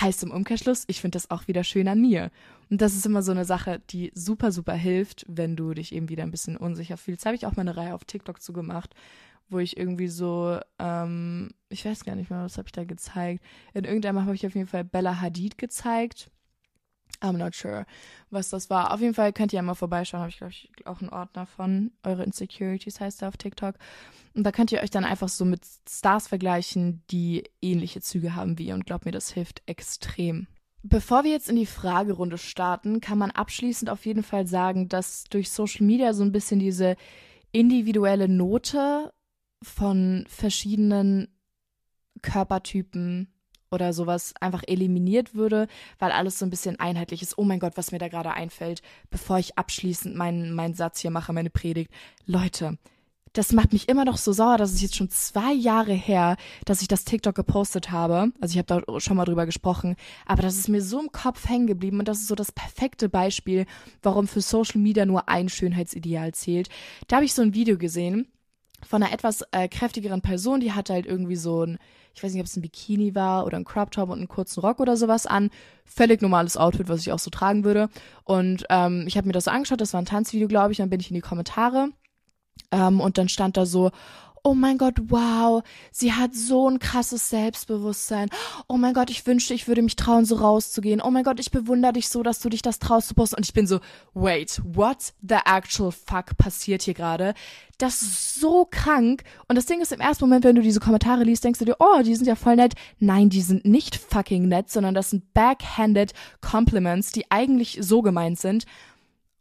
Heißt 0.00 0.24
im 0.24 0.32
Umkehrschluss, 0.32 0.84
ich 0.88 1.00
finde 1.00 1.16
das 1.16 1.30
auch 1.30 1.46
wieder 1.46 1.62
schön 1.62 1.86
an 1.86 2.00
mir. 2.00 2.32
Und 2.68 2.80
das 2.80 2.96
ist 2.96 3.06
immer 3.06 3.22
so 3.22 3.30
eine 3.30 3.44
Sache, 3.44 3.80
die 3.90 4.10
super, 4.16 4.50
super 4.50 4.72
hilft, 4.72 5.24
wenn 5.28 5.54
du 5.54 5.72
dich 5.72 5.94
eben 5.94 6.08
wieder 6.08 6.24
ein 6.24 6.32
bisschen 6.32 6.56
unsicher 6.56 6.96
fühlst. 6.96 7.26
Habe 7.26 7.36
ich 7.36 7.46
auch 7.46 7.54
mal 7.54 7.60
eine 7.60 7.76
Reihe 7.76 7.94
auf 7.94 8.04
TikTok 8.04 8.42
zu 8.42 8.52
gemacht, 8.52 8.92
wo 9.48 9.58
ich 9.58 9.76
irgendwie 9.76 10.08
so, 10.08 10.58
ähm, 10.78 11.50
ich 11.68 11.84
weiß 11.84 12.04
gar 12.04 12.14
nicht 12.14 12.30
mehr, 12.30 12.44
was 12.44 12.58
habe 12.58 12.68
ich 12.68 12.72
da 12.72 12.84
gezeigt. 12.84 13.44
In 13.72 13.84
irgendeinem 13.84 14.24
habe 14.24 14.34
ich 14.34 14.46
auf 14.46 14.54
jeden 14.54 14.68
Fall 14.68 14.84
Bella 14.84 15.20
Hadid 15.20 15.58
gezeigt 15.58 16.30
I'm 17.24 17.38
not 17.38 17.54
sure, 17.54 17.86
was 18.30 18.50
das 18.50 18.70
war. 18.70 18.92
Auf 18.92 19.00
jeden 19.00 19.14
Fall 19.14 19.32
könnt 19.32 19.52
ihr 19.52 19.56
ja 19.56 19.62
mal 19.62 19.74
vorbeischauen. 19.74 20.20
Habe 20.20 20.30
ich, 20.30 20.38
glaube 20.38 20.52
ich, 20.52 20.70
auch 20.84 21.00
einen 21.00 21.10
Ordner 21.10 21.46
von. 21.46 21.92
Eure 22.02 22.24
Insecurities 22.24 23.00
heißt 23.00 23.22
er 23.22 23.28
auf 23.28 23.36
TikTok. 23.36 23.76
Und 24.34 24.44
da 24.44 24.52
könnt 24.52 24.72
ihr 24.72 24.82
euch 24.82 24.90
dann 24.90 25.04
einfach 25.04 25.28
so 25.28 25.44
mit 25.44 25.62
Stars 25.88 26.28
vergleichen, 26.28 27.02
die 27.10 27.44
ähnliche 27.62 28.00
Züge 28.00 28.34
haben 28.34 28.58
wie 28.58 28.66
ihr. 28.66 28.74
Und 28.74 28.86
glaubt 28.86 29.06
mir, 29.06 29.12
das 29.12 29.30
hilft 29.30 29.62
extrem. 29.66 30.46
Bevor 30.82 31.24
wir 31.24 31.30
jetzt 31.30 31.48
in 31.48 31.56
die 31.56 31.66
Fragerunde 31.66 32.36
starten, 32.36 33.00
kann 33.00 33.16
man 33.16 33.30
abschließend 33.30 33.88
auf 33.88 34.04
jeden 34.04 34.22
Fall 34.22 34.46
sagen, 34.46 34.88
dass 34.90 35.24
durch 35.24 35.50
Social 35.50 35.86
Media 35.86 36.12
so 36.12 36.22
ein 36.22 36.32
bisschen 36.32 36.58
diese 36.58 36.96
individuelle 37.52 38.28
Note 38.28 39.13
von 39.64 40.24
verschiedenen 40.28 41.28
Körpertypen 42.22 43.28
oder 43.70 43.92
sowas 43.92 44.32
einfach 44.40 44.62
eliminiert 44.66 45.34
würde, 45.34 45.66
weil 45.98 46.12
alles 46.12 46.38
so 46.38 46.46
ein 46.46 46.50
bisschen 46.50 46.78
einheitlich 46.78 47.22
ist. 47.22 47.36
Oh 47.36 47.44
mein 47.44 47.58
Gott, 47.58 47.76
was 47.76 47.92
mir 47.92 47.98
da 47.98 48.08
gerade 48.08 48.32
einfällt, 48.32 48.82
bevor 49.10 49.38
ich 49.38 49.58
abschließend 49.58 50.14
meinen, 50.14 50.54
meinen 50.54 50.74
Satz 50.74 51.00
hier 51.00 51.10
mache, 51.10 51.32
meine 51.32 51.50
Predigt. 51.50 51.90
Leute, 52.24 52.78
das 53.34 53.52
macht 53.52 53.72
mich 53.72 53.88
immer 53.88 54.04
noch 54.04 54.16
so 54.16 54.32
sauer, 54.32 54.58
dass 54.58 54.72
es 54.72 54.80
jetzt 54.80 54.94
schon 54.94 55.10
zwei 55.10 55.52
Jahre 55.52 55.92
her, 55.92 56.36
dass 56.64 56.82
ich 56.82 56.88
das 56.88 57.04
TikTok 57.04 57.34
gepostet 57.34 57.90
habe. 57.90 58.30
Also 58.40 58.52
ich 58.52 58.58
habe 58.58 58.82
da 58.86 59.00
schon 59.00 59.16
mal 59.16 59.24
drüber 59.24 59.44
gesprochen, 59.44 59.96
aber 60.24 60.42
das 60.42 60.56
ist 60.56 60.68
mir 60.68 60.80
so 60.80 61.00
im 61.00 61.10
Kopf 61.10 61.48
hängen 61.48 61.66
geblieben 61.66 61.98
und 61.98 62.06
das 62.06 62.20
ist 62.20 62.28
so 62.28 62.36
das 62.36 62.52
perfekte 62.52 63.08
Beispiel, 63.08 63.66
warum 64.02 64.28
für 64.28 64.40
Social 64.40 64.80
Media 64.80 65.04
nur 65.04 65.28
ein 65.28 65.48
Schönheitsideal 65.48 66.32
zählt. 66.32 66.68
Da 67.08 67.16
habe 67.16 67.24
ich 67.24 67.34
so 67.34 67.42
ein 67.42 67.54
Video 67.54 67.76
gesehen 67.76 68.28
von 68.86 69.02
einer 69.02 69.12
etwas 69.12 69.44
äh, 69.52 69.68
kräftigeren 69.68 70.20
Person, 70.20 70.60
die 70.60 70.72
hatte 70.72 70.92
halt 70.92 71.06
irgendwie 71.06 71.36
so 71.36 71.64
ein 71.64 71.78
ich 72.14 72.22
weiß 72.22 72.32
nicht, 72.32 72.40
ob 72.40 72.46
es 72.46 72.56
ein 72.56 72.62
Bikini 72.62 73.14
war 73.14 73.44
oder 73.44 73.58
ein 73.58 73.64
Crop 73.64 73.90
Top 73.90 74.08
und 74.08 74.18
einen 74.18 74.28
kurzen 74.28 74.60
Rock 74.60 74.80
oder 74.80 74.96
sowas 74.96 75.26
an. 75.26 75.50
Völlig 75.84 76.22
normales 76.22 76.56
Outfit, 76.56 76.88
was 76.88 77.00
ich 77.00 77.12
auch 77.12 77.18
so 77.18 77.30
tragen 77.30 77.64
würde. 77.64 77.88
Und 78.22 78.64
ähm, 78.70 79.04
ich 79.06 79.16
habe 79.16 79.26
mir 79.26 79.32
das 79.32 79.44
so 79.44 79.50
angeschaut, 79.50 79.80
das 79.80 79.92
war 79.92 80.00
ein 80.00 80.06
Tanzvideo, 80.06 80.46
glaube 80.46 80.72
ich, 80.72 80.78
dann 80.78 80.90
bin 80.90 81.00
ich 81.00 81.10
in 81.10 81.16
die 81.16 81.20
Kommentare. 81.20 81.88
Ähm, 82.70 83.00
und 83.00 83.18
dann 83.18 83.28
stand 83.28 83.56
da 83.56 83.66
so, 83.66 83.90
oh 84.44 84.54
mein 84.54 84.76
Gott, 84.76 84.94
wow, 85.08 85.62
sie 85.90 86.12
hat 86.12 86.34
so 86.34 86.68
ein 86.68 86.78
krasses 86.78 87.30
Selbstbewusstsein. 87.30 88.28
Oh 88.68 88.76
mein 88.76 88.92
Gott, 88.92 89.08
ich 89.08 89.26
wünschte, 89.26 89.54
ich 89.54 89.66
würde 89.66 89.80
mich 89.80 89.96
trauen, 89.96 90.26
so 90.26 90.36
rauszugehen. 90.36 91.00
Oh 91.00 91.10
mein 91.10 91.24
Gott, 91.24 91.40
ich 91.40 91.50
bewundere 91.50 91.94
dich 91.94 92.10
so, 92.10 92.22
dass 92.22 92.40
du 92.40 92.50
dich 92.50 92.60
das 92.60 92.78
traust 92.78 93.08
zu 93.08 93.14
posten. 93.14 93.36
Und 93.36 93.46
ich 93.46 93.54
bin 93.54 93.66
so, 93.66 93.80
wait, 94.12 94.60
what 94.62 95.14
the 95.22 95.38
actual 95.46 95.90
fuck 95.90 96.36
passiert 96.36 96.82
hier 96.82 96.92
gerade? 96.92 97.32
Das 97.78 98.02
ist 98.02 98.34
so 98.38 98.66
krank. 98.70 99.24
Und 99.48 99.56
das 99.56 99.64
Ding 99.64 99.80
ist, 99.80 99.92
im 99.92 100.00
ersten 100.00 100.24
Moment, 100.24 100.44
wenn 100.44 100.56
du 100.56 100.62
diese 100.62 100.80
Kommentare 100.80 101.24
liest, 101.24 101.42
denkst 101.42 101.58
du 101.58 101.64
dir, 101.64 101.76
oh, 101.78 102.02
die 102.02 102.14
sind 102.14 102.26
ja 102.26 102.36
voll 102.36 102.56
nett. 102.56 102.74
Nein, 102.98 103.30
die 103.30 103.40
sind 103.40 103.64
nicht 103.64 103.96
fucking 103.96 104.46
nett, 104.46 104.70
sondern 104.70 104.94
das 104.94 105.08
sind 105.10 105.32
backhanded 105.32 106.12
Compliments, 106.42 107.12
die 107.12 107.30
eigentlich 107.30 107.78
so 107.80 108.02
gemeint 108.02 108.38
sind 108.38 108.66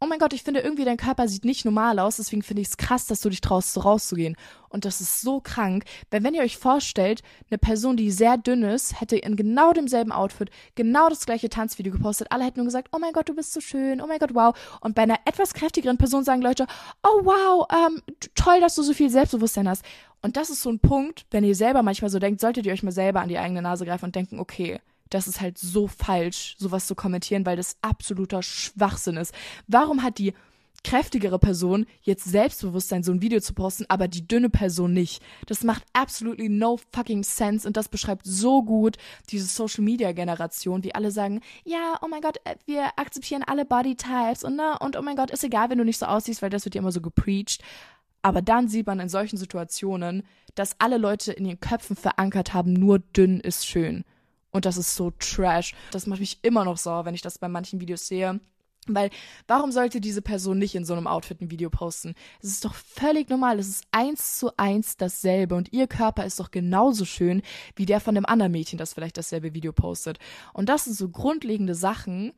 oh 0.03 0.05
mein 0.05 0.19
Gott, 0.19 0.33
ich 0.33 0.43
finde 0.43 0.59
irgendwie 0.59 0.83
dein 0.83 0.97
Körper 0.97 1.29
sieht 1.29 1.45
nicht 1.45 1.63
normal 1.63 1.97
aus, 1.97 2.17
deswegen 2.17 2.43
finde 2.43 2.61
ich 2.61 2.67
es 2.67 2.77
krass, 2.77 3.05
dass 3.05 3.21
du 3.21 3.29
dich 3.29 3.39
traust, 3.39 3.71
so 3.71 3.79
rauszugehen. 3.79 4.35
Und 4.67 4.83
das 4.83 4.99
ist 4.99 5.21
so 5.21 5.39
krank, 5.39 5.85
weil 6.11 6.23
wenn 6.23 6.33
ihr 6.33 6.41
euch 6.41 6.57
vorstellt, 6.57 7.21
eine 7.49 7.57
Person, 7.57 7.95
die 7.95 8.11
sehr 8.11 8.37
dünn 8.37 8.63
ist, 8.63 8.99
hätte 8.99 9.15
in 9.15 9.37
genau 9.37 9.71
demselben 9.71 10.11
Outfit 10.11 10.49
genau 10.75 11.07
das 11.07 11.25
gleiche 11.25 11.47
Tanzvideo 11.47 11.93
gepostet. 11.93 12.27
Alle 12.31 12.43
hätten 12.43 12.59
nur 12.59 12.65
gesagt, 12.65 12.89
oh 12.91 12.99
mein 12.99 13.13
Gott, 13.13 13.29
du 13.29 13.33
bist 13.33 13.53
so 13.53 13.61
schön, 13.61 14.01
oh 14.01 14.07
mein 14.07 14.19
Gott, 14.19 14.35
wow. 14.35 14.53
Und 14.81 14.93
bei 14.93 15.03
einer 15.03 15.19
etwas 15.23 15.53
kräftigeren 15.53 15.97
Person 15.97 16.25
sagen 16.25 16.41
Leute, 16.41 16.67
oh 17.03 17.21
wow, 17.23 17.65
ähm, 17.71 18.01
toll, 18.35 18.59
dass 18.59 18.75
du 18.75 18.83
so 18.83 18.91
viel 18.93 19.09
Selbstbewusstsein 19.09 19.69
hast. 19.69 19.85
Und 20.21 20.35
das 20.35 20.49
ist 20.49 20.63
so 20.63 20.69
ein 20.69 20.79
Punkt, 20.79 21.25
wenn 21.31 21.45
ihr 21.45 21.55
selber 21.55 21.81
manchmal 21.81 22.09
so 22.09 22.19
denkt, 22.19 22.41
solltet 22.41 22.65
ihr 22.65 22.73
euch 22.73 22.83
mal 22.83 22.91
selber 22.91 23.21
an 23.21 23.29
die 23.29 23.37
eigene 23.37 23.61
Nase 23.61 23.85
greifen 23.85 24.05
und 24.05 24.15
denken, 24.15 24.39
okay, 24.39 24.81
das 25.09 25.27
ist 25.27 25.41
halt 25.41 25.57
so 25.57 25.87
falsch, 25.87 26.55
sowas 26.57 26.87
zu 26.87 26.95
kommentieren, 26.95 27.45
weil 27.45 27.57
das 27.57 27.77
absoluter 27.81 28.41
Schwachsinn 28.41 29.17
ist. 29.17 29.33
Warum 29.67 30.03
hat 30.03 30.17
die 30.17 30.33
kräftigere 30.83 31.39
Person 31.39 31.85
jetzt 32.01 32.25
Selbstbewusstsein, 32.25 33.03
so 33.03 33.11
ein 33.11 33.21
Video 33.21 33.39
zu 33.39 33.53
posten, 33.53 33.85
aber 33.87 34.07
die 34.07 34.27
dünne 34.27 34.49
Person 34.49 34.93
nicht. 34.93 35.23
Das 35.47 35.63
macht 35.63 35.83
absolutely 35.93 36.49
no 36.49 36.79
fucking 36.91 37.23
sense 37.23 37.67
und 37.67 37.77
das 37.77 37.89
beschreibt 37.89 38.25
so 38.25 38.63
gut 38.63 38.97
diese 39.29 39.45
Social 39.45 39.83
Media 39.83 40.11
Generation, 40.11 40.83
wie 40.83 40.93
alle 40.93 41.11
sagen, 41.11 41.41
ja, 41.63 41.97
oh 42.01 42.07
mein 42.07 42.21
Gott, 42.21 42.37
äh, 42.43 42.55
wir 42.65 42.87
akzeptieren 42.97 43.43
alle 43.43 43.65
Body 43.65 43.95
Types 43.95 44.43
und 44.43 44.57
ne, 44.57 44.77
und 44.79 44.97
oh 44.97 45.01
mein 45.01 45.15
Gott, 45.15 45.31
ist 45.31 45.43
egal, 45.43 45.69
wenn 45.69 45.77
du 45.77 45.85
nicht 45.85 45.99
so 45.99 46.05
aussiehst, 46.05 46.41
weil 46.41 46.49
das 46.49 46.65
wird 46.65 46.75
ja 46.75 46.81
immer 46.81 46.91
so 46.91 47.01
gepreacht. 47.01 47.63
Aber 48.21 48.41
dann 48.41 48.67
sieht 48.69 48.87
man 48.87 48.99
in 48.99 49.09
solchen 49.09 49.37
Situationen, 49.37 50.23
dass 50.55 50.79
alle 50.79 50.97
Leute 50.97 51.33
in 51.33 51.45
ihren 51.45 51.59
Köpfen 51.59 51.95
verankert 51.95 52.53
haben, 52.53 52.73
nur 52.73 52.99
dünn 52.99 53.39
ist 53.39 53.67
schön. 53.67 54.05
Und 54.53 54.65
das 54.65 54.77
ist 54.77 54.95
so 54.95 55.11
trash. 55.19 55.75
Das 55.91 56.07
macht 56.07 56.19
mich 56.19 56.39
immer 56.43 56.63
noch 56.63 56.77
sauer, 56.77 57.05
wenn 57.05 57.15
ich 57.15 57.21
das 57.21 57.39
bei 57.39 57.49
manchen 57.49 57.81
Videos 57.81 58.07
sehe. 58.07 58.39
Weil, 58.87 59.09
warum 59.47 59.71
sollte 59.71 60.01
diese 60.01 60.21
Person 60.21 60.59
nicht 60.59 60.75
in 60.75 60.85
so 60.85 60.93
einem 60.93 61.07
Outfit 61.07 61.41
ein 61.41 61.51
Video 61.51 61.69
posten? 61.69 62.15
Es 62.41 62.49
ist 62.49 62.65
doch 62.65 62.73
völlig 62.73 63.29
normal. 63.29 63.57
Es 63.57 63.67
ist 63.67 63.85
eins 63.91 64.37
zu 64.37 64.55
eins 64.57 64.97
dasselbe. 64.97 65.55
Und 65.55 65.71
ihr 65.71 65.87
Körper 65.87 66.25
ist 66.25 66.39
doch 66.39 66.51
genauso 66.51 67.05
schön 67.05 67.41
wie 67.75 67.85
der 67.85 67.99
von 67.99 68.15
dem 68.15 68.25
anderen 68.25 68.51
Mädchen, 68.51 68.77
das 68.77 68.93
vielleicht 68.93 69.17
dasselbe 69.17 69.53
Video 69.53 69.71
postet. 69.71 70.19
Und 70.53 70.69
das 70.69 70.83
sind 70.83 70.95
so 70.95 71.09
grundlegende 71.09 71.75
Sachen, 71.75 72.33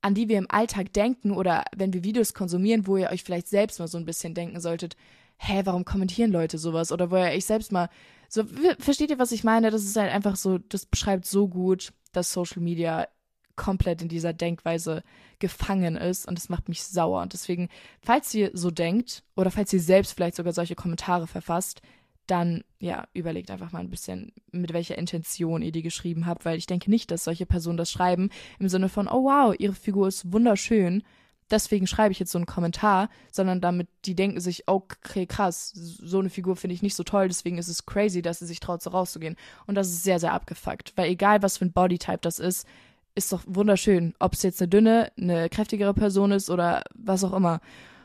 an 0.00 0.14
die 0.14 0.28
wir 0.28 0.38
im 0.38 0.50
Alltag 0.50 0.92
denken 0.92 1.32
oder 1.32 1.64
wenn 1.76 1.92
wir 1.92 2.04
Videos 2.04 2.32
konsumieren, 2.32 2.86
wo 2.86 2.96
ihr 2.96 3.10
euch 3.10 3.22
vielleicht 3.22 3.48
selbst 3.48 3.80
mal 3.80 3.88
so 3.88 3.98
ein 3.98 4.06
bisschen 4.06 4.32
denken 4.32 4.60
solltet, 4.60 4.96
hä, 5.36 5.62
warum 5.64 5.84
kommentieren 5.84 6.30
Leute 6.30 6.56
sowas? 6.56 6.92
Oder 6.92 7.10
wo 7.10 7.16
ihr 7.16 7.32
euch 7.32 7.44
selbst 7.44 7.72
mal 7.72 7.90
so, 8.30 8.44
versteht 8.78 9.10
ihr, 9.10 9.18
was 9.18 9.32
ich 9.32 9.42
meine? 9.42 9.70
Das 9.70 9.82
ist 9.82 9.96
halt 9.96 10.12
einfach 10.12 10.36
so, 10.36 10.58
das 10.58 10.86
beschreibt 10.86 11.26
so 11.26 11.48
gut, 11.48 11.92
dass 12.12 12.32
Social 12.32 12.62
Media 12.62 13.08
komplett 13.56 14.02
in 14.02 14.08
dieser 14.08 14.32
Denkweise 14.32 15.02
gefangen 15.40 15.96
ist 15.96 16.26
und 16.26 16.38
das 16.38 16.48
macht 16.48 16.68
mich 16.68 16.84
sauer. 16.84 17.22
Und 17.22 17.32
deswegen, 17.32 17.68
falls 18.00 18.32
ihr 18.32 18.50
so 18.54 18.70
denkt 18.70 19.24
oder 19.36 19.50
falls 19.50 19.72
ihr 19.72 19.80
selbst 19.80 20.12
vielleicht 20.12 20.36
sogar 20.36 20.52
solche 20.52 20.76
Kommentare 20.76 21.26
verfasst, 21.26 21.82
dann 22.28 22.62
ja, 22.78 23.08
überlegt 23.12 23.50
einfach 23.50 23.72
mal 23.72 23.80
ein 23.80 23.90
bisschen, 23.90 24.32
mit 24.52 24.72
welcher 24.72 24.96
Intention 24.96 25.62
ihr 25.62 25.72
die 25.72 25.82
geschrieben 25.82 26.26
habt, 26.26 26.44
weil 26.44 26.56
ich 26.56 26.66
denke 26.66 26.88
nicht, 26.88 27.10
dass 27.10 27.24
solche 27.24 27.46
Personen 27.46 27.76
das 27.76 27.90
schreiben 27.90 28.30
im 28.60 28.68
Sinne 28.68 28.88
von, 28.88 29.08
oh 29.08 29.24
wow, 29.24 29.54
ihre 29.58 29.74
Figur 29.74 30.06
ist 30.06 30.32
wunderschön, 30.32 31.02
deswegen 31.50 31.86
schreibe 31.86 32.12
ich 32.12 32.18
jetzt 32.18 32.32
so 32.32 32.38
einen 32.38 32.46
Kommentar, 32.46 33.08
sondern 33.30 33.60
damit 33.60 33.88
die 34.04 34.14
denken 34.14 34.40
sich, 34.40 34.68
okay, 34.68 35.26
krass, 35.26 35.72
so 35.74 36.18
eine 36.18 36.30
Figur 36.30 36.56
finde 36.56 36.74
ich 36.74 36.82
nicht 36.82 36.94
so 36.94 37.04
toll, 37.04 37.28
deswegen 37.28 37.58
ist 37.58 37.68
es 37.68 37.86
crazy, 37.86 38.22
dass 38.22 38.38
sie 38.38 38.46
sich 38.46 38.60
traut, 38.60 38.82
so 38.82 38.90
rauszugehen. 38.90 39.36
Und 39.66 39.74
das 39.74 39.88
ist 39.88 40.02
sehr, 40.02 40.20
sehr 40.20 40.32
abgefuckt, 40.32 40.92
weil 40.96 41.10
egal, 41.10 41.42
was 41.42 41.58
für 41.58 41.66
ein 41.66 41.72
Bodytype 41.72 42.20
das 42.20 42.38
ist, 42.38 42.66
ist 43.14 43.32
doch 43.32 43.42
wunderschön, 43.46 44.14
ob 44.18 44.34
es 44.34 44.42
jetzt 44.42 44.60
eine 44.62 44.68
dünne, 44.68 45.12
eine 45.18 45.48
kräftigere 45.48 45.94
Person 45.94 46.32
ist 46.32 46.48
oder 46.48 46.84
was 46.94 47.24
auch 47.24 47.32
immer. 47.32 47.60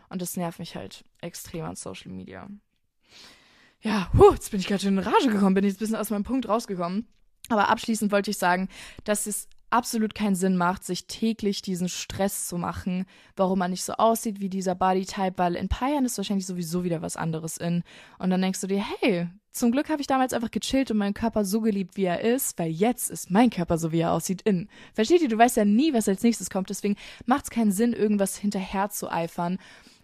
Und 0.09 0.21
das 0.21 0.37
nervt 0.37 0.59
mich 0.59 0.75
halt 0.75 1.03
extrem 1.21 1.65
an 1.65 1.75
Social 1.75 2.11
Media. 2.11 2.47
Ja, 3.81 4.09
huh, 4.17 4.33
jetzt 4.33 4.49
bin 4.51 4.59
ich 4.59 4.67
gerade 4.67 4.87
in 4.87 4.97
Rage 4.97 5.27
gekommen, 5.27 5.53
bin 5.53 5.63
jetzt 5.63 5.75
ein 5.75 5.79
bisschen 5.79 5.95
aus 5.95 6.09
meinem 6.09 6.23
Punkt 6.23 6.49
rausgekommen. 6.49 7.07
Aber 7.49 7.69
abschließend 7.69 8.11
wollte 8.11 8.31
ich 8.31 8.37
sagen, 8.37 8.69
dass 9.03 9.27
es 9.27 9.47
absolut 9.69 10.15
keinen 10.15 10.35
Sinn 10.35 10.57
macht, 10.57 10.83
sich 10.83 11.07
täglich 11.07 11.61
diesen 11.61 11.89
Stress 11.89 12.47
zu 12.47 12.57
machen, 12.57 13.05
warum 13.35 13.59
man 13.59 13.71
nicht 13.71 13.83
so 13.83 13.93
aussieht 13.93 14.39
wie 14.39 14.49
dieser 14.49 14.75
Bodytype, 14.75 15.37
weil 15.37 15.55
in 15.55 15.69
paar 15.69 15.89
Jahren 15.89 16.05
ist 16.05 16.17
wahrscheinlich 16.17 16.45
sowieso 16.45 16.83
wieder 16.83 17.01
was 17.01 17.17
anderes 17.17 17.57
in. 17.57 17.83
Und 18.19 18.29
dann 18.29 18.41
denkst 18.41 18.61
du 18.61 18.67
dir, 18.67 18.83
hey, 18.99 19.27
zum 19.51 19.71
Glück 19.71 19.89
habe 19.89 20.01
ich 20.01 20.07
damals 20.07 20.33
einfach 20.33 20.51
gechillt 20.51 20.91
und 20.91 20.97
meinen 20.97 21.13
Körper 21.13 21.45
so 21.45 21.61
geliebt, 21.61 21.95
wie 21.95 22.03
er 22.03 22.21
ist, 22.21 22.59
weil 22.59 22.69
jetzt 22.69 23.09
ist 23.09 23.31
mein 23.31 23.49
Körper 23.49 23.77
so, 23.77 23.91
wie 23.91 24.01
er 24.01 24.11
aussieht, 24.11 24.41
in. 24.41 24.67
Versteht 24.93 25.21
ihr? 25.21 25.29
Du 25.29 25.37
weißt 25.37 25.57
ja 25.57 25.65
nie, 25.65 25.93
was 25.93 26.09
als 26.09 26.23
nächstes 26.23 26.49
kommt, 26.49 26.69
deswegen 26.69 26.97
macht 27.25 27.45
es 27.45 27.49
keinen 27.49 27.71
Sinn, 27.71 27.93
irgendwas 27.93 28.35
hinterher 28.35 28.89
zu 28.89 29.09
eifern, 29.09 29.57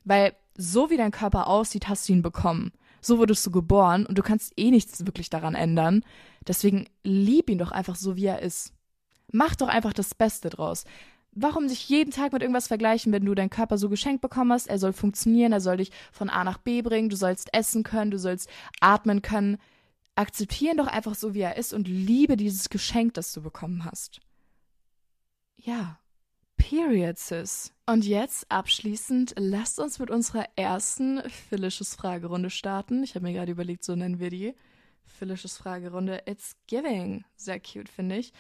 weil 0.06 0.34
so 0.56 0.90
wie 0.90 0.98
dein 0.98 1.12
Körper 1.12 1.48
aussieht, 1.48 1.88
hast 1.90 2.08
du 2.08 2.14
ihn 2.14 2.22
bekommen. 2.22 2.72
So 3.02 3.18
wurdest 3.18 3.46
du 3.46 3.52
geboren 3.52 4.06
und 4.06 4.18
du 4.18 4.22
kannst 4.22 4.54
eh 4.58 4.70
nichts 4.70 5.06
wirklich 5.06 5.30
daran 5.30 5.56
ändern. 5.56 6.06
Deswegen 6.48 6.88
lieb 7.04 7.50
ihn 7.50 7.58
doch 7.58 7.72
einfach 7.72 7.96
so, 7.96 8.16
wie 8.16 8.26
er 8.26 8.42
ist. 8.42 8.74
Mach 9.32 9.56
doch 9.56 9.68
einfach 9.68 9.94
das 9.94 10.14
Beste 10.16 10.50
draus. 10.50 10.86
Warum 11.34 11.70
sich 11.70 11.88
jeden 11.88 12.12
Tag 12.12 12.34
mit 12.34 12.42
irgendwas 12.42 12.68
vergleichen, 12.68 13.14
wenn 13.14 13.24
du 13.24 13.34
deinen 13.34 13.50
Körper 13.50 13.78
so 13.78 13.88
geschenkt 13.88 14.22
bekommen 14.22 14.52
hast? 14.52 14.68
Er 14.68 14.80
soll 14.80 14.92
funktionieren, 14.92 15.54
er 15.54 15.62
soll 15.62 15.78
dich 15.78 15.92
von 16.12 16.30
A 16.30 16.44
nach 16.44 16.58
B 16.58 16.82
bringen, 16.82 17.10
du 17.10 17.16
sollst 17.16 17.54
essen 17.54 17.84
können, 17.84 18.12
du 18.12 18.20
sollst 18.20 18.50
atmen 18.82 19.22
können. 19.22 19.58
Akzeptieren 20.16 20.78
doch 20.78 20.88
einfach 20.88 21.16
so, 21.16 21.34
wie 21.34 21.40
er 21.40 21.56
ist 21.56 21.74
und 21.74 21.88
liebe 21.88 22.36
dieses 22.36 22.70
Geschenk, 22.70 23.14
das 23.14 23.32
du 23.32 23.42
bekommen 23.42 23.86
hast. 23.86 24.20
Ja. 25.56 25.98
Period, 26.58 27.18
sis. 27.18 27.74
Und 27.86 28.06
jetzt 28.06 28.52
abschließend, 28.52 29.34
lasst 29.38 29.80
uns 29.80 30.00
mit 30.00 30.12
unserer 30.12 30.46
ersten 30.56 31.22
Phyllisches 31.30 31.96
Fragerunde 31.96 32.50
starten. 32.50 33.04
Ich 33.04 33.16
habe 33.16 33.26
mir 33.26 33.34
gerade 33.34 33.52
überlegt, 33.52 33.84
so 33.84 33.96
nennen 33.96 34.20
wir 34.20 34.30
die. 34.30 34.54
Phyllisches 35.06 35.58
Fragerunde. 35.58 36.24
It's 36.28 36.56
giving. 36.68 37.24
Sehr 37.36 37.60
cute, 37.60 37.90
finde 37.90 38.18
ich. 38.18 38.34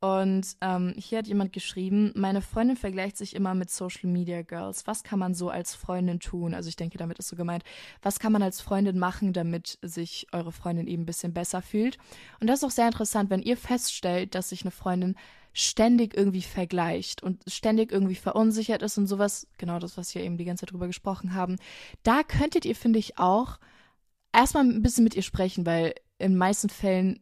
Und 0.00 0.56
ähm, 0.60 0.94
hier 0.96 1.18
hat 1.18 1.26
jemand 1.26 1.52
geschrieben, 1.52 2.12
meine 2.14 2.40
Freundin 2.40 2.76
vergleicht 2.76 3.16
sich 3.16 3.34
immer 3.34 3.54
mit 3.54 3.68
Social 3.68 4.08
Media 4.08 4.42
Girls. 4.42 4.86
Was 4.86 5.02
kann 5.02 5.18
man 5.18 5.34
so 5.34 5.50
als 5.50 5.74
Freundin 5.74 6.20
tun? 6.20 6.54
Also 6.54 6.68
ich 6.68 6.76
denke, 6.76 6.98
damit 6.98 7.18
ist 7.18 7.28
so 7.28 7.34
gemeint, 7.34 7.64
was 8.00 8.20
kann 8.20 8.32
man 8.32 8.42
als 8.42 8.60
Freundin 8.60 8.98
machen, 8.98 9.32
damit 9.32 9.78
sich 9.82 10.28
eure 10.32 10.52
Freundin 10.52 10.86
eben 10.86 11.02
ein 11.02 11.06
bisschen 11.06 11.34
besser 11.34 11.62
fühlt? 11.62 11.98
Und 12.40 12.46
das 12.46 12.60
ist 12.60 12.64
auch 12.64 12.70
sehr 12.70 12.86
interessant, 12.86 13.28
wenn 13.30 13.42
ihr 13.42 13.56
feststellt, 13.56 14.36
dass 14.36 14.50
sich 14.50 14.62
eine 14.62 14.70
Freundin 14.70 15.16
ständig 15.52 16.16
irgendwie 16.16 16.42
vergleicht 16.42 17.24
und 17.24 17.42
ständig 17.48 17.90
irgendwie 17.90 18.14
verunsichert 18.14 18.82
ist 18.82 18.98
und 18.98 19.08
sowas, 19.08 19.48
genau 19.56 19.80
das, 19.80 19.96
was 19.96 20.14
wir 20.14 20.22
eben 20.22 20.36
die 20.36 20.44
ganze 20.44 20.60
Zeit 20.60 20.72
drüber 20.72 20.86
gesprochen 20.86 21.34
haben, 21.34 21.56
da 22.04 22.22
könntet 22.22 22.64
ihr, 22.64 22.76
finde 22.76 23.00
ich, 23.00 23.18
auch 23.18 23.58
erstmal 24.32 24.62
ein 24.64 24.82
bisschen 24.82 25.02
mit 25.02 25.16
ihr 25.16 25.22
sprechen, 25.22 25.66
weil 25.66 25.94
in 26.18 26.36
meisten 26.36 26.68
Fällen 26.68 27.20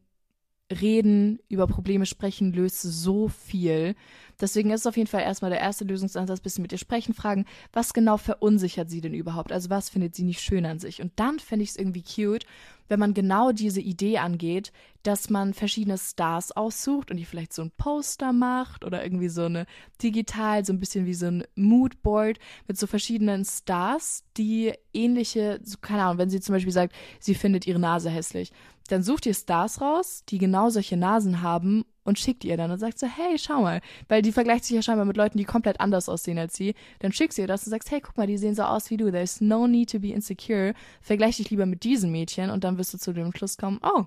reden, 0.71 1.39
über 1.49 1.67
Probleme 1.67 2.07
sprechen, 2.07 2.53
löst 2.53 2.83
so 2.83 3.29
viel. 3.29 3.95
Deswegen 4.41 4.71
ist 4.71 4.81
es 4.81 4.87
auf 4.87 4.97
jeden 4.97 5.09
Fall 5.09 5.23
erstmal 5.23 5.51
der 5.51 5.61
erste 5.61 5.85
Lösungsansatz, 5.85 6.41
bisschen 6.41 6.63
mit 6.63 6.73
ihr 6.73 6.79
sprechen, 6.79 7.15
fragen, 7.15 7.47
was 7.73 7.95
genau 7.95 8.17
verunsichert 8.17 8.91
sie 8.91 9.01
denn 9.01 9.15
überhaupt? 9.15 9.53
Also 9.53 9.71
was 9.71 9.89
findet 9.89 10.15
sie 10.15 10.25
nicht 10.25 10.41
schön 10.41 10.67
an 10.67 10.79
sich? 10.79 11.01
Und 11.01 11.13
dann 11.17 11.39
finde 11.39 11.63
ich 11.63 11.71
es 11.71 11.77
irgendwie 11.77 12.03
cute, 12.03 12.47
wenn 12.89 13.01
man 13.01 13.15
genau 13.15 13.53
diese 13.53 13.81
Idee 13.81 14.19
angeht, 14.19 14.73
dass 15.07 15.31
man 15.31 15.55
verschiedene 15.55 15.99
Stars 15.99 16.51
aussucht 16.53 17.11
und 17.11 17.17
die 17.17 17.25
vielleicht 17.25 17.53
so 17.53 17.63
ein 17.63 17.71
Poster 17.71 18.33
macht 18.33 18.85
oder 18.85 19.05
irgendwie 19.05 19.29
so 19.29 19.45
eine 19.45 19.67
digital, 20.03 20.65
so 20.65 20.73
ein 20.73 20.81
bisschen 20.81 21.07
wie 21.07 21.15
so 21.15 21.27
ein 21.27 21.45
Moodboard 21.55 22.39
mit 22.67 22.77
so 22.77 22.89
verschiedenen 22.89 23.45
Stars, 23.45 24.25
die 24.37 24.73
ähnliche, 24.93 25.61
so, 25.63 25.77
keine 25.81 26.03
Ahnung, 26.03 26.19
wenn 26.19 26.31
sie 26.31 26.41
zum 26.41 26.55
Beispiel 26.55 26.73
sagt, 26.73 26.95
sie 27.21 27.35
findet 27.35 27.67
ihre 27.67 27.79
Nase 27.79 28.11
hässlich, 28.11 28.51
dann 28.89 29.03
sucht 29.05 29.27
ihr 29.27 29.35
Stars 29.35 29.81
raus, 29.81 30.25
die 30.29 30.39
genau 30.39 30.71
solche 30.71 30.97
Nasen 30.97 31.43
haben 31.43 31.85
und 32.03 32.19
schickt 32.19 32.45
ihr 32.45 32.57
dann 32.57 32.71
und 32.71 32.79
sagt 32.79 32.99
so, 32.99 33.07
hey, 33.07 33.39
schau 33.39 33.63
mal, 33.63 33.81
weil 34.09 34.23
die 34.23 34.33
vergleicht 34.33 34.65
sich 34.65 34.75
ja 34.75 34.83
scheinbar 34.83 35.07
mit 35.07 35.17
Leuten, 35.17 35.39
die 35.39 35.45
komplett 35.45 35.81
anders 35.81 36.09
aussehen 36.09 36.39
als 36.39 36.57
sie. 36.57 36.75
Dann 37.01 37.13
schickst 37.13 37.39
du 37.39 37.43
ihr 37.43 37.49
das 37.49 37.65
und 37.65 37.71
sagst, 37.71 37.91
hey, 37.91 38.01
guck 38.01 38.17
mal, 38.17 38.27
die 38.27 38.39
sehen 38.39 38.55
so 38.55 38.63
aus 38.63 38.91
wie 38.91 38.97
du. 38.97 39.11
There's 39.11 39.41
no 39.41 39.67
need 39.67 39.91
to 39.91 39.99
be 39.99 40.13
insecure. 40.13 40.75
Vergleich 41.01 41.37
dich 41.37 41.51
lieber 41.51 41.67
mit 41.67 41.85
diesem 41.85 42.13
Mädchen 42.13 42.51
und 42.51 42.65
dann 42.65 42.79
wirst 42.79 42.95
du 42.95 42.99
zu 42.99 43.13
dem 43.13 43.33
Schluss 43.33 43.57
kommen, 43.57 43.81
oh, 43.83 44.05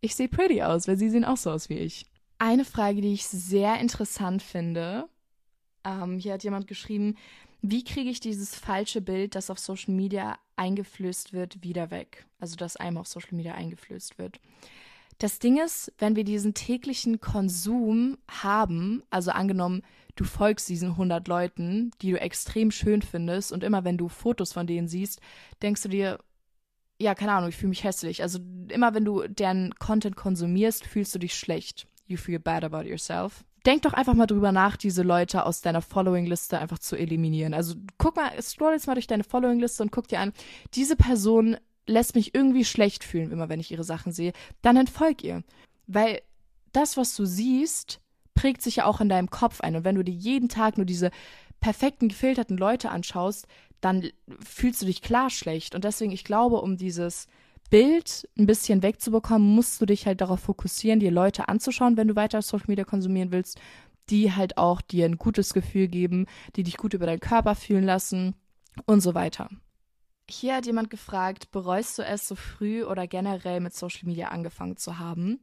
ich 0.00 0.14
sehe 0.14 0.28
pretty 0.28 0.62
aus, 0.62 0.88
weil 0.88 0.96
sie 0.96 1.10
sehen 1.10 1.24
auch 1.24 1.36
so 1.36 1.50
aus 1.50 1.68
wie 1.68 1.78
ich. 1.78 2.06
Eine 2.38 2.64
Frage, 2.64 3.00
die 3.00 3.12
ich 3.12 3.26
sehr 3.26 3.80
interessant 3.80 4.42
finde, 4.42 5.08
ähm, 5.84 6.18
hier 6.18 6.34
hat 6.34 6.44
jemand 6.44 6.66
geschrieben, 6.66 7.16
wie 7.60 7.82
kriege 7.82 8.10
ich 8.10 8.20
dieses 8.20 8.54
falsche 8.54 9.00
Bild, 9.00 9.34
das 9.34 9.50
auf 9.50 9.58
Social 9.58 9.92
Media 9.94 10.38
eingeflößt 10.56 11.32
wird, 11.32 11.62
wieder 11.64 11.90
weg? 11.90 12.26
Also, 12.38 12.54
das 12.54 12.76
einem 12.76 12.98
auf 12.98 13.08
Social 13.08 13.34
Media 13.34 13.54
eingeflößt 13.54 14.18
wird. 14.18 14.40
Das 15.18 15.40
Ding 15.40 15.58
ist, 15.58 15.92
wenn 15.98 16.14
wir 16.14 16.22
diesen 16.22 16.54
täglichen 16.54 17.20
Konsum 17.20 18.18
haben, 18.28 19.02
also 19.10 19.32
angenommen, 19.32 19.82
du 20.14 20.22
folgst 20.22 20.68
diesen 20.68 20.90
100 20.90 21.26
Leuten, 21.26 21.90
die 22.00 22.12
du 22.12 22.20
extrem 22.20 22.70
schön 22.70 23.02
findest 23.02 23.50
und 23.50 23.64
immer 23.64 23.84
wenn 23.84 23.98
du 23.98 24.08
Fotos 24.08 24.52
von 24.52 24.68
denen 24.68 24.86
siehst, 24.86 25.20
denkst 25.60 25.82
du 25.82 25.88
dir, 25.88 26.20
ja, 27.00 27.14
keine 27.14 27.32
Ahnung, 27.32 27.48
ich 27.48 27.56
fühle 27.56 27.70
mich 27.70 27.84
hässlich. 27.84 28.22
Also 28.22 28.40
immer 28.68 28.94
wenn 28.94 29.04
du 29.04 29.26
deren 29.28 29.74
Content 29.78 30.16
konsumierst, 30.16 30.84
fühlst 30.84 31.14
du 31.14 31.18
dich 31.18 31.34
schlecht. 31.34 31.86
You 32.06 32.16
feel 32.16 32.38
bad 32.38 32.64
about 32.64 32.88
yourself. 32.88 33.44
Denk 33.66 33.82
doch 33.82 33.92
einfach 33.92 34.14
mal 34.14 34.26
drüber 34.26 34.52
nach, 34.52 34.76
diese 34.76 35.02
Leute 35.02 35.44
aus 35.44 35.60
deiner 35.60 35.82
Following-Liste 35.82 36.58
einfach 36.58 36.78
zu 36.78 36.96
eliminieren. 36.96 37.54
Also 37.54 37.74
guck 37.98 38.16
mal, 38.16 38.30
scroll 38.40 38.72
jetzt 38.72 38.86
mal 38.86 38.94
durch 38.94 39.06
deine 39.06 39.24
Following-Liste 39.24 39.82
und 39.82 39.92
guck 39.92 40.08
dir 40.08 40.20
an, 40.20 40.32
diese 40.74 40.96
Person 40.96 41.56
lässt 41.86 42.14
mich 42.14 42.34
irgendwie 42.34 42.64
schlecht 42.64 43.04
fühlen, 43.04 43.30
immer 43.30 43.48
wenn 43.48 43.60
ich 43.60 43.70
ihre 43.70 43.84
Sachen 43.84 44.12
sehe, 44.12 44.32
dann 44.62 44.76
entfolg 44.76 45.22
ihr. 45.24 45.42
Weil 45.86 46.20
das, 46.72 46.96
was 46.96 47.14
du 47.16 47.24
siehst, 47.24 48.00
prägt 48.34 48.62
sich 48.62 48.76
ja 48.76 48.84
auch 48.84 49.00
in 49.00 49.08
deinem 49.08 49.30
Kopf 49.30 49.60
ein. 49.60 49.76
Und 49.76 49.84
wenn 49.84 49.96
du 49.96 50.04
dir 50.04 50.14
jeden 50.14 50.48
Tag 50.48 50.76
nur 50.76 50.86
diese 50.86 51.10
perfekten, 51.60 52.08
gefilterten 52.08 52.56
Leute 52.56 52.90
anschaust, 52.90 53.46
dann 53.80 54.10
fühlst 54.40 54.82
du 54.82 54.86
dich 54.86 55.02
klar 55.02 55.30
schlecht. 55.30 55.74
Und 55.74 55.84
deswegen, 55.84 56.12
ich 56.12 56.24
glaube, 56.24 56.60
um 56.60 56.76
dieses 56.76 57.26
Bild 57.70 58.28
ein 58.38 58.46
bisschen 58.46 58.82
wegzubekommen, 58.82 59.54
musst 59.54 59.80
du 59.80 59.86
dich 59.86 60.06
halt 60.06 60.20
darauf 60.20 60.40
fokussieren, 60.40 61.00
dir 61.00 61.10
Leute 61.10 61.48
anzuschauen, 61.48 61.96
wenn 61.96 62.08
du 62.08 62.16
weiter 62.16 62.40
Social 62.42 62.66
Media 62.68 62.84
konsumieren 62.84 63.30
willst, 63.30 63.60
die 64.10 64.32
halt 64.32 64.56
auch 64.56 64.80
dir 64.80 65.04
ein 65.04 65.18
gutes 65.18 65.52
Gefühl 65.52 65.88
geben, 65.88 66.26
die 66.56 66.62
dich 66.62 66.78
gut 66.78 66.94
über 66.94 67.06
deinen 67.06 67.20
Körper 67.20 67.54
fühlen 67.54 67.84
lassen 67.84 68.34
und 68.86 69.00
so 69.00 69.14
weiter. 69.14 69.50
Hier 70.30 70.56
hat 70.56 70.66
jemand 70.66 70.90
gefragt, 70.90 71.50
bereust 71.52 71.98
du 71.98 72.02
es 72.02 72.28
so 72.28 72.34
früh 72.34 72.84
oder 72.84 73.06
generell 73.06 73.60
mit 73.60 73.74
Social 73.74 74.06
Media 74.06 74.28
angefangen 74.28 74.76
zu 74.76 74.98
haben? 74.98 75.40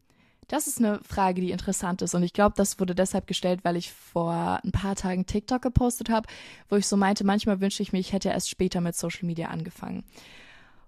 Das 0.48 0.68
ist 0.68 0.80
eine 0.80 1.00
Frage, 1.04 1.42
die 1.42 1.52
interessant 1.52 2.02
ist. 2.02 2.14
Und 2.14 2.24
ich 2.24 2.34
glaube, 2.34 2.54
das 2.56 2.80
wurde 2.80 2.94
deshalb 2.94 3.28
gestellt, 3.28 3.62
weil 3.64 3.76
ich 3.76 3.92
vor 3.92 4.60
ein 4.64 4.72
paar 4.72 4.96
Tagen 4.96 5.26
TikTok 5.26 5.62
gepostet 5.62 6.10
habe, 6.10 6.28
wo 6.70 6.76
ich 6.76 6.88
so 6.88 6.98
meinte, 6.98 7.24
manchmal 7.24 7.62
wünsche 7.62 7.82
ich 7.82 7.94
mir, 7.94 8.00
ich 8.00 8.14
hätte 8.14 8.30
erst 8.30 8.50
später 8.50 8.82
mit 8.82 8.96
Social 8.96 9.26
Media 9.26 9.48
angefangen. 9.48 10.04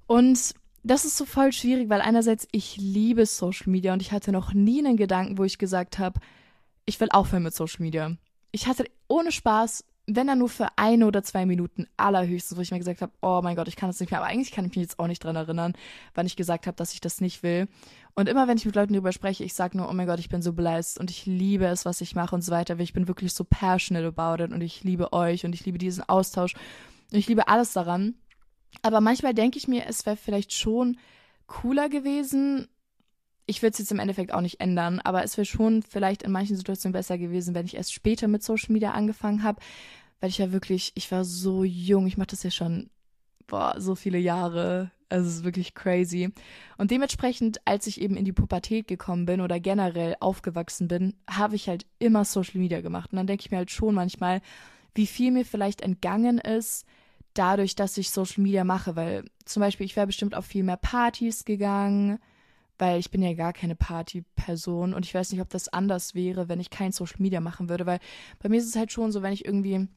Und 0.05 0.53
das 0.83 1.05
ist 1.05 1.17
so 1.17 1.25
voll 1.25 1.51
schwierig, 1.51 1.89
weil 1.89 2.01
einerseits 2.01 2.47
ich 2.51 2.77
liebe 2.77 3.25
Social 3.25 3.69
Media 3.69 3.93
und 3.93 4.01
ich 4.01 4.11
hatte 4.11 4.31
noch 4.31 4.53
nie 4.53 4.79
einen 4.79 4.95
Gedanken, 4.95 5.37
wo 5.37 5.43
ich 5.43 5.57
gesagt 5.57 5.99
habe, 5.99 6.19
ich 6.85 6.99
will 6.99 7.09
aufhören 7.11 7.43
mit 7.43 7.53
Social 7.53 7.81
Media. 7.81 8.15
Ich 8.51 8.67
hatte 8.67 8.85
ohne 9.07 9.31
Spaß 9.31 9.83
wenn 10.09 10.27
dann 10.27 10.39
nur 10.39 10.47
für 10.47 10.69
eine 10.77 11.05
oder 11.05 11.21
zwei 11.21 11.45
Minuten 11.45 11.85
allerhöchstens, 11.97 12.57
wo 12.57 12.61
ich 12.61 12.71
mir 12.71 12.77
gesagt 12.77 13.01
habe, 13.01 13.11
oh 13.21 13.41
mein 13.43 13.57
Gott, 13.57 13.67
ich 13.67 13.75
kann 13.75 13.89
das 13.89 13.99
nicht 13.99 14.09
mehr. 14.09 14.21
Aber 14.21 14.29
eigentlich 14.29 14.51
kann 14.51 14.65
ich 14.65 14.71
mich 14.71 14.83
jetzt 14.83 14.99
auch 14.99 15.07
nicht 15.07 15.21
dran 15.21 15.35
erinnern, 15.35 15.73
wann 16.15 16.25
ich 16.25 16.37
gesagt 16.37 16.65
habe, 16.65 16.77
dass 16.77 16.93
ich 16.93 17.01
das 17.01 17.19
nicht 17.19 17.43
will. 17.43 17.67
Und 18.15 18.29
immer 18.29 18.47
wenn 18.47 18.57
ich 18.57 18.65
mit 18.65 18.75
Leuten 18.75 18.93
darüber 18.93 19.11
spreche, 19.11 19.43
ich 19.43 19.53
sage 19.53 19.77
nur, 19.77 19.89
oh 19.89 19.93
mein 19.93 20.07
Gott, 20.07 20.19
ich 20.19 20.29
bin 20.29 20.41
so 20.41 20.53
blessed 20.53 20.97
und 20.97 21.11
ich 21.11 21.25
liebe 21.25 21.65
es, 21.65 21.83
was 21.83 21.99
ich 21.99 22.15
mache 22.15 22.33
und 22.33 22.41
so 22.41 22.53
weiter. 22.53 22.79
Ich 22.79 22.93
bin 22.93 23.09
wirklich 23.09 23.33
so 23.33 23.43
passionate 23.43 24.07
about 24.07 24.41
it 24.41 24.53
und 24.53 24.61
ich 24.61 24.83
liebe 24.83 25.11
euch 25.11 25.45
und 25.45 25.53
ich 25.53 25.65
liebe 25.65 25.77
diesen 25.77 26.07
Austausch 26.07 26.55
und 27.11 27.17
ich 27.17 27.27
liebe 27.27 27.49
alles 27.49 27.73
daran. 27.73 28.15
Aber 28.83 29.01
manchmal 29.01 29.33
denke 29.33 29.57
ich 29.57 29.67
mir, 29.67 29.87
es 29.87 30.05
wäre 30.05 30.15
vielleicht 30.15 30.53
schon 30.53 30.97
cooler 31.47 31.89
gewesen, 31.89 32.69
ich 33.47 33.61
würde 33.61 33.71
es 33.71 33.79
jetzt 33.79 33.91
im 33.91 33.99
Endeffekt 33.99 34.33
auch 34.33 34.41
nicht 34.41 34.59
ändern, 34.59 34.99
aber 34.99 35.23
es 35.23 35.37
wäre 35.37 35.45
schon 35.45 35.81
vielleicht 35.81 36.21
in 36.21 36.31
manchen 36.31 36.57
Situationen 36.57 36.93
besser 36.93 37.17
gewesen, 37.17 37.55
wenn 37.55 37.65
ich 37.65 37.77
erst 37.77 37.93
später 37.93 38.27
mit 38.27 38.43
Social 38.43 38.73
Media 38.73 38.91
angefangen 38.91 39.41
habe, 39.41 39.61
weil 40.19 40.29
ich 40.29 40.37
ja 40.37 40.51
wirklich, 40.51 40.91
ich 40.95 41.11
war 41.11 41.23
so 41.23 41.63
jung, 41.63 42.07
ich 42.07 42.17
mache 42.17 42.27
das 42.27 42.43
ja 42.43 42.51
schon, 42.51 42.89
boah, 43.47 43.75
so 43.77 43.95
viele 43.95 44.17
Jahre. 44.19 44.91
Also 45.09 45.29
es 45.29 45.35
ist 45.37 45.43
wirklich 45.45 45.73
crazy. 45.73 46.29
Und 46.77 46.91
dementsprechend, 46.91 47.61
als 47.63 47.87
ich 47.87 48.01
eben 48.01 48.17
in 48.17 48.25
die 48.25 48.33
Pubertät 48.33 48.89
gekommen 48.89 49.25
bin 49.25 49.39
oder 49.39 49.61
generell 49.61 50.17
aufgewachsen 50.19 50.89
bin, 50.89 51.15
habe 51.29 51.55
ich 51.55 51.69
halt 51.69 51.85
immer 51.99 52.25
Social 52.25 52.59
Media 52.59 52.81
gemacht. 52.81 53.13
Und 53.13 53.17
dann 53.17 53.27
denke 53.27 53.43
ich 53.45 53.51
mir 53.51 53.57
halt 53.57 53.71
schon 53.71 53.95
manchmal, 53.95 54.41
wie 54.93 55.07
viel 55.07 55.31
mir 55.31 55.45
vielleicht 55.45 55.79
entgangen 55.79 56.39
ist, 56.39 56.85
dadurch, 57.33 57.75
dass 57.75 57.97
ich 57.97 58.11
Social 58.11 58.43
Media 58.43 58.65
mache. 58.65 58.97
Weil 58.97 59.23
zum 59.45 59.61
Beispiel, 59.61 59.85
ich 59.85 59.95
wäre 59.95 60.07
bestimmt 60.07 60.35
auf 60.35 60.45
viel 60.45 60.63
mehr 60.63 60.75
Partys 60.75 61.45
gegangen 61.45 62.19
weil 62.77 62.99
ich 62.99 63.11
bin 63.11 63.21
ja 63.21 63.33
gar 63.33 63.53
keine 63.53 63.75
Partyperson 63.75 64.93
und 64.93 65.05
ich 65.05 65.13
weiß 65.13 65.31
nicht, 65.31 65.41
ob 65.41 65.49
das 65.49 65.67
anders 65.69 66.15
wäre, 66.15 66.49
wenn 66.49 66.59
ich 66.59 66.69
kein 66.69 66.91
Social 66.91 67.21
Media 67.21 67.41
machen 67.41 67.69
würde, 67.69 67.85
weil 67.85 67.99
bei 68.39 68.49
mir 68.49 68.57
ist 68.57 68.67
es 68.67 68.75
halt 68.75 68.91
schon 68.91 69.11
so, 69.11 69.21
wenn 69.21 69.33
ich 69.33 69.45
irgendwie 69.45 69.87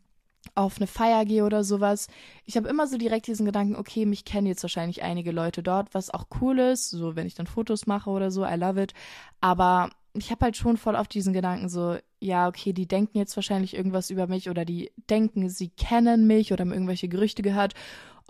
auf 0.55 0.79
eine 0.79 0.87
Feier 0.87 1.25
gehe 1.25 1.45
oder 1.45 1.65
sowas, 1.65 2.09
ich 2.47 2.57
habe 2.57 2.69
immer 2.69 2.87
so 2.87 2.97
direkt 2.97 3.27
diesen 3.27 3.45
Gedanken, 3.45 3.77
okay, 3.77 4.07
mich 4.07 4.25
kennen 4.25 4.47
jetzt 4.47 4.63
wahrscheinlich 4.63 5.03
einige 5.03 5.33
Leute 5.33 5.63
dort, 5.63 5.93
was 5.95 6.11
auch 6.11 6.27
cool 6.41 6.59
ist, 6.59 6.91
so 6.91 7.15
wenn 7.15 7.27
ich 7.27 7.35
dann 7.35 7.47
Fotos 7.47 7.87
mache 7.87 8.09
oder 8.09 8.31
so, 8.31 8.45
I 8.45 8.55
love 8.55 8.83
it, 8.83 8.95
aber 9.41 9.91
ich 10.15 10.31
habe 10.31 10.47
halt 10.47 10.57
schon 10.57 10.77
voll 10.77 10.97
auf 10.97 11.09
diesen 11.09 11.33
Gedanken 11.33 11.69
so, 11.69 11.97
ja, 12.19 12.49
okay, 12.49 12.73
die 12.73 12.89
denken 12.89 13.19
jetzt 13.19 13.37
wahrscheinlich 13.37 13.75
irgendwas 13.75 14.11
über 14.11 14.27
mich 14.27 14.51
oder 14.51 14.65
die 14.65 14.91
denken, 15.09 15.49
sie 15.49 15.69
kennen 15.69 16.27
mich 16.27 16.53
oder 16.53 16.63
haben 16.63 16.73
irgendwelche 16.73 17.09
Gerüchte 17.09 17.43
gehört 17.43 17.75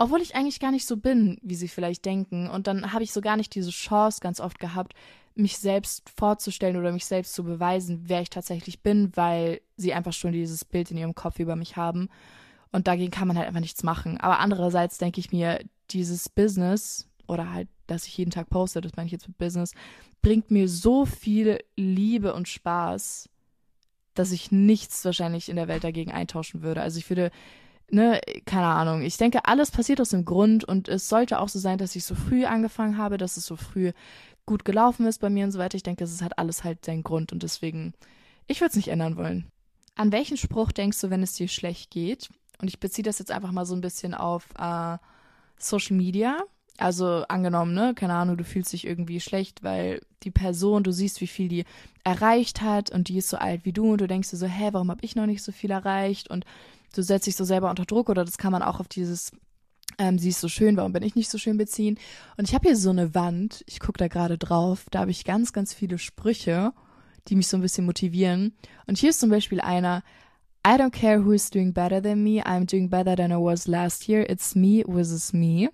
obwohl 0.01 0.23
ich 0.23 0.35
eigentlich 0.35 0.61
gar 0.61 0.71
nicht 0.71 0.87
so 0.87 0.97
bin, 0.97 1.37
wie 1.43 1.55
sie 1.55 1.69
vielleicht 1.69 2.07
denken. 2.07 2.49
Und 2.49 2.67
dann 2.67 2.95
habe 2.95 3.05
ich 3.05 3.13
so 3.13 3.21
gar 3.21 3.37
nicht 3.37 3.55
diese 3.55 3.69
Chance 3.69 4.21
ganz 4.23 4.41
oft 4.41 4.59
gehabt, 4.59 4.95
mich 5.35 5.59
selbst 5.59 6.09
vorzustellen 6.09 6.79
oder 6.79 6.91
mich 6.91 7.05
selbst 7.05 7.35
zu 7.35 7.45
beweisen, 7.45 8.05
wer 8.07 8.23
ich 8.23 8.31
tatsächlich 8.31 8.81
bin, 8.81 9.15
weil 9.15 9.61
sie 9.77 9.93
einfach 9.93 10.15
schon 10.15 10.33
dieses 10.33 10.65
Bild 10.65 10.91
in 10.91 10.97
ihrem 10.97 11.15
Kopf 11.15 11.39
über 11.39 11.55
mich 11.55 11.77
haben. 11.77 12.09
Und 12.73 12.89
dagegen 12.89 13.11
kann 13.11 13.29
man 13.29 13.37
halt 13.37 13.47
einfach 13.47 13.61
nichts 13.61 13.83
machen. 13.83 14.19
Aber 14.19 14.39
andererseits 14.39 14.97
denke 14.97 15.21
ich 15.21 15.33
mir, 15.33 15.61
dieses 15.91 16.31
Business 16.31 17.07
oder 17.27 17.53
halt, 17.53 17.69
dass 17.87 18.07
ich 18.07 18.17
jeden 18.17 18.31
Tag 18.31 18.49
poste, 18.49 18.81
das 18.81 18.97
meine 18.97 19.05
ich 19.05 19.13
jetzt 19.13 19.29
mit 19.29 19.37
Business, 19.37 19.75
bringt 20.23 20.51
mir 20.51 20.67
so 20.67 21.05
viel 21.05 21.59
Liebe 21.77 22.33
und 22.33 22.49
Spaß, 22.49 23.29
dass 24.15 24.33
ich 24.33 24.51
nichts 24.51 25.05
wahrscheinlich 25.05 25.51
in 25.51 25.57
der 25.57 25.69
Welt 25.69 25.85
dagegen 25.85 26.11
eintauschen 26.11 26.63
würde. 26.63 26.81
Also 26.81 26.99
ich 26.99 27.11
würde 27.11 27.31
ne, 27.91 28.21
keine 28.45 28.67
Ahnung. 28.67 29.03
Ich 29.03 29.17
denke, 29.17 29.45
alles 29.45 29.71
passiert 29.71 30.01
aus 30.01 30.11
dem 30.11 30.25
Grund 30.25 30.65
und 30.65 30.89
es 30.89 31.09
sollte 31.09 31.41
auch 31.41 31.49
so 31.49 31.59
sein, 31.59 31.79
dass 31.79 31.97
ich 31.97 32.05
so 32.05 32.15
früh 32.15 32.45
angefangen 32.45 32.97
habe, 32.97 33.19
dass 33.19 33.37
es 33.37 33.47
so 33.47 33.57
früh 33.57 33.93
gut 34.47 34.65
gelaufen 34.65 35.07
ist 35.07 35.21
bei 35.21 35.31
mir 35.31 35.45
und 35.45 35.53
so 35.53 35.59
weiter. 35.59 35.77
Ich 35.77 35.83
denke, 35.83 36.05
es 36.05 36.23
hat 36.23 36.39
alles 36.39 36.65
halt 36.65 36.85
seinen 36.85 37.03
Grund 37.03 37.33
und 37.33 37.43
deswegen, 37.43 37.95
ich 38.47 38.61
würde 38.61 38.71
es 38.71 38.77
nicht 38.77 38.89
ändern 38.89 39.17
wollen. 39.17 39.47
An 39.95 40.13
welchen 40.13 40.37
Spruch 40.37 40.73
denkst 40.73 41.01
du, 41.01 41.11
wenn 41.11 41.23
es 41.23 41.35
dir 41.35 41.49
schlecht 41.49 41.91
geht? 41.91 42.31
Und 42.61 42.69
ich 42.69 42.81
beziehe 42.81 43.05
das 43.05 43.19
jetzt 43.19 43.31
einfach 43.31 43.53
mal 43.53 43.67
so 43.67 43.75
ein 43.75 43.81
bisschen 43.81 44.15
auf 44.15 44.49
äh, 44.59 44.99
Social 45.59 45.97
Media. 45.97 46.39
Also 46.79 47.25
angenommen, 47.29 47.75
ne, 47.75 47.93
keine 47.95 48.15
Ahnung, 48.15 48.39
du 48.39 48.45
fühlst 48.45 48.73
dich 48.73 48.87
irgendwie 48.87 49.21
schlecht, 49.21 49.63
weil 49.63 50.01
die 50.23 50.31
Person, 50.31 50.83
du 50.83 50.93
siehst, 50.93 51.21
wie 51.21 51.27
viel 51.27 51.49
die 51.49 51.65
erreicht 52.05 52.63
hat 52.63 52.91
und 52.91 53.09
die 53.09 53.19
ist 53.19 53.29
so 53.29 53.37
alt 53.37 53.67
wie 53.67 53.73
du 53.73 53.93
und 53.93 54.01
du 54.01 54.07
denkst 54.07 54.31
dir 54.31 54.39
so, 54.39 54.47
hä, 54.47 54.71
warum 54.73 54.91
habe 54.91 55.05
ich 55.05 55.15
noch 55.15 55.27
nicht 55.27 55.43
so 55.43 55.53
viel 55.53 55.71
erreicht? 55.71 56.31
Und 56.31 56.47
du 56.95 57.03
setzt 57.03 57.27
dich 57.27 57.37
so 57.37 57.45
selber 57.45 57.71
unter 57.71 57.85
Druck 57.85 58.09
oder 58.09 58.25
das 58.25 58.39
kann 58.39 58.53
man 58.53 58.63
auch 58.63 58.81
auf 58.81 58.89
dieses 58.89 59.33
ähm, 59.99 60.19
sie 60.19 60.31
ist 60.31 60.41
so 60.41 60.49
schön, 60.49 60.77
warum 60.77 60.93
bin 60.93 61.03
ich 61.03 61.15
nicht 61.15 61.31
so 61.31 61.37
schön 61.37 61.57
beziehen? 61.57 61.99
Und 62.37 62.49
ich 62.49 62.55
habe 62.55 62.69
hier 62.69 62.77
so 62.77 62.91
eine 62.91 63.15
Wand, 63.15 63.63
ich 63.67 63.81
gucke 63.81 63.99
da 63.99 64.09
gerade 64.09 64.39
drauf, 64.39 64.87
da 64.91 65.01
habe 65.01 65.11
ich 65.11 65.25
ganz, 65.25 65.53
ganz 65.53 65.75
viele 65.75 65.99
Sprüche, 65.99 66.73
die 67.29 67.37
mich 67.37 67.49
so 67.49 67.59
ein 67.59 67.61
bisschen 67.61 67.87
motivieren. 67.87 68.55
Und 68.87 68.99
hier 68.99 69.11
ist 69.11 69.21
zum 69.21 69.31
Beispiel 69.31 69.61
einer, 69.61 70.03
I 70.67 70.71
don't 70.71 70.91
care 70.91 71.25
who 71.25 71.33
is 71.33 71.51
doing 71.51 71.73
better 71.73 72.03
than 72.03 72.23
me, 72.23 72.43
I'm 72.43 72.71
doing 72.71 72.89
better 72.89 73.17
than 73.17 73.31
I 73.31 73.37
was 73.37 73.67
last 73.67 74.09
year, 74.09 74.29
it's 74.29 74.55
me 74.55 74.85
versus 74.87 75.33
me. 75.33 75.71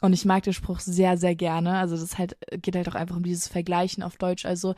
Und 0.00 0.12
ich 0.12 0.24
mag 0.24 0.42
den 0.42 0.52
Spruch 0.52 0.80
sehr, 0.80 1.16
sehr 1.16 1.34
gerne. 1.34 1.78
Also 1.78 1.96
das 1.96 2.18
halt, 2.18 2.36
geht 2.60 2.76
halt 2.76 2.88
auch 2.88 2.94
einfach 2.94 3.16
um 3.16 3.22
dieses 3.22 3.48
Vergleichen 3.48 4.02
auf 4.02 4.16
Deutsch. 4.16 4.44
Also 4.44 4.74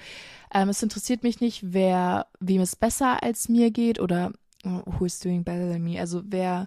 ähm, 0.54 0.68
es 0.68 0.82
interessiert 0.82 1.22
mich 1.22 1.40
nicht, 1.40 1.72
wer, 1.72 2.26
wem 2.38 2.60
es 2.60 2.76
besser 2.76 3.22
als 3.22 3.48
mir 3.48 3.70
geht 3.70 3.98
oder 3.98 4.32
who 4.66 5.04
is 5.04 5.18
doing 5.18 5.42
better 5.42 5.68
than 5.70 5.82
me? 5.82 5.98
Also 5.98 6.22
wer, 6.24 6.64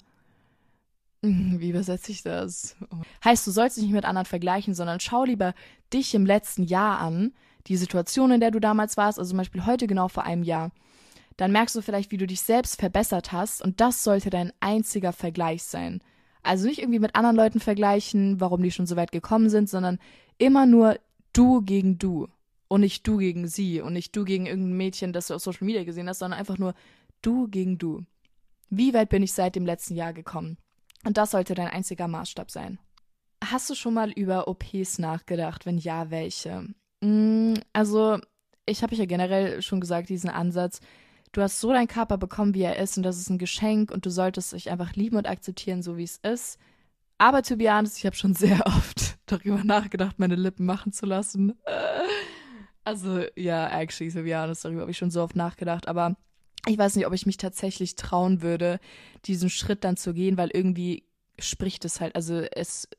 wie 1.22 1.70
übersetze 1.70 2.12
ich 2.12 2.24
das? 2.24 2.76
Heißt, 3.24 3.46
du 3.46 3.52
sollst 3.52 3.78
dich 3.78 3.84
nicht 3.84 3.94
mit 3.94 4.06
anderen 4.06 4.26
vergleichen, 4.26 4.74
sondern 4.74 5.00
schau 5.00 5.24
lieber 5.24 5.54
dich 5.94 6.14
im 6.16 6.26
letzten 6.26 6.64
Jahr 6.64 7.00
an, 7.00 7.34
die 7.68 7.78
Situation, 7.78 8.32
in 8.32 8.40
der 8.40 8.52
du 8.52 8.60
damals 8.60 8.98
warst, 8.98 9.20
also 9.20 9.30
zum 9.30 9.38
Beispiel 9.38 9.66
heute 9.66 9.88
genau 9.88 10.08
vor 10.08 10.24
einem 10.24 10.44
Jahr. 10.44 10.72
Dann 11.38 11.52
merkst 11.52 11.76
du 11.76 11.82
vielleicht, 11.82 12.12
wie 12.12 12.18
du 12.18 12.28
dich 12.28 12.42
selbst 12.42 12.80
verbessert 12.80 13.32
hast 13.32 13.62
und 13.62 13.80
das 13.80 14.04
sollte 14.04 14.30
dein 14.30 14.52
einziger 14.60 15.14
Vergleich 15.14 15.64
sein. 15.64 16.02
Also 16.42 16.68
nicht 16.68 16.80
irgendwie 16.80 17.00
mit 17.00 17.16
anderen 17.16 17.36
Leuten 17.36 17.60
vergleichen, 17.60 18.40
warum 18.40 18.64
die 18.64 18.72
schon 18.72 18.88
so 18.88 18.96
weit 18.96 19.12
gekommen 19.12 19.50
sind, 19.50 19.70
sondern 19.70 20.00
immer 20.38 20.66
nur 20.66 20.98
du 21.34 21.62
gegen 21.62 22.00
du 22.00 22.28
und 22.68 22.82
nicht 22.82 23.06
du 23.08 23.18
gegen 23.18 23.48
sie 23.48 23.82
und 23.82 23.94
nicht 23.94 24.16
du 24.16 24.24
gegen 24.24 24.46
irgendein 24.46 24.78
Mädchen, 24.78 25.14
das 25.14 25.28
du 25.28 25.36
auf 25.36 25.42
Social 25.42 25.66
Media 25.66 25.84
gesehen 25.84 26.08
hast, 26.08 26.20
sondern 26.20 26.40
einfach 26.40 26.58
nur 26.58 26.74
Du 27.22 27.48
gegen 27.48 27.78
du. 27.78 28.06
Wie 28.70 28.94
weit 28.94 29.10
bin 29.10 29.24
ich 29.24 29.34
seit 29.34 29.56
dem 29.56 29.66
letzten 29.66 29.96
Jahr 29.96 30.14
gekommen? 30.14 30.58
Und 31.06 31.18
das 31.18 31.32
sollte 31.32 31.54
dein 31.54 31.68
einziger 31.68 32.08
Maßstab 32.08 32.52
sein. 32.52 32.80
Hast 33.44 33.70
du 33.70 33.76
schon 33.76 33.94
mal 33.94 34.12
über 34.12 34.48
OPs 34.48 35.00
nachgedacht? 35.00 35.66
Wenn 35.66 35.78
ja, 35.78 36.12
welche? 36.12 36.68
Mm, 37.02 37.56
also, 37.74 38.20
ich 38.66 38.84
habe 38.84 38.96
ja 38.96 39.06
generell 39.06 39.62
schon 39.62 39.80
gesagt, 39.80 40.10
diesen 40.10 40.30
Ansatz, 40.30 40.82
du 41.32 41.42
hast 41.42 41.60
so 41.60 41.72
deinen 41.72 41.88
Körper 41.88 42.18
bekommen, 42.18 42.54
wie 42.54 42.64
er 42.64 42.78
ist, 42.78 42.98
und 42.98 43.04
das 43.04 43.18
ist 43.18 43.30
ein 43.30 43.38
Geschenk 43.38 43.92
und 43.92 44.06
du 44.06 44.10
solltest 44.10 44.54
dich 44.54 44.70
einfach 44.70 44.94
lieben 44.94 45.18
und 45.18 45.28
akzeptieren, 45.28 45.82
so 45.82 45.98
wie 45.98 46.04
es 46.04 46.18
ist. 46.18 46.60
Aber 47.18 47.44
to 47.44 47.58
be 47.58 47.70
honest, 47.74 47.98
ich 47.98 48.06
habe 48.06 48.16
schon 48.16 48.34
sehr 48.34 48.62
oft 48.66 49.18
darüber 49.26 49.64
nachgedacht, 49.64 50.20
meine 50.20 50.36
Lippen 50.36 50.66
machen 50.66 50.94
zu 50.94 51.06
lassen. 51.06 51.58
Also, 52.84 53.24
ja, 53.36 53.68
actually, 53.70 54.12
to 54.12 54.24
be 54.24 54.38
honest, 54.38 54.64
darüber 54.64 54.82
habe 54.82 54.92
ich 54.92 54.98
schon 54.98 55.12
so 55.12 55.22
oft 55.22 55.36
nachgedacht, 55.36 55.88
aber 55.88 56.16
ich 56.66 56.78
weiß 56.78 56.96
nicht, 56.96 57.08
ob 57.08 57.14
ich 57.14 57.26
mich 57.26 57.38
tatsächlich 57.38 57.96
trauen 57.96 58.42
würde, 58.42 58.80
diesen 59.26 59.50
Schritt 59.50 59.84
dann 59.84 59.98
zu 59.98 60.14
gehen, 60.14 60.38
weil 60.38 60.50
irgendwie 60.52 61.04
spricht 61.40 61.86
es 61.86 62.02
halt, 62.02 62.16
also 62.16 62.36
es 62.36 62.90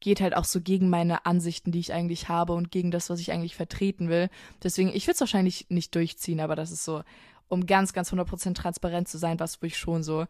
geht 0.00 0.20
halt 0.20 0.36
auch 0.36 0.44
so 0.44 0.60
gegen 0.60 0.90
meine 0.90 1.24
Ansichten, 1.24 1.72
die 1.72 1.78
ich 1.78 1.92
eigentlich 1.92 2.28
habe 2.28 2.52
und 2.52 2.70
gegen 2.70 2.90
das, 2.90 3.08
was 3.08 3.20
ich 3.20 3.32
eigentlich 3.32 3.56
vertreten 3.56 4.08
will. 4.08 4.28
Deswegen, 4.62 4.90
ich 4.90 5.06
würde 5.06 5.14
es 5.14 5.20
wahrscheinlich 5.20 5.66
nicht 5.70 5.94
durchziehen, 5.94 6.40
aber 6.40 6.56
das 6.56 6.70
ist 6.70 6.84
so, 6.84 7.02
um 7.48 7.66
ganz, 7.66 7.92
ganz 7.92 8.12
100% 8.12 8.54
transparent 8.54 9.08
zu 9.08 9.18
sein, 9.18 9.40
was 9.40 9.62
wo 9.62 9.66
ich 9.66 9.78
schon 9.78 10.02
so 10.02 10.26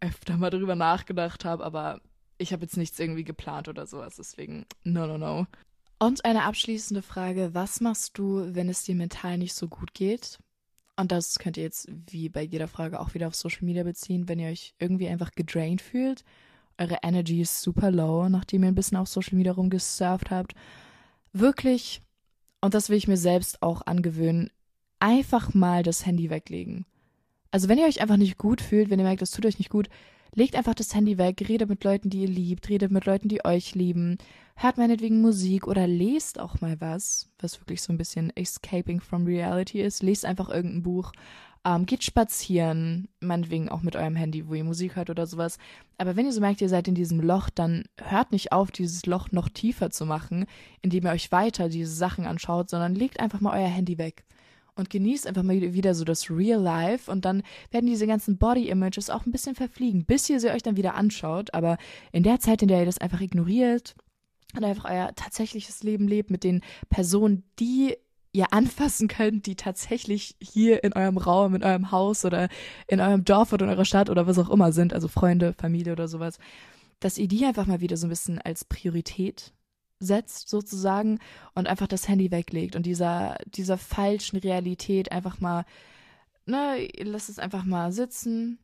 öfter 0.00 0.36
mal 0.36 0.50
drüber 0.50 0.76
nachgedacht 0.76 1.44
habe, 1.44 1.64
aber 1.64 2.00
ich 2.38 2.52
habe 2.52 2.62
jetzt 2.62 2.76
nichts 2.76 2.98
irgendwie 2.98 3.24
geplant 3.24 3.68
oder 3.68 3.86
sowas, 3.86 4.16
deswegen, 4.16 4.64
no, 4.84 5.06
no, 5.06 5.18
no. 5.18 5.46
Und 5.98 6.24
eine 6.24 6.44
abschließende 6.44 7.02
Frage, 7.02 7.50
was 7.52 7.80
machst 7.80 8.16
du, 8.16 8.54
wenn 8.54 8.68
es 8.68 8.84
dir 8.84 8.94
mental 8.94 9.36
nicht 9.36 9.54
so 9.54 9.66
gut 9.66 9.92
geht? 9.92 10.38
Und 10.98 11.12
das 11.12 11.38
könnt 11.38 11.56
ihr 11.56 11.62
jetzt 11.62 11.88
wie 12.10 12.28
bei 12.28 12.42
jeder 12.42 12.66
Frage 12.66 12.98
auch 12.98 13.14
wieder 13.14 13.28
auf 13.28 13.36
Social 13.36 13.64
Media 13.64 13.84
beziehen, 13.84 14.28
wenn 14.28 14.40
ihr 14.40 14.48
euch 14.48 14.74
irgendwie 14.80 15.06
einfach 15.06 15.30
gedrained 15.30 15.80
fühlt. 15.80 16.24
Eure 16.76 16.98
Energy 17.04 17.40
ist 17.40 17.62
super 17.62 17.92
low, 17.92 18.28
nachdem 18.28 18.64
ihr 18.64 18.68
ein 18.68 18.74
bisschen 18.74 18.98
auf 18.98 19.06
Social 19.06 19.36
Media 19.36 19.52
rumgesurft 19.52 20.32
habt. 20.32 20.54
Wirklich, 21.32 22.02
und 22.60 22.74
das 22.74 22.88
will 22.88 22.96
ich 22.96 23.06
mir 23.06 23.16
selbst 23.16 23.62
auch 23.62 23.82
angewöhnen, 23.86 24.50
einfach 24.98 25.54
mal 25.54 25.84
das 25.84 26.04
Handy 26.04 26.30
weglegen. 26.30 26.84
Also 27.52 27.68
wenn 27.68 27.78
ihr 27.78 27.86
euch 27.86 28.00
einfach 28.00 28.16
nicht 28.16 28.36
gut 28.36 28.60
fühlt, 28.60 28.90
wenn 28.90 28.98
ihr 28.98 29.04
merkt, 29.04 29.22
das 29.22 29.30
tut 29.30 29.46
euch 29.46 29.58
nicht 29.60 29.70
gut, 29.70 29.88
legt 30.34 30.56
einfach 30.56 30.74
das 30.74 30.96
Handy 30.96 31.16
weg, 31.16 31.48
redet 31.48 31.68
mit 31.68 31.84
Leuten, 31.84 32.10
die 32.10 32.22
ihr 32.22 32.28
liebt, 32.28 32.68
redet 32.68 32.90
mit 32.90 33.06
Leuten, 33.06 33.28
die 33.28 33.44
euch 33.44 33.76
lieben, 33.76 34.18
hört 34.60 34.76
meinetwegen 34.76 35.20
Musik 35.20 35.68
oder 35.68 35.86
lest 35.86 36.40
auch 36.40 36.60
mal 36.60 36.80
was, 36.80 37.30
was 37.38 37.60
wirklich 37.60 37.80
so 37.80 37.92
ein 37.92 37.98
bisschen 37.98 38.36
escaping 38.36 39.00
from 39.00 39.24
reality 39.24 39.80
ist. 39.80 40.02
Lest 40.02 40.24
einfach 40.24 40.48
irgendein 40.48 40.82
Buch, 40.82 41.12
ähm, 41.64 41.86
geht 41.86 42.02
spazieren, 42.02 43.08
meinetwegen 43.20 43.68
auch 43.68 43.82
mit 43.82 43.94
eurem 43.94 44.16
Handy, 44.16 44.48
wo 44.48 44.54
ihr 44.54 44.64
Musik 44.64 44.96
hört 44.96 45.10
oder 45.10 45.26
sowas. 45.26 45.58
Aber 45.96 46.16
wenn 46.16 46.26
ihr 46.26 46.32
so 46.32 46.40
merkt, 46.40 46.60
ihr 46.60 46.68
seid 46.68 46.88
in 46.88 46.96
diesem 46.96 47.20
Loch, 47.20 47.50
dann 47.50 47.84
hört 48.00 48.32
nicht 48.32 48.50
auf, 48.50 48.72
dieses 48.72 49.06
Loch 49.06 49.30
noch 49.30 49.48
tiefer 49.48 49.90
zu 49.90 50.06
machen, 50.06 50.46
indem 50.82 51.06
ihr 51.06 51.12
euch 51.12 51.30
weiter 51.30 51.68
diese 51.68 51.94
Sachen 51.94 52.26
anschaut, 52.26 52.68
sondern 52.68 52.96
legt 52.96 53.20
einfach 53.20 53.40
mal 53.40 53.56
euer 53.56 53.68
Handy 53.68 53.96
weg 53.96 54.24
und 54.74 54.90
genießt 54.90 55.28
einfach 55.28 55.44
mal 55.44 55.60
wieder 55.72 55.94
so 55.94 56.04
das 56.04 56.30
Real 56.30 56.60
Life 56.60 57.10
und 57.10 57.24
dann 57.24 57.42
werden 57.70 57.86
diese 57.86 58.08
ganzen 58.08 58.38
Body 58.38 58.68
Images 58.68 59.08
auch 59.08 59.24
ein 59.24 59.32
bisschen 59.32 59.54
verfliegen, 59.54 60.04
bis 60.04 60.28
ihr 60.28 60.40
sie 60.40 60.50
euch 60.50 60.62
dann 60.64 60.76
wieder 60.76 60.94
anschaut. 60.94 61.54
Aber 61.54 61.78
in 62.10 62.24
der 62.24 62.40
Zeit, 62.40 62.62
in 62.62 62.68
der 62.68 62.80
ihr 62.80 62.86
das 62.86 62.98
einfach 62.98 63.20
ignoriert 63.20 63.94
und 64.54 64.64
einfach 64.64 64.90
euer 64.90 65.14
tatsächliches 65.14 65.82
Leben 65.82 66.08
lebt 66.08 66.30
mit 66.30 66.44
den 66.44 66.62
Personen, 66.88 67.44
die 67.58 67.96
ihr 68.32 68.52
anfassen 68.52 69.08
könnt, 69.08 69.46
die 69.46 69.56
tatsächlich 69.56 70.36
hier 70.40 70.84
in 70.84 70.92
eurem 70.92 71.16
Raum, 71.16 71.54
in 71.54 71.64
eurem 71.64 71.90
Haus 71.90 72.24
oder 72.24 72.48
in 72.86 73.00
eurem 73.00 73.24
Dorf 73.24 73.52
oder 73.52 73.64
in 73.64 73.70
eurer 73.70 73.84
Stadt 73.84 74.10
oder 74.10 74.26
was 74.26 74.38
auch 74.38 74.50
immer 74.50 74.72
sind, 74.72 74.92
also 74.92 75.08
Freunde, 75.08 75.54
Familie 75.54 75.92
oder 75.92 76.08
sowas, 76.08 76.38
dass 77.00 77.18
ihr 77.18 77.28
die 77.28 77.44
einfach 77.44 77.66
mal 77.66 77.80
wieder 77.80 77.96
so 77.96 78.06
ein 78.06 78.10
bisschen 78.10 78.38
als 78.38 78.64
Priorität 78.64 79.52
setzt 80.00 80.48
sozusagen 80.48 81.18
und 81.54 81.66
einfach 81.66 81.88
das 81.88 82.06
Handy 82.06 82.30
weglegt 82.30 82.76
und 82.76 82.86
dieser, 82.86 83.36
dieser 83.46 83.78
falschen 83.78 84.38
Realität 84.38 85.10
einfach 85.10 85.40
mal, 85.40 85.64
ne, 86.46 86.86
ihr 86.96 87.06
lasst 87.06 87.28
es 87.28 87.38
einfach 87.38 87.64
mal 87.64 87.92
sitzen, 87.92 88.58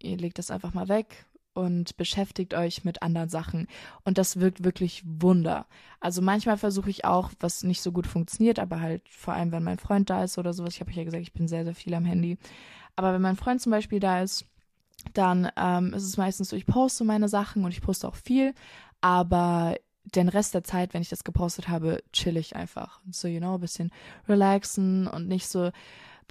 ihr 0.00 0.16
legt 0.16 0.38
das 0.38 0.50
einfach 0.50 0.74
mal 0.74 0.88
weg 0.88 1.26
und 1.54 1.96
beschäftigt 1.96 2.54
euch 2.54 2.84
mit 2.84 3.02
anderen 3.02 3.28
Sachen. 3.28 3.66
Und 4.04 4.18
das 4.18 4.40
wirkt 4.40 4.64
wirklich 4.64 5.02
Wunder. 5.06 5.66
Also 6.00 6.22
manchmal 6.22 6.58
versuche 6.58 6.90
ich 6.90 7.04
auch, 7.04 7.30
was 7.40 7.62
nicht 7.62 7.82
so 7.82 7.92
gut 7.92 8.06
funktioniert, 8.06 8.58
aber 8.58 8.80
halt 8.80 9.02
vor 9.08 9.34
allem, 9.34 9.52
wenn 9.52 9.62
mein 9.62 9.78
Freund 9.78 10.10
da 10.10 10.24
ist 10.24 10.38
oder 10.38 10.52
sowas. 10.52 10.74
Ich 10.74 10.80
habe 10.80 10.90
euch 10.90 10.96
ja 10.96 11.04
gesagt, 11.04 11.22
ich 11.22 11.32
bin 11.32 11.48
sehr, 11.48 11.64
sehr 11.64 11.74
viel 11.74 11.94
am 11.94 12.04
Handy. 12.04 12.38
Aber 12.96 13.12
wenn 13.12 13.22
mein 13.22 13.36
Freund 13.36 13.60
zum 13.60 13.72
Beispiel 13.72 14.00
da 14.00 14.22
ist, 14.22 14.46
dann 15.14 15.50
ähm, 15.56 15.94
ist 15.94 16.04
es 16.04 16.16
meistens 16.16 16.50
so, 16.50 16.56
ich 16.56 16.66
poste 16.66 17.04
meine 17.04 17.28
Sachen 17.28 17.64
und 17.64 17.72
ich 17.72 17.80
poste 17.80 18.08
auch 18.08 18.14
viel, 18.14 18.54
aber 19.00 19.76
den 20.04 20.28
Rest 20.28 20.54
der 20.54 20.64
Zeit, 20.64 20.94
wenn 20.94 21.02
ich 21.02 21.08
das 21.08 21.24
gepostet 21.24 21.68
habe, 21.68 22.02
chill 22.12 22.36
ich 22.36 22.56
einfach. 22.56 23.00
So, 23.10 23.28
you 23.28 23.38
know, 23.38 23.54
ein 23.54 23.60
bisschen 23.60 23.90
relaxen 24.28 25.06
und 25.06 25.28
nicht 25.28 25.48
so 25.48 25.70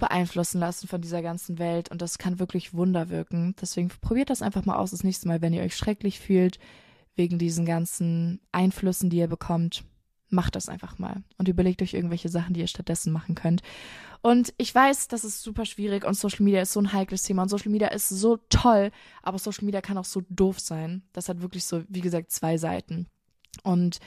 beeinflussen 0.02 0.58
lassen 0.58 0.88
von 0.88 1.00
dieser 1.00 1.22
ganzen 1.22 1.60
Welt. 1.60 1.90
Und 1.90 2.02
das 2.02 2.18
kann 2.18 2.40
wirklich 2.40 2.74
Wunder 2.74 3.08
wirken. 3.08 3.54
Deswegen 3.60 3.88
probiert 4.00 4.30
das 4.30 4.42
einfach 4.42 4.64
mal 4.64 4.76
aus 4.76 4.90
das 4.90 5.04
nächste 5.04 5.28
Mal, 5.28 5.40
wenn 5.40 5.52
ihr 5.52 5.62
euch 5.62 5.76
schrecklich 5.76 6.18
fühlt, 6.18 6.58
wegen 7.14 7.38
diesen 7.38 7.64
ganzen 7.64 8.40
Einflüssen, 8.50 9.10
die 9.10 9.18
ihr 9.18 9.28
bekommt. 9.28 9.84
Macht 10.28 10.56
das 10.56 10.68
einfach 10.68 10.98
mal 10.98 11.22
und 11.38 11.46
überlegt 11.46 11.82
euch 11.82 11.94
irgendwelche 11.94 12.30
Sachen, 12.30 12.52
die 12.52 12.60
ihr 12.60 12.66
stattdessen 12.66 13.12
machen 13.12 13.36
könnt. 13.36 13.62
Und 14.22 14.52
ich 14.56 14.74
weiß, 14.74 15.06
das 15.08 15.24
ist 15.24 15.42
super 15.42 15.66
schwierig 15.66 16.04
und 16.04 16.14
Social 16.14 16.42
Media 16.42 16.62
ist 16.62 16.72
so 16.72 16.80
ein 16.80 16.92
heikles 16.92 17.22
Thema 17.22 17.42
und 17.42 17.48
Social 17.48 17.70
Media 17.70 17.88
ist 17.88 18.08
so 18.08 18.38
toll, 18.48 18.90
aber 19.22 19.38
Social 19.38 19.66
Media 19.66 19.82
kann 19.82 19.98
auch 19.98 20.04
so 20.04 20.22
doof 20.30 20.58
sein. 20.58 21.02
Das 21.12 21.28
hat 21.28 21.42
wirklich 21.42 21.64
so, 21.64 21.84
wie 21.88 22.00
gesagt, 22.00 22.32
zwei 22.32 22.56
Seiten. 22.56 23.06
Und 23.62 24.00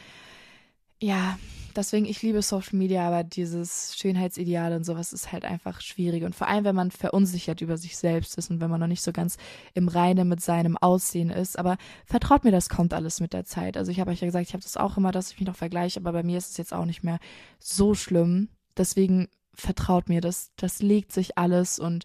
ja, 1.02 1.38
deswegen, 1.76 2.06
ich 2.06 2.22
liebe 2.22 2.42
Social 2.42 2.78
Media, 2.78 3.08
aber 3.08 3.24
dieses 3.24 3.96
Schönheitsideal 3.98 4.74
und 4.74 4.86
sowas 4.86 5.14
ist 5.14 5.32
halt 5.32 5.46
einfach 5.46 5.82
schwierig. 5.82 6.24
Und 6.24 6.36
vor 6.36 6.48
allem, 6.48 6.64
wenn 6.64 6.76
man 6.76 6.92
verunsichert 6.92 7.62
über 7.62 7.78
sich 7.78 7.98
selbst 7.98 8.38
ist 8.38 8.50
und 8.50 8.62
wenn 8.62 8.70
man 8.70 8.80
noch 8.80 8.88
nicht 8.88 9.02
so 9.02 9.12
ganz 9.12 9.38
im 9.74 9.88
Reinen 9.88 10.28
mit 10.28 10.42
seinem 10.42 10.78
Aussehen 10.78 11.30
ist. 11.30 11.60
Aber 11.60 11.78
vertraut 12.06 12.44
mir, 12.44 12.52
das 12.52 12.70
kommt 12.70 12.94
alles 12.94 13.20
mit 13.20 13.34
der 13.34 13.46
Zeit. 13.46 13.78
Also 13.78 13.92
ich 13.92 14.00
habe 14.00 14.12
euch 14.12 14.22
ja 14.22 14.28
gesagt, 14.28 14.48
ich 14.48 14.54
habe 14.54 14.64
das 14.64 14.78
auch 14.78 14.98
immer, 14.98 15.12
dass 15.12 15.32
ich 15.32 15.40
mich 15.40 15.48
noch 15.48 15.56
vergleiche, 15.56 16.00
aber 16.00 16.14
bei 16.14 16.24
mir 16.24 16.38
ist 16.38 16.52
es 16.52 16.58
jetzt 16.58 16.74
auch 16.74 16.86
nicht 16.86 17.04
mehr 17.04 17.20
so 17.60 17.94
schlimm. 17.94 18.50
Deswegen 18.78 19.28
vertraut 19.54 20.10
mir, 20.10 20.22
das, 20.22 20.52
das 20.58 20.82
legt 20.82 21.12
sich 21.12 21.38
alles 21.38 21.80
und 21.80 22.04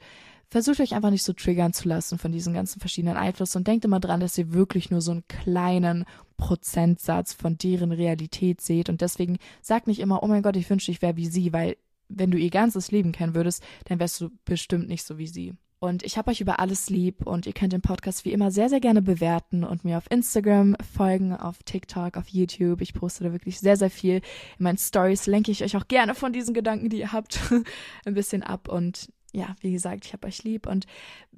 versucht 0.50 0.80
euch 0.80 0.94
einfach 0.94 1.10
nicht 1.10 1.22
so 1.22 1.32
triggern 1.32 1.72
zu 1.72 1.88
lassen 1.88 2.18
von 2.18 2.32
diesen 2.32 2.52
ganzen 2.52 2.80
verschiedenen 2.80 3.16
Einflüssen 3.16 3.58
und 3.60 3.68
denkt 3.68 3.84
immer 3.84 4.00
dran, 4.00 4.20
dass 4.20 4.36
ihr 4.36 4.52
wirklich 4.52 4.90
nur 4.90 5.00
so 5.00 5.12
einen 5.12 5.26
kleinen 5.28 6.04
Prozentsatz 6.36 7.32
von 7.32 7.56
deren 7.56 7.92
Realität 7.92 8.60
seht 8.60 8.88
und 8.88 9.00
deswegen 9.00 9.38
sagt 9.62 9.86
nicht 9.86 10.00
immer, 10.00 10.22
oh 10.22 10.26
mein 10.26 10.42
Gott, 10.42 10.56
ich 10.56 10.68
wünschte, 10.68 10.90
ich 10.90 11.02
wäre 11.02 11.16
wie 11.16 11.26
sie, 11.26 11.52
weil 11.52 11.76
wenn 12.08 12.30
du 12.30 12.38
ihr 12.38 12.50
ganzes 12.50 12.90
Leben 12.90 13.12
kennen 13.12 13.34
würdest, 13.34 13.62
dann 13.84 14.00
wärst 14.00 14.20
du 14.20 14.30
bestimmt 14.44 14.88
nicht 14.88 15.04
so 15.04 15.16
wie 15.18 15.28
sie. 15.28 15.54
Und 15.82 16.02
ich 16.02 16.18
habe 16.18 16.30
euch 16.30 16.42
über 16.42 16.60
alles 16.60 16.90
lieb 16.90 17.26
und 17.26 17.46
ihr 17.46 17.54
könnt 17.54 17.72
den 17.72 17.80
Podcast 17.80 18.26
wie 18.26 18.32
immer 18.32 18.50
sehr, 18.50 18.68
sehr 18.68 18.80
gerne 18.80 19.00
bewerten 19.00 19.64
und 19.64 19.82
mir 19.82 19.96
auf 19.96 20.10
Instagram 20.10 20.76
folgen, 20.94 21.34
auf 21.34 21.62
TikTok, 21.62 22.18
auf 22.18 22.28
YouTube. 22.28 22.82
Ich 22.82 22.92
poste 22.92 23.24
da 23.24 23.32
wirklich 23.32 23.58
sehr, 23.60 23.78
sehr 23.78 23.88
viel. 23.88 24.16
In 24.58 24.64
meinen 24.64 24.76
Stories 24.76 25.26
lenke 25.26 25.50
ich 25.50 25.64
euch 25.64 25.78
auch 25.78 25.88
gerne 25.88 26.14
von 26.14 26.34
diesen 26.34 26.52
Gedanken, 26.52 26.90
die 26.90 26.98
ihr 26.98 27.12
habt, 27.12 27.40
ein 28.04 28.12
bisschen 28.12 28.42
ab. 28.42 28.68
Und 28.68 29.08
ja, 29.32 29.54
wie 29.60 29.72
gesagt, 29.72 30.06
ich 30.06 30.12
habe 30.12 30.26
euch 30.26 30.42
lieb 30.44 30.66
und 30.66 30.86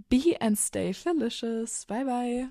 be 0.08 0.36
and 0.40 0.58
stay 0.58 0.92
delicious. 0.92 1.86
Bye 1.86 2.04
bye. 2.04 2.50